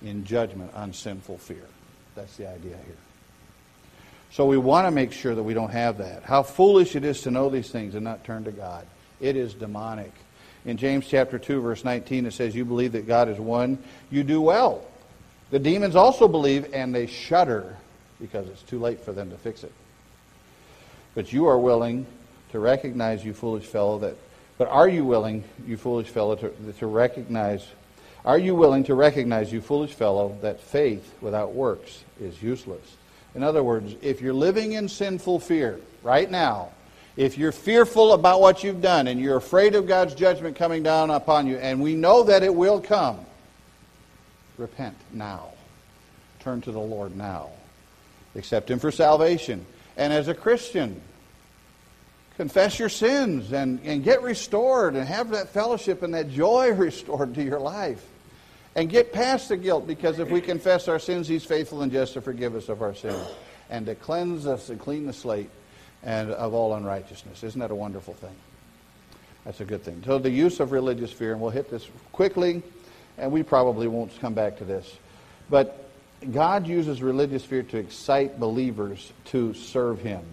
in 0.00 0.24
judgment 0.24 0.72
on 0.74 0.92
sinful 0.92 1.38
fear. 1.38 1.66
That's 2.20 2.36
the 2.36 2.50
idea 2.50 2.76
here. 2.76 2.96
So 4.30 4.44
we 4.44 4.58
want 4.58 4.86
to 4.86 4.90
make 4.90 5.10
sure 5.10 5.34
that 5.34 5.42
we 5.42 5.54
don't 5.54 5.70
have 5.70 5.96
that. 5.98 6.22
How 6.22 6.42
foolish 6.42 6.94
it 6.94 7.02
is 7.02 7.22
to 7.22 7.30
know 7.30 7.48
these 7.48 7.70
things 7.70 7.94
and 7.94 8.04
not 8.04 8.24
turn 8.24 8.44
to 8.44 8.52
God. 8.52 8.86
It 9.20 9.36
is 9.36 9.54
demonic. 9.54 10.12
In 10.66 10.76
James 10.76 11.06
chapter 11.08 11.38
2 11.38 11.62
verse 11.62 11.82
19 11.82 12.26
it 12.26 12.32
says 12.34 12.54
you 12.54 12.66
believe 12.66 12.92
that 12.92 13.06
God 13.06 13.30
is 13.30 13.38
one, 13.38 13.78
you 14.10 14.22
do 14.22 14.42
well. 14.42 14.84
The 15.50 15.58
demons 15.58 15.96
also 15.96 16.28
believe 16.28 16.74
and 16.74 16.94
they 16.94 17.06
shudder 17.06 17.74
because 18.20 18.46
it's 18.48 18.62
too 18.62 18.78
late 18.78 19.00
for 19.00 19.12
them 19.12 19.30
to 19.30 19.38
fix 19.38 19.64
it. 19.64 19.72
But 21.14 21.32
you 21.32 21.46
are 21.46 21.58
willing 21.58 22.04
to 22.52 22.58
recognize, 22.58 23.24
you 23.24 23.32
foolish 23.32 23.64
fellow, 23.64 23.98
that, 24.00 24.14
but 24.58 24.68
are 24.68 24.88
you 24.88 25.06
willing, 25.06 25.42
you 25.66 25.78
foolish 25.78 26.08
fellow, 26.08 26.36
to, 26.36 26.52
to 26.80 26.86
recognize, 26.86 27.66
are 28.24 28.38
you 28.38 28.54
willing 28.54 28.84
to 28.84 28.94
recognize, 28.94 29.52
you 29.52 29.60
foolish 29.60 29.92
fellow, 29.92 30.36
that 30.42 30.60
faith 30.60 31.14
without 31.20 31.54
works 31.54 32.04
is 32.20 32.42
useless? 32.42 32.84
In 33.34 33.42
other 33.42 33.62
words, 33.62 33.94
if 34.02 34.20
you're 34.20 34.34
living 34.34 34.72
in 34.72 34.88
sinful 34.88 35.40
fear 35.40 35.80
right 36.02 36.30
now, 36.30 36.70
if 37.16 37.38
you're 37.38 37.52
fearful 37.52 38.12
about 38.12 38.40
what 38.40 38.62
you've 38.62 38.82
done 38.82 39.06
and 39.06 39.20
you're 39.20 39.36
afraid 39.36 39.74
of 39.74 39.86
God's 39.86 40.14
judgment 40.14 40.56
coming 40.56 40.82
down 40.82 41.10
upon 41.10 41.46
you, 41.46 41.56
and 41.56 41.80
we 41.80 41.94
know 41.94 42.22
that 42.24 42.42
it 42.42 42.54
will 42.54 42.80
come, 42.80 43.18
repent 44.58 44.96
now. 45.12 45.48
Turn 46.40 46.60
to 46.62 46.72
the 46.72 46.78
Lord 46.78 47.16
now. 47.16 47.50
Accept 48.34 48.70
Him 48.70 48.78
for 48.78 48.90
salvation. 48.90 49.64
And 49.96 50.12
as 50.12 50.28
a 50.28 50.34
Christian, 50.34 51.00
confess 52.40 52.78
your 52.78 52.88
sins 52.88 53.52
and, 53.52 53.78
and 53.84 54.02
get 54.02 54.22
restored 54.22 54.96
and 54.96 55.06
have 55.06 55.28
that 55.28 55.50
fellowship 55.50 56.02
and 56.02 56.14
that 56.14 56.30
joy 56.30 56.72
restored 56.72 57.34
to 57.34 57.42
your 57.42 57.60
life. 57.60 58.02
And 58.74 58.88
get 58.88 59.12
past 59.12 59.50
the 59.50 59.58
guilt 59.58 59.86
because 59.86 60.18
if 60.18 60.30
we 60.30 60.40
confess 60.40 60.88
our 60.88 60.98
sins, 60.98 61.28
He's 61.28 61.44
faithful 61.44 61.82
and 61.82 61.92
just 61.92 62.14
to 62.14 62.22
forgive 62.22 62.54
us 62.54 62.70
of 62.70 62.80
our 62.80 62.94
sins 62.94 63.28
and 63.68 63.84
to 63.84 63.94
cleanse 63.94 64.46
us 64.46 64.70
and 64.70 64.80
clean 64.80 65.06
the 65.06 65.12
slate 65.12 65.50
and 66.02 66.30
of 66.30 66.54
all 66.54 66.74
unrighteousness. 66.74 67.44
Isn't 67.44 67.60
that 67.60 67.70
a 67.70 67.74
wonderful 67.74 68.14
thing? 68.14 68.34
That's 69.44 69.60
a 69.60 69.66
good 69.66 69.82
thing. 69.82 70.02
So 70.06 70.18
the 70.18 70.30
use 70.30 70.60
of 70.60 70.72
religious 70.72 71.12
fear, 71.12 71.32
and 71.32 71.42
we'll 71.42 71.50
hit 71.50 71.70
this 71.70 71.86
quickly, 72.10 72.62
and 73.18 73.32
we 73.32 73.42
probably 73.42 73.86
won't 73.86 74.18
come 74.18 74.32
back 74.32 74.56
to 74.58 74.64
this. 74.64 74.90
But 75.50 75.90
God 76.32 76.66
uses 76.66 77.02
religious 77.02 77.44
fear 77.44 77.64
to 77.64 77.76
excite 77.76 78.40
believers 78.40 79.12
to 79.26 79.52
serve 79.52 80.00
Him. 80.00 80.24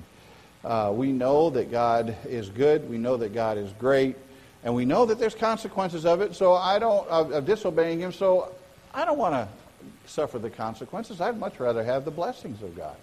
Uh, 0.64 0.92
we 0.94 1.12
know 1.12 1.50
that 1.52 1.72
God 1.72 2.16
is 2.26 2.50
good. 2.50 2.90
We 2.90 2.98
know 2.98 3.18
that 3.18 3.34
God 3.34 3.58
is 3.58 3.72
great. 3.80 4.16
And 4.64 4.76
we 4.76 4.86
know 4.86 5.06
that 5.06 5.20
there's 5.20 5.36
consequences 5.36 6.06
of 6.06 6.22
it, 6.22 6.36
so 6.36 6.54
I 6.54 6.80
don't, 6.80 7.08
of, 7.08 7.32
of 7.32 7.46
disobeying 7.46 8.00
Him, 8.00 8.12
so 8.12 8.54
I 8.94 9.06
don't 9.06 9.18
want 9.18 9.34
to 9.34 9.48
suffer 10.10 10.40
the 10.40 10.50
consequences. 10.50 11.22
I'd 11.22 11.40
much 11.40 11.60
rather 11.60 11.84
have 11.84 12.06
the 12.06 12.12
blessings 12.12 12.62
of 12.62 12.76
God. 12.76 12.96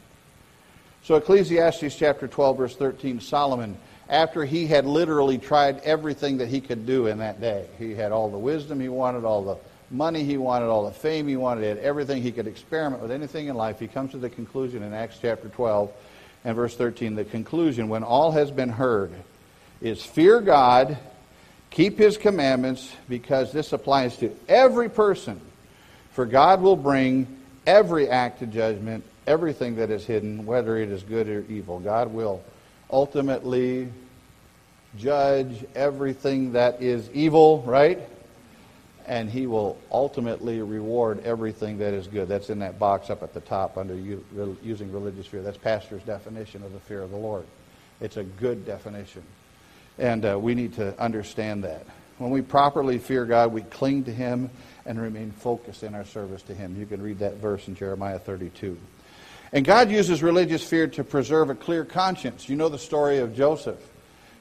So 1.05 1.17
Ecclesiastes 1.17 1.97
chapter 1.97 2.27
12, 2.27 2.57
verse 2.57 2.77
13, 2.77 3.21
Solomon, 3.21 3.77
after 4.09 4.45
he 4.45 4.67
had 4.67 4.85
literally 4.85 5.39
tried 5.39 5.81
everything 5.81 6.39
that 6.39 6.49
he 6.49 6.61
could 6.61 6.87
do 6.87 7.07
in 7.07 7.19
that 7.19 7.41
day, 7.41 7.67
he 7.79 7.95
had 7.95 8.11
all 8.11 8.31
the 8.31 8.39
wisdom 8.39 8.81
he 8.81 8.89
wanted, 8.89 9.25
all 9.25 9.45
the 9.45 9.57
money 9.91 10.25
he 10.25 10.37
wanted, 10.37 10.67
all 10.67 10.85
the 10.85 10.93
fame 10.93 11.29
he 11.29 11.37
wanted, 11.37 11.63
he 11.63 11.69
had 11.69 11.79
everything 11.79 12.23
he 12.23 12.33
could 12.33 12.47
experiment 12.47 13.01
with 13.03 13.11
anything 13.11 13.49
in 13.49 13.55
life. 13.55 13.79
He 13.79 13.87
comes 13.87 14.11
to 14.11 14.19
the 14.19 14.31
conclusion 14.31 14.83
in 14.83 14.93
Acts 14.93 15.19
chapter 15.21 15.49
12 15.49 15.91
and 16.45 16.55
verse 16.55 16.77
13. 16.77 17.15
The 17.15 17.25
conclusion, 17.25 17.89
when 17.89 18.03
all 18.03 18.33
has 18.33 18.51
been 18.51 18.69
heard, 18.69 19.13
is 19.81 20.03
fear 20.03 20.41
God, 20.41 20.99
keep 21.71 21.99
his 21.99 22.17
commandments, 22.17 22.93
because 23.09 23.53
this 23.53 23.73
applies 23.73 24.17
to 24.19 24.35
every 24.49 24.89
person. 24.89 25.41
For 26.13 26.27
God 26.27 26.61
will 26.61 26.77
bring 26.77 27.27
every 27.67 28.09
act 28.09 28.39
to 28.41 28.47
judgment, 28.47 29.05
everything 29.27 29.77
that 29.77 29.91
is 29.91 30.07
hidden, 30.07 30.47
whether 30.47 30.77
it 30.77 30.91
is 30.91 31.03
good 31.03 31.29
or 31.29 31.45
evil. 31.49 31.81
God 31.81 32.13
will 32.13 32.43
ultimately 32.91 33.89
judge 34.97 35.65
everything 35.75 36.53
that 36.53 36.81
is 36.83 37.11
evil, 37.13 37.63
right? 37.63 37.99
And 39.07 39.29
he 39.29 39.47
will 39.47 39.79
ultimately 39.91 40.63
reward 40.63 41.23
everything 41.25 41.79
that 41.79 41.93
is 41.93 42.07
good. 42.07 42.29
That's 42.29 42.51
in 42.51 42.61
that 42.61 42.79
box 42.79 43.11
up 43.11 43.23
at 43.23 43.35
the 43.35 43.41
top 43.41 43.77
under 43.77 43.95
using 43.95 44.93
religious 44.93 45.27
fear. 45.27 45.43
That's 45.43 45.59
pastor's 45.59 46.03
definition 46.03 46.63
of 46.63 46.73
the 46.73 46.81
fear 46.81 47.03
of 47.03 47.11
the 47.11 47.17
Lord. 47.17 47.45
It's 48.01 48.17
a 48.17 48.25
good 48.25 48.65
definition. 48.65 49.23
And 49.99 50.25
uh, 50.25 50.39
we 50.39 50.55
need 50.55 50.75
to 50.75 50.99
understand 51.01 51.65
that. 51.65 51.87
When 52.19 52.31
we 52.31 52.43
properly 52.43 52.99
fear 52.99 53.25
God, 53.25 53.53
we 53.53 53.63
cling 53.63 54.05
to 54.05 54.13
him 54.13 54.51
and 54.87 55.01
remain 55.01 55.33
focused 55.33 55.83
in 55.83 55.95
our 55.95 56.05
service 56.05 56.43
to 56.43 56.55
him. 56.55 56.79
You 56.79 56.87
can 56.87 57.03
read 57.03 57.19
that 57.19 57.35
verse 57.37 57.69
in 57.69 57.75
Jeremiah 57.75 58.19
32. 58.19 58.79
And 59.53 59.65
God 59.65 59.91
uses 59.91 60.23
religious 60.23 60.65
fear 60.65 60.87
to 60.89 61.05
preserve 61.05 61.51
a 61.51 61.55
clear 61.55 61.85
conscience. 61.85 62.49
You 62.49 62.57
know 62.57 62.69
the 62.69 62.79
story 62.79 63.19
of 63.19 63.37
Joseph. 63.37 63.79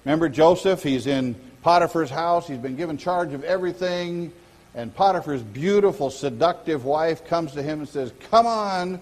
Remember 0.06 0.30
Joseph? 0.30 0.82
He's 0.82 1.08
in 1.08 1.36
Potiphar's 1.62 2.10
house. 2.10 2.48
He's 2.48 2.58
been 2.58 2.76
given 2.76 2.98
charge 2.98 3.34
of 3.34 3.44
everything. 3.44 4.32
And 4.76 4.94
Potiphar's 4.94 5.44
beautiful, 5.44 6.10
seductive 6.10 6.84
wife 6.86 7.26
comes 7.26 7.54
to 7.54 7.62
him 7.62 7.80
and 7.80 7.90
says, 7.90 8.12
Come 8.32 8.48
on, 8.48 9.00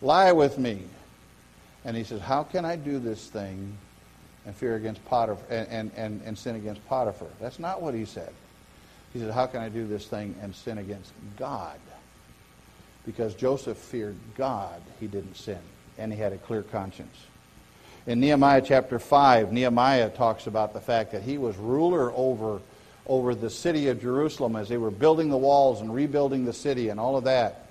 lie 0.00 0.32
with 0.32 0.58
me. 0.58 0.82
And 1.84 1.96
he 1.96 2.04
says, 2.04 2.20
How 2.20 2.44
can 2.44 2.64
I 2.64 2.76
do 2.76 2.98
this 2.98 3.26
thing 3.26 3.76
and 4.46 4.54
fear 4.54 4.76
against 4.76 5.04
Potiphar 5.06 5.44
and, 5.50 5.90
and, 5.96 6.22
and 6.24 6.38
sin 6.38 6.56
against 6.56 6.86
Potiphar? 6.86 7.28
That's 7.40 7.58
not 7.58 7.82
what 7.82 7.94
he 7.94 8.04
said. 8.04 8.32
He 9.12 9.18
said, 9.18 9.32
How 9.32 9.46
can 9.46 9.60
I 9.60 9.68
do 9.68 9.86
this 9.86 10.06
thing 10.06 10.34
and 10.40 10.54
sin 10.54 10.78
against 10.78 11.12
God? 11.36 11.78
Because 13.04 13.34
Joseph 13.34 13.78
feared 13.78 14.16
God, 14.36 14.82
he 15.00 15.06
didn't 15.06 15.36
sin, 15.36 15.60
and 15.96 16.12
he 16.12 16.18
had 16.18 16.32
a 16.32 16.38
clear 16.38 16.62
conscience. 16.62 17.16
In 18.06 18.20
Nehemiah 18.20 18.62
chapter 18.64 18.98
5, 18.98 19.52
Nehemiah 19.52 20.10
talks 20.10 20.46
about 20.46 20.72
the 20.72 20.80
fact 20.80 21.12
that 21.12 21.22
he 21.22 21.38
was 21.38 21.56
ruler 21.56 22.12
over 22.12 22.60
over 23.08 23.34
the 23.34 23.50
city 23.50 23.88
of 23.88 24.00
Jerusalem 24.00 24.54
as 24.56 24.68
they 24.68 24.76
were 24.76 24.90
building 24.90 25.30
the 25.30 25.36
walls 25.36 25.80
and 25.80 25.92
rebuilding 25.92 26.44
the 26.44 26.52
city 26.52 26.90
and 26.90 27.00
all 27.00 27.16
of 27.16 27.24
that. 27.24 27.66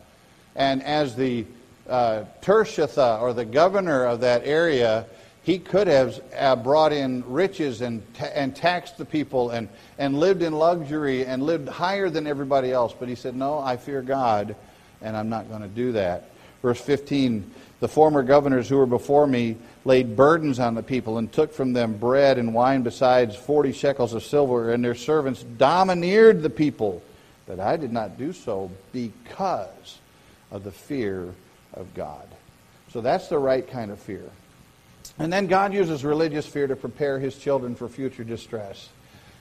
And 0.55 0.83
as 0.83 1.15
the 1.15 1.45
uh, 1.87 2.25
or 2.47 3.33
the 3.33 3.45
governor 3.45 4.05
of 4.05 4.21
that 4.21 4.41
area, 4.45 5.05
he 5.43 5.59
could 5.59 5.87
have 5.87 6.19
uh, 6.37 6.57
brought 6.57 6.91
in 6.91 7.23
riches 7.25 7.79
and, 7.81 8.03
and 8.33 8.53
taxed 8.53 8.97
the 8.97 9.05
people 9.05 9.51
and, 9.51 9.69
and 9.97 10.19
lived 10.19 10.41
in 10.41 10.51
luxury 10.51 11.25
and 11.25 11.41
lived 11.41 11.69
higher 11.69 12.09
than 12.09 12.27
everybody 12.27 12.71
else. 12.73 12.93
But 12.97 13.07
he 13.07 13.15
said, 13.15 13.33
No, 13.33 13.57
I 13.59 13.77
fear 13.77 14.01
God, 14.01 14.57
and 15.01 15.15
I'm 15.15 15.29
not 15.29 15.47
going 15.47 15.61
to 15.61 15.69
do 15.69 15.93
that. 15.93 16.31
Verse 16.61 16.81
15 16.81 17.49
The 17.79 17.87
former 17.87 18.23
governors 18.23 18.67
who 18.67 18.75
were 18.75 18.85
before 18.85 19.25
me 19.25 19.55
laid 19.87 20.15
burdens 20.15 20.59
on 20.59 20.75
the 20.75 20.83
people 20.83 21.17
and 21.17 21.31
took 21.31 21.53
from 21.53 21.73
them 21.73 21.97
bread 21.97 22.37
and 22.37 22.53
wine 22.53 22.83
besides 22.83 23.35
forty 23.35 23.71
shekels 23.71 24.13
of 24.13 24.23
silver, 24.23 24.71
and 24.71 24.83
their 24.83 24.93
servants 24.93 25.41
domineered 25.41 26.43
the 26.43 26.49
people. 26.49 27.01
But 27.47 27.59
I 27.59 27.77
did 27.77 27.93
not 27.93 28.17
do 28.17 28.33
so 28.33 28.69
because 28.91 29.97
of 30.51 30.63
the 30.63 30.71
fear 30.71 31.33
of 31.73 31.93
God. 31.93 32.27
So 32.91 33.01
that's 33.01 33.29
the 33.29 33.39
right 33.39 33.65
kind 33.67 33.89
of 33.89 33.99
fear. 33.99 34.29
And 35.17 35.31
then 35.31 35.47
God 35.47 35.73
uses 35.73 36.03
religious 36.03 36.45
fear 36.45 36.67
to 36.67 36.75
prepare 36.75 37.17
his 37.17 37.37
children 37.37 37.73
for 37.73 37.87
future 37.87 38.23
distress. 38.23 38.89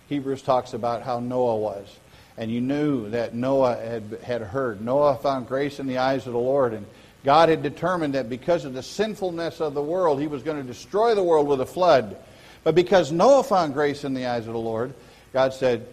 Hebrews 0.09 0.43
talks 0.43 0.73
about 0.73 1.03
how 1.03 1.19
Noah 1.19 1.57
was. 1.57 1.97
And 2.39 2.51
you 2.51 2.61
knew 2.61 3.11
that 3.11 3.35
Noah 3.35 3.77
had, 3.77 4.21
had 4.23 4.43
heard. 4.43 4.81
Noah 4.81 5.17
found 5.17 5.49
grace 5.49 5.81
in 5.81 5.87
the 5.87 5.99
eyes 5.99 6.27
of 6.27 6.33
the 6.33 6.39
Lord. 6.39 6.75
And 6.75 6.87
God 7.25 7.49
had 7.49 7.63
determined 7.63 8.15
that 8.15 8.29
because 8.29 8.65
of 8.65 8.75
the 8.75 8.83
sinfulness 8.83 9.61
of 9.61 9.75
the 9.75 9.83
world, 9.83 10.21
he 10.21 10.29
was 10.29 10.43
going 10.43 10.59
to 10.59 10.63
destroy 10.63 11.15
the 11.15 11.23
world 11.23 11.49
with 11.49 11.61
a 11.61 11.67
flood. 11.67 12.17
But 12.63 12.75
because 12.75 13.11
Noah 13.11 13.43
found 13.43 13.75
grace 13.75 14.05
in 14.05 14.15
the 14.15 14.27
eyes 14.27 14.47
of 14.47 14.53
the 14.53 14.59
Lord, 14.59 14.95
God 15.33 15.53
said, 15.53 15.87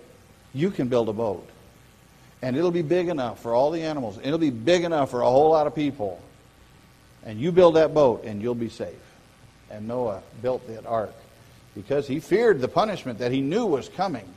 You 0.53 0.69
can 0.71 0.87
build 0.87 1.09
a 1.09 1.13
boat. 1.13 1.47
And 2.41 2.57
it'll 2.57 2.71
be 2.71 2.81
big 2.81 3.07
enough 3.07 3.41
for 3.41 3.53
all 3.53 3.71
the 3.71 3.81
animals. 3.81 4.19
It'll 4.21 4.37
be 4.37 4.49
big 4.49 4.83
enough 4.83 5.11
for 5.11 5.21
a 5.21 5.29
whole 5.29 5.51
lot 5.51 5.65
of 5.65 5.73
people. 5.73 6.21
And 7.25 7.39
you 7.39 7.51
build 7.51 7.75
that 7.75 7.93
boat, 7.93 8.25
and 8.25 8.41
you'll 8.41 8.53
be 8.53 8.69
safe. 8.69 8.95
And 9.71 9.87
Noah 9.87 10.21
built 10.41 10.67
that 10.67 10.85
ark 10.85 11.13
because 11.75 12.07
he 12.07 12.19
feared 12.19 12.61
the 12.61 12.67
punishment 12.67 13.19
that 13.19 13.31
he 13.31 13.41
knew 13.41 13.65
was 13.65 13.89
coming, 13.89 14.27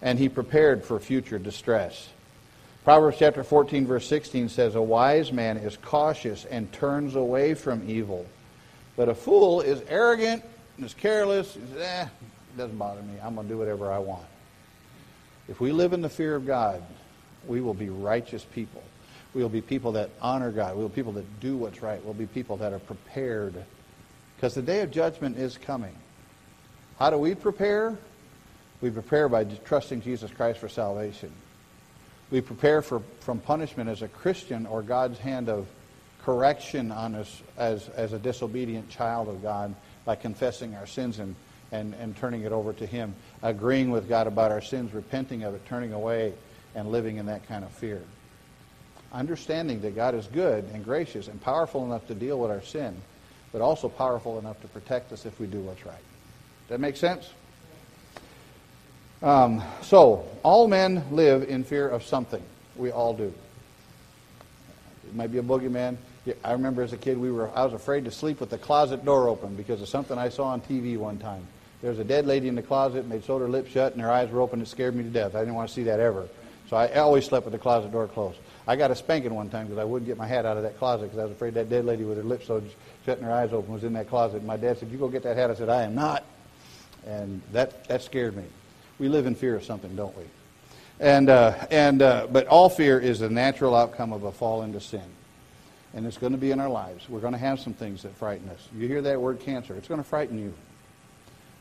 and 0.00 0.18
he 0.18 0.28
prepared 0.28 0.84
for 0.84 0.98
future 0.98 1.38
distress. 1.38 2.08
Proverbs 2.84 3.16
chapter 3.18 3.44
14, 3.44 3.86
verse 3.86 4.08
16 4.08 4.48
says, 4.48 4.74
A 4.74 4.82
wise 4.82 5.32
man 5.32 5.56
is 5.56 5.76
cautious 5.76 6.44
and 6.46 6.70
turns 6.72 7.14
away 7.14 7.54
from 7.54 7.88
evil, 7.88 8.26
but 8.96 9.08
a 9.08 9.14
fool 9.14 9.60
is 9.60 9.82
arrogant 9.88 10.42
and 10.76 10.86
is 10.86 10.92
careless. 10.92 11.54
He 11.54 11.60
says, 11.60 11.80
eh, 11.80 12.02
it 12.02 12.58
doesn't 12.58 12.76
bother 12.76 13.02
me. 13.02 13.14
I'm 13.22 13.36
going 13.36 13.46
to 13.46 13.52
do 13.54 13.58
whatever 13.58 13.92
I 13.92 13.98
want. 13.98 14.26
If 15.48 15.60
we 15.60 15.70
live 15.70 15.92
in 15.92 16.02
the 16.02 16.08
fear 16.08 16.34
of 16.34 16.44
God, 16.44 16.82
we 17.46 17.60
will 17.60 17.74
be 17.74 17.88
righteous 17.88 18.44
people. 18.44 18.82
We 19.32 19.42
will 19.42 19.48
be 19.48 19.60
people 19.60 19.92
that 19.92 20.10
honor 20.20 20.50
God. 20.50 20.74
We 20.76 20.82
will 20.82 20.88
be 20.88 20.96
people 20.96 21.12
that 21.12 21.40
do 21.40 21.56
what's 21.56 21.82
right. 21.82 22.04
We'll 22.04 22.14
be 22.14 22.26
people 22.26 22.56
that 22.58 22.72
are 22.72 22.80
prepared 22.80 23.54
because 24.36 24.54
the 24.54 24.62
day 24.62 24.80
of 24.80 24.90
judgment 24.90 25.38
is 25.38 25.56
coming. 25.56 25.94
How 26.98 27.10
do 27.10 27.16
we 27.16 27.36
prepare? 27.36 27.96
We 28.80 28.90
prepare 28.90 29.28
by 29.28 29.44
trusting 29.44 30.02
Jesus 30.02 30.32
Christ 30.32 30.58
for 30.58 30.68
salvation. 30.68 31.32
We 32.32 32.40
prepare 32.40 32.80
for, 32.80 33.02
from 33.20 33.40
punishment 33.40 33.90
as 33.90 34.00
a 34.00 34.08
Christian 34.08 34.64
or 34.64 34.80
God's 34.80 35.18
hand 35.18 35.50
of 35.50 35.68
correction 36.24 36.90
on 36.90 37.14
us 37.14 37.42
as, 37.58 37.90
as 37.90 38.14
a 38.14 38.18
disobedient 38.18 38.88
child 38.88 39.28
of 39.28 39.42
God 39.42 39.74
by 40.06 40.16
confessing 40.16 40.74
our 40.74 40.86
sins 40.86 41.18
and, 41.18 41.36
and, 41.72 41.92
and 41.94 42.16
turning 42.16 42.40
it 42.44 42.52
over 42.52 42.72
to 42.72 42.86
Him, 42.86 43.14
agreeing 43.42 43.90
with 43.90 44.08
God 44.08 44.26
about 44.26 44.50
our 44.50 44.62
sins, 44.62 44.94
repenting 44.94 45.42
of 45.42 45.54
it, 45.54 45.66
turning 45.66 45.92
away, 45.92 46.32
and 46.74 46.90
living 46.90 47.18
in 47.18 47.26
that 47.26 47.46
kind 47.46 47.64
of 47.64 47.70
fear. 47.70 48.00
Understanding 49.12 49.82
that 49.82 49.94
God 49.94 50.14
is 50.14 50.26
good 50.28 50.64
and 50.72 50.82
gracious 50.82 51.28
and 51.28 51.38
powerful 51.38 51.84
enough 51.84 52.06
to 52.06 52.14
deal 52.14 52.40
with 52.40 52.50
our 52.50 52.62
sin, 52.62 52.96
but 53.52 53.60
also 53.60 53.90
powerful 53.90 54.38
enough 54.38 54.58
to 54.62 54.68
protect 54.68 55.12
us 55.12 55.26
if 55.26 55.38
we 55.38 55.46
do 55.46 55.60
what's 55.60 55.84
right. 55.84 55.92
Does 55.96 56.68
That 56.70 56.80
make 56.80 56.96
sense? 56.96 57.28
Um, 59.22 59.62
so, 59.82 60.26
all 60.42 60.66
men 60.66 61.04
live 61.12 61.48
in 61.48 61.62
fear 61.62 61.88
of 61.88 62.02
something. 62.02 62.42
We 62.74 62.90
all 62.90 63.14
do. 63.14 63.32
It 65.06 65.14
might 65.14 65.30
be 65.30 65.38
a 65.38 65.42
boogeyman. 65.42 65.96
I 66.42 66.52
remember 66.52 66.82
as 66.82 66.92
a 66.92 66.96
kid, 66.96 67.18
we 67.18 67.30
were 67.30 67.56
I 67.56 67.64
was 67.64 67.72
afraid 67.72 68.04
to 68.06 68.10
sleep 68.10 68.40
with 68.40 68.50
the 68.50 68.58
closet 68.58 69.04
door 69.04 69.28
open 69.28 69.54
because 69.54 69.80
of 69.80 69.88
something 69.88 70.18
I 70.18 70.28
saw 70.28 70.46
on 70.46 70.60
TV 70.60 70.96
one 70.96 71.18
time. 71.18 71.46
There 71.82 71.90
was 71.90 72.00
a 72.00 72.04
dead 72.04 72.26
lady 72.26 72.48
in 72.48 72.56
the 72.56 72.62
closet, 72.62 73.00
and 73.00 73.12
they'd 73.12 73.24
sewed 73.24 73.40
her 73.40 73.48
lips 73.48 73.70
shut, 73.70 73.92
and 73.92 74.02
her 74.02 74.10
eyes 74.10 74.30
were 74.30 74.40
open. 74.40 74.60
It 74.60 74.66
scared 74.66 74.96
me 74.96 75.04
to 75.04 75.10
death. 75.10 75.36
I 75.36 75.40
didn't 75.40 75.54
want 75.54 75.68
to 75.68 75.74
see 75.74 75.84
that 75.84 76.00
ever. 76.00 76.28
So 76.68 76.76
I 76.76 76.92
always 76.94 77.24
slept 77.24 77.44
with 77.44 77.52
the 77.52 77.58
closet 77.58 77.92
door 77.92 78.08
closed. 78.08 78.38
I 78.66 78.74
got 78.74 78.90
a 78.90 78.96
spanking 78.96 79.34
one 79.34 79.50
time 79.50 79.66
because 79.66 79.78
I 79.78 79.84
wouldn't 79.84 80.06
get 80.08 80.16
my 80.16 80.26
hat 80.26 80.46
out 80.46 80.56
of 80.56 80.64
that 80.64 80.78
closet 80.78 81.04
because 81.04 81.18
I 81.18 81.24
was 81.24 81.32
afraid 81.32 81.54
that 81.54 81.68
dead 81.68 81.84
lady 81.84 82.02
with 82.02 82.16
her 82.16 82.24
lips 82.24 82.46
sewed 82.46 82.70
shut 83.04 83.18
and 83.18 83.26
her 83.26 83.32
eyes 83.32 83.52
open 83.52 83.72
was 83.72 83.84
in 83.84 83.92
that 83.92 84.08
closet. 84.08 84.38
And 84.38 84.46
my 84.46 84.56
dad 84.56 84.78
said, 84.78 84.90
"You 84.90 84.98
go 84.98 85.08
get 85.08 85.22
that 85.24 85.36
hat." 85.36 85.50
I 85.50 85.54
said, 85.54 85.68
"I 85.68 85.82
am 85.82 85.94
not," 85.94 86.24
and 87.06 87.42
that 87.52 87.86
that 87.88 88.02
scared 88.02 88.36
me. 88.36 88.44
We 89.02 89.08
live 89.08 89.26
in 89.26 89.34
fear 89.34 89.56
of 89.56 89.64
something, 89.64 89.96
don't 89.96 90.16
we? 90.16 90.22
And 91.00 91.28
uh, 91.28 91.66
and 91.72 92.00
uh, 92.00 92.28
but 92.30 92.46
all 92.46 92.68
fear 92.68 93.00
is 93.00 93.20
a 93.20 93.28
natural 93.28 93.74
outcome 93.74 94.12
of 94.12 94.22
a 94.22 94.30
fall 94.30 94.62
into 94.62 94.80
sin 94.80 95.02
and 95.94 96.06
it's 96.06 96.16
going 96.16 96.32
to 96.32 96.38
be 96.38 96.50
in 96.50 96.60
our 96.60 96.68
lives. 96.68 97.08
We're 97.08 97.20
going 97.20 97.32
to 97.32 97.38
have 97.38 97.60
some 97.60 97.74
things 97.74 98.02
that 98.02 98.14
frighten 98.14 98.48
us. 98.48 98.68
You 98.76 98.88
hear 98.88 99.02
that 99.02 99.20
word 99.20 99.40
cancer, 99.40 99.74
it's 99.74 99.88
going 99.88 100.00
to 100.00 100.08
frighten 100.08 100.38
you. 100.38 100.54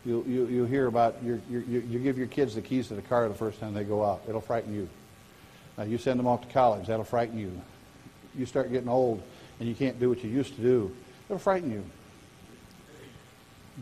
You, 0.05 0.23
you, 0.27 0.45
you 0.47 0.65
hear 0.65 0.87
about, 0.87 1.23
your, 1.23 1.39
your, 1.49 1.61
you 1.61 1.99
give 1.99 2.17
your 2.17 2.27
kids 2.27 2.55
the 2.55 2.61
keys 2.61 2.87
to 2.87 2.95
the 2.95 3.03
car 3.03 3.27
the 3.27 3.35
first 3.35 3.59
time 3.59 3.73
they 3.73 3.83
go 3.83 4.03
out. 4.03 4.23
It'll 4.27 4.41
frighten 4.41 4.73
you. 4.73 4.89
Uh, 5.77 5.83
you 5.83 5.97
send 5.97 6.19
them 6.19 6.25
off 6.27 6.41
to 6.41 6.47
college. 6.53 6.87
That'll 6.87 7.05
frighten 7.05 7.37
you. 7.37 7.51
You 8.35 8.45
start 8.45 8.71
getting 8.71 8.89
old 8.89 9.21
and 9.59 9.69
you 9.69 9.75
can't 9.75 9.99
do 9.99 10.09
what 10.09 10.23
you 10.23 10.29
used 10.29 10.55
to 10.55 10.61
do. 10.61 10.95
It'll 11.27 11.37
frighten 11.37 11.71
you. 11.71 11.83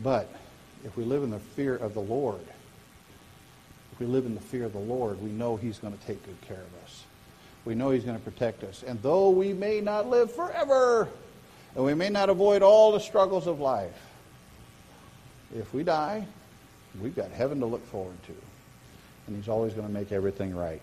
But 0.02 0.30
if 0.84 0.96
we 0.96 1.04
live 1.04 1.22
in 1.22 1.30
the 1.30 1.38
fear 1.38 1.76
of 1.76 1.94
the 1.94 2.00
Lord, 2.00 2.40
we 4.00 4.06
live 4.06 4.24
in 4.26 4.34
the 4.34 4.40
fear 4.40 4.64
of 4.64 4.72
the 4.72 4.78
Lord, 4.78 5.22
we 5.22 5.30
know 5.30 5.56
He's 5.56 5.78
going 5.78 5.96
to 5.96 6.06
take 6.06 6.24
good 6.24 6.40
care 6.40 6.56
of 6.56 6.84
us. 6.84 7.04
We 7.64 7.74
know 7.74 7.90
He's 7.90 8.02
going 8.02 8.18
to 8.18 8.24
protect 8.24 8.64
us. 8.64 8.82
And 8.84 9.00
though 9.02 9.30
we 9.30 9.52
may 9.52 9.80
not 9.80 10.08
live 10.08 10.32
forever, 10.32 11.08
and 11.76 11.84
we 11.84 11.94
may 11.94 12.08
not 12.08 12.30
avoid 12.30 12.62
all 12.62 12.92
the 12.92 12.98
struggles 12.98 13.46
of 13.46 13.60
life, 13.60 13.94
if 15.56 15.72
we 15.74 15.84
die, 15.84 16.26
we've 17.00 17.14
got 17.14 17.30
heaven 17.30 17.60
to 17.60 17.66
look 17.66 17.86
forward 17.86 18.20
to. 18.24 18.34
And 19.26 19.36
He's 19.36 19.48
always 19.48 19.74
going 19.74 19.86
to 19.86 19.92
make 19.92 20.10
everything 20.10 20.56
right. 20.56 20.80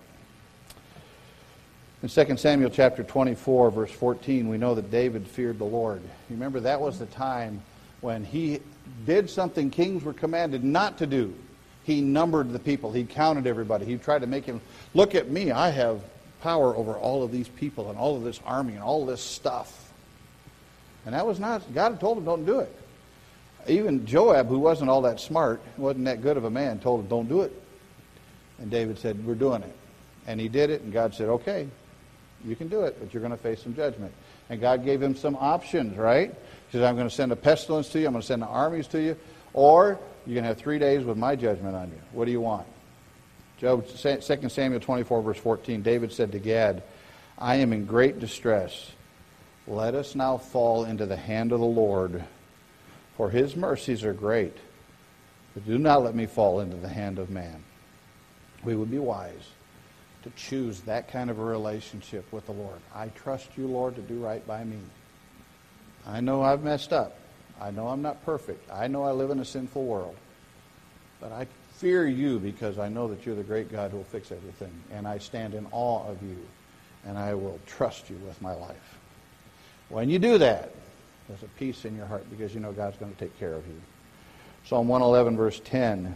In 2.03 2.09
2 2.09 2.37
Samuel 2.37 2.69
chapter 2.69 3.03
24, 3.03 3.71
verse 3.71 3.91
14, 3.91 4.47
we 4.47 4.59
know 4.59 4.75
that 4.75 4.91
David 4.91 5.27
feared 5.27 5.57
the 5.57 5.65
Lord. 5.65 5.99
You 6.01 6.35
remember 6.35 6.59
that 6.59 6.79
was 6.79 6.99
the 6.99 7.07
time 7.07 7.63
when 8.01 8.23
he 8.23 8.59
did 9.07 9.27
something 9.27 9.71
kings 9.71 10.03
were 10.03 10.13
commanded 10.13 10.63
not 10.63 10.99
to 10.99 11.07
do. 11.07 11.33
He 11.87 12.01
numbered 12.01 12.51
the 12.51 12.59
people, 12.59 12.91
he 12.91 13.05
counted 13.05 13.47
everybody, 13.47 13.85
he 13.85 13.95
tried 13.95 14.19
to 14.19 14.27
make 14.27 14.43
him 14.43 14.59
look 14.93 15.15
at 15.15 15.29
me, 15.29 15.51
I 15.51 15.69
have 15.69 16.01
power 16.41 16.75
over 16.75 16.91
all 16.91 17.23
of 17.23 17.31
these 17.31 17.47
people 17.47 17.89
and 17.89 17.97
all 17.97 18.17
of 18.17 18.25
this 18.25 18.41
army 18.45 18.73
and 18.73 18.83
all 18.83 19.05
this 19.05 19.21
stuff. 19.23 19.89
And 21.05 21.15
that 21.15 21.25
was 21.25 21.39
not, 21.39 21.73
God 21.73 21.97
told 22.01 22.17
him, 22.17 22.25
don't 22.25 22.45
do 22.45 22.59
it. 22.59 22.75
Even 23.67 24.05
Joab, 24.05 24.49
who 24.49 24.59
wasn't 24.59 24.89
all 24.89 25.03
that 25.03 25.21
smart, 25.21 25.61
wasn't 25.77 26.03
that 26.05 26.21
good 26.21 26.35
of 26.35 26.43
a 26.43 26.49
man, 26.49 26.79
told 26.79 26.99
him, 26.99 27.07
don't 27.07 27.29
do 27.29 27.43
it. 27.43 27.53
And 28.59 28.69
David 28.69 28.99
said, 28.99 29.25
we're 29.25 29.35
doing 29.35 29.63
it. 29.63 29.75
And 30.27 30.41
he 30.41 30.49
did 30.49 30.69
it, 30.69 30.81
and 30.81 30.91
God 30.91 31.15
said, 31.15 31.29
okay, 31.29 31.69
you 32.43 32.57
can 32.57 32.67
do 32.67 32.81
it, 32.81 32.97
but 32.99 33.13
you're 33.13 33.21
going 33.21 33.31
to 33.31 33.37
face 33.37 33.63
some 33.63 33.73
judgment. 33.73 34.11
And 34.49 34.59
God 34.59 34.83
gave 34.83 35.01
him 35.01 35.15
some 35.15 35.37
options, 35.37 35.97
right? 35.97 36.31
He 36.69 36.77
said, 36.77 36.83
I'm 36.83 36.97
going 36.97 37.07
to 37.07 37.15
send 37.15 37.31
a 37.31 37.37
pestilence 37.37 37.87
to 37.89 37.99
you, 38.01 38.07
I'm 38.07 38.11
going 38.11 38.21
to 38.23 38.27
send 38.27 38.41
the 38.41 38.47
armies 38.47 38.87
to 38.87 39.01
you, 39.01 39.15
or 39.53 39.97
you 40.27 40.35
can 40.35 40.43
have 40.43 40.57
three 40.57 40.77
days 40.77 41.05
with 41.05 41.17
my 41.17 41.37
judgment 41.37 41.75
on 41.75 41.89
you. 41.89 42.01
What 42.11 42.25
do 42.25 42.31
you 42.31 42.41
want? 42.41 42.67
Job, 43.57 43.87
2 43.87 44.49
Samuel 44.49 44.81
24, 44.81 45.21
verse 45.23 45.37
14, 45.37 45.81
David 45.81 46.11
said 46.11 46.33
to 46.33 46.39
Gad, 46.39 46.83
I 47.37 47.55
am 47.55 47.71
in 47.71 47.85
great 47.85 48.19
distress. 48.19 48.91
Let 49.65 49.95
us 49.95 50.15
now 50.15 50.37
fall 50.37 50.83
into 50.83 51.05
the 51.05 51.15
hand 51.15 51.53
of 51.53 51.59
the 51.59 51.65
Lord, 51.65 52.23
for 53.15 53.29
his 53.29 53.55
mercies 53.55 54.03
are 54.03 54.13
great. 54.13 54.55
But 55.53 55.65
do 55.65 55.79
not 55.79 56.03
let 56.03 56.13
me 56.13 56.25
fall 56.25 56.59
into 56.59 56.75
the 56.75 56.89
hand 56.89 57.19
of 57.19 57.29
man. 57.29 57.63
We 58.63 58.75
would 58.75 58.91
be 58.91 58.99
wise 58.99 59.49
to 60.23 60.29
choose 60.31 60.81
that 60.81 61.09
kind 61.09 61.29
of 61.29 61.39
a 61.39 61.43
relationship 61.43 62.31
with 62.33 62.45
the 62.45 62.51
Lord. 62.51 62.79
I 62.93 63.07
trust 63.09 63.49
you, 63.55 63.65
Lord, 63.67 63.95
to 63.95 64.01
do 64.01 64.19
right 64.19 64.45
by 64.45 64.63
me. 64.63 64.79
I 66.05 66.19
know 66.19 66.41
I've 66.41 66.63
messed 66.63 66.91
up. 66.91 67.16
I 67.59 67.71
know 67.71 67.87
I'm 67.87 68.01
not 68.01 68.23
perfect. 68.25 68.69
I 68.71 68.87
know 68.87 69.03
I 69.03 69.11
live 69.11 69.29
in 69.29 69.39
a 69.39 69.45
sinful 69.45 69.83
world. 69.83 70.15
But 71.19 71.31
I 71.31 71.47
fear 71.73 72.07
you 72.07 72.39
because 72.39 72.77
I 72.77 72.89
know 72.89 73.07
that 73.07 73.25
you're 73.25 73.35
the 73.35 73.43
great 73.43 73.71
God 73.71 73.91
who 73.91 73.97
will 73.97 74.03
fix 74.05 74.31
everything. 74.31 74.73
And 74.91 75.07
I 75.07 75.17
stand 75.17 75.53
in 75.53 75.65
awe 75.71 76.07
of 76.07 76.21
you. 76.21 76.37
And 77.05 77.17
I 77.17 77.33
will 77.33 77.59
trust 77.65 78.09
you 78.09 78.17
with 78.17 78.41
my 78.41 78.53
life. 78.53 78.97
When 79.89 80.09
you 80.09 80.19
do 80.19 80.37
that, 80.39 80.71
there's 81.27 81.43
a 81.43 81.47
peace 81.59 81.85
in 81.85 81.95
your 81.95 82.05
heart 82.05 82.29
because 82.29 82.53
you 82.53 82.59
know 82.59 82.71
God's 82.71 82.97
going 82.97 83.13
to 83.13 83.19
take 83.19 83.37
care 83.39 83.53
of 83.53 83.65
you. 83.67 83.81
Psalm 84.65 84.87
111, 84.87 85.37
verse 85.37 85.61
10 85.63 86.15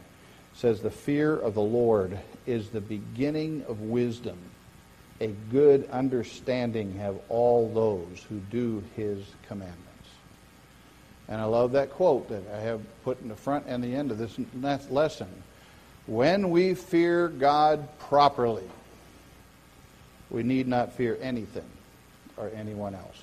says, 0.54 0.82
The 0.82 0.92
fear 0.92 1.38
of 1.38 1.54
the 1.54 1.62
Lord 1.62 2.20
is 2.46 2.70
the 2.70 2.82
beginning 2.82 3.64
of 3.68 3.82
wisdom. 3.82 4.38
A 5.22 5.28
good 5.52 5.90
understanding 5.90 6.96
have 6.98 7.16
all 7.30 7.72
those 7.72 8.26
who 8.28 8.40
do 8.50 8.84
his 8.96 9.24
commandments. 9.48 9.91
And 11.32 11.40
I 11.40 11.46
love 11.46 11.72
that 11.72 11.92
quote 11.92 12.28
that 12.28 12.44
I 12.54 12.60
have 12.60 12.82
put 13.06 13.22
in 13.22 13.30
the 13.30 13.38
front 13.38 13.66
and 13.66 13.82
the 13.82 13.96
end 13.96 14.12
of 14.12 14.18
this 14.18 14.38
lesson. 14.92 15.30
When 16.06 16.50
we 16.50 16.74
fear 16.74 17.30
God 17.30 17.88
properly, 18.00 18.70
we 20.30 20.44
need 20.44 20.68
not 20.68 20.92
fear 20.92 21.18
anything 21.22 21.70
or 22.36 22.52
anyone 22.54 22.96
else. 22.96 23.22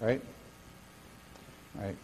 Right? 0.00 0.22
Right. 1.78 1.96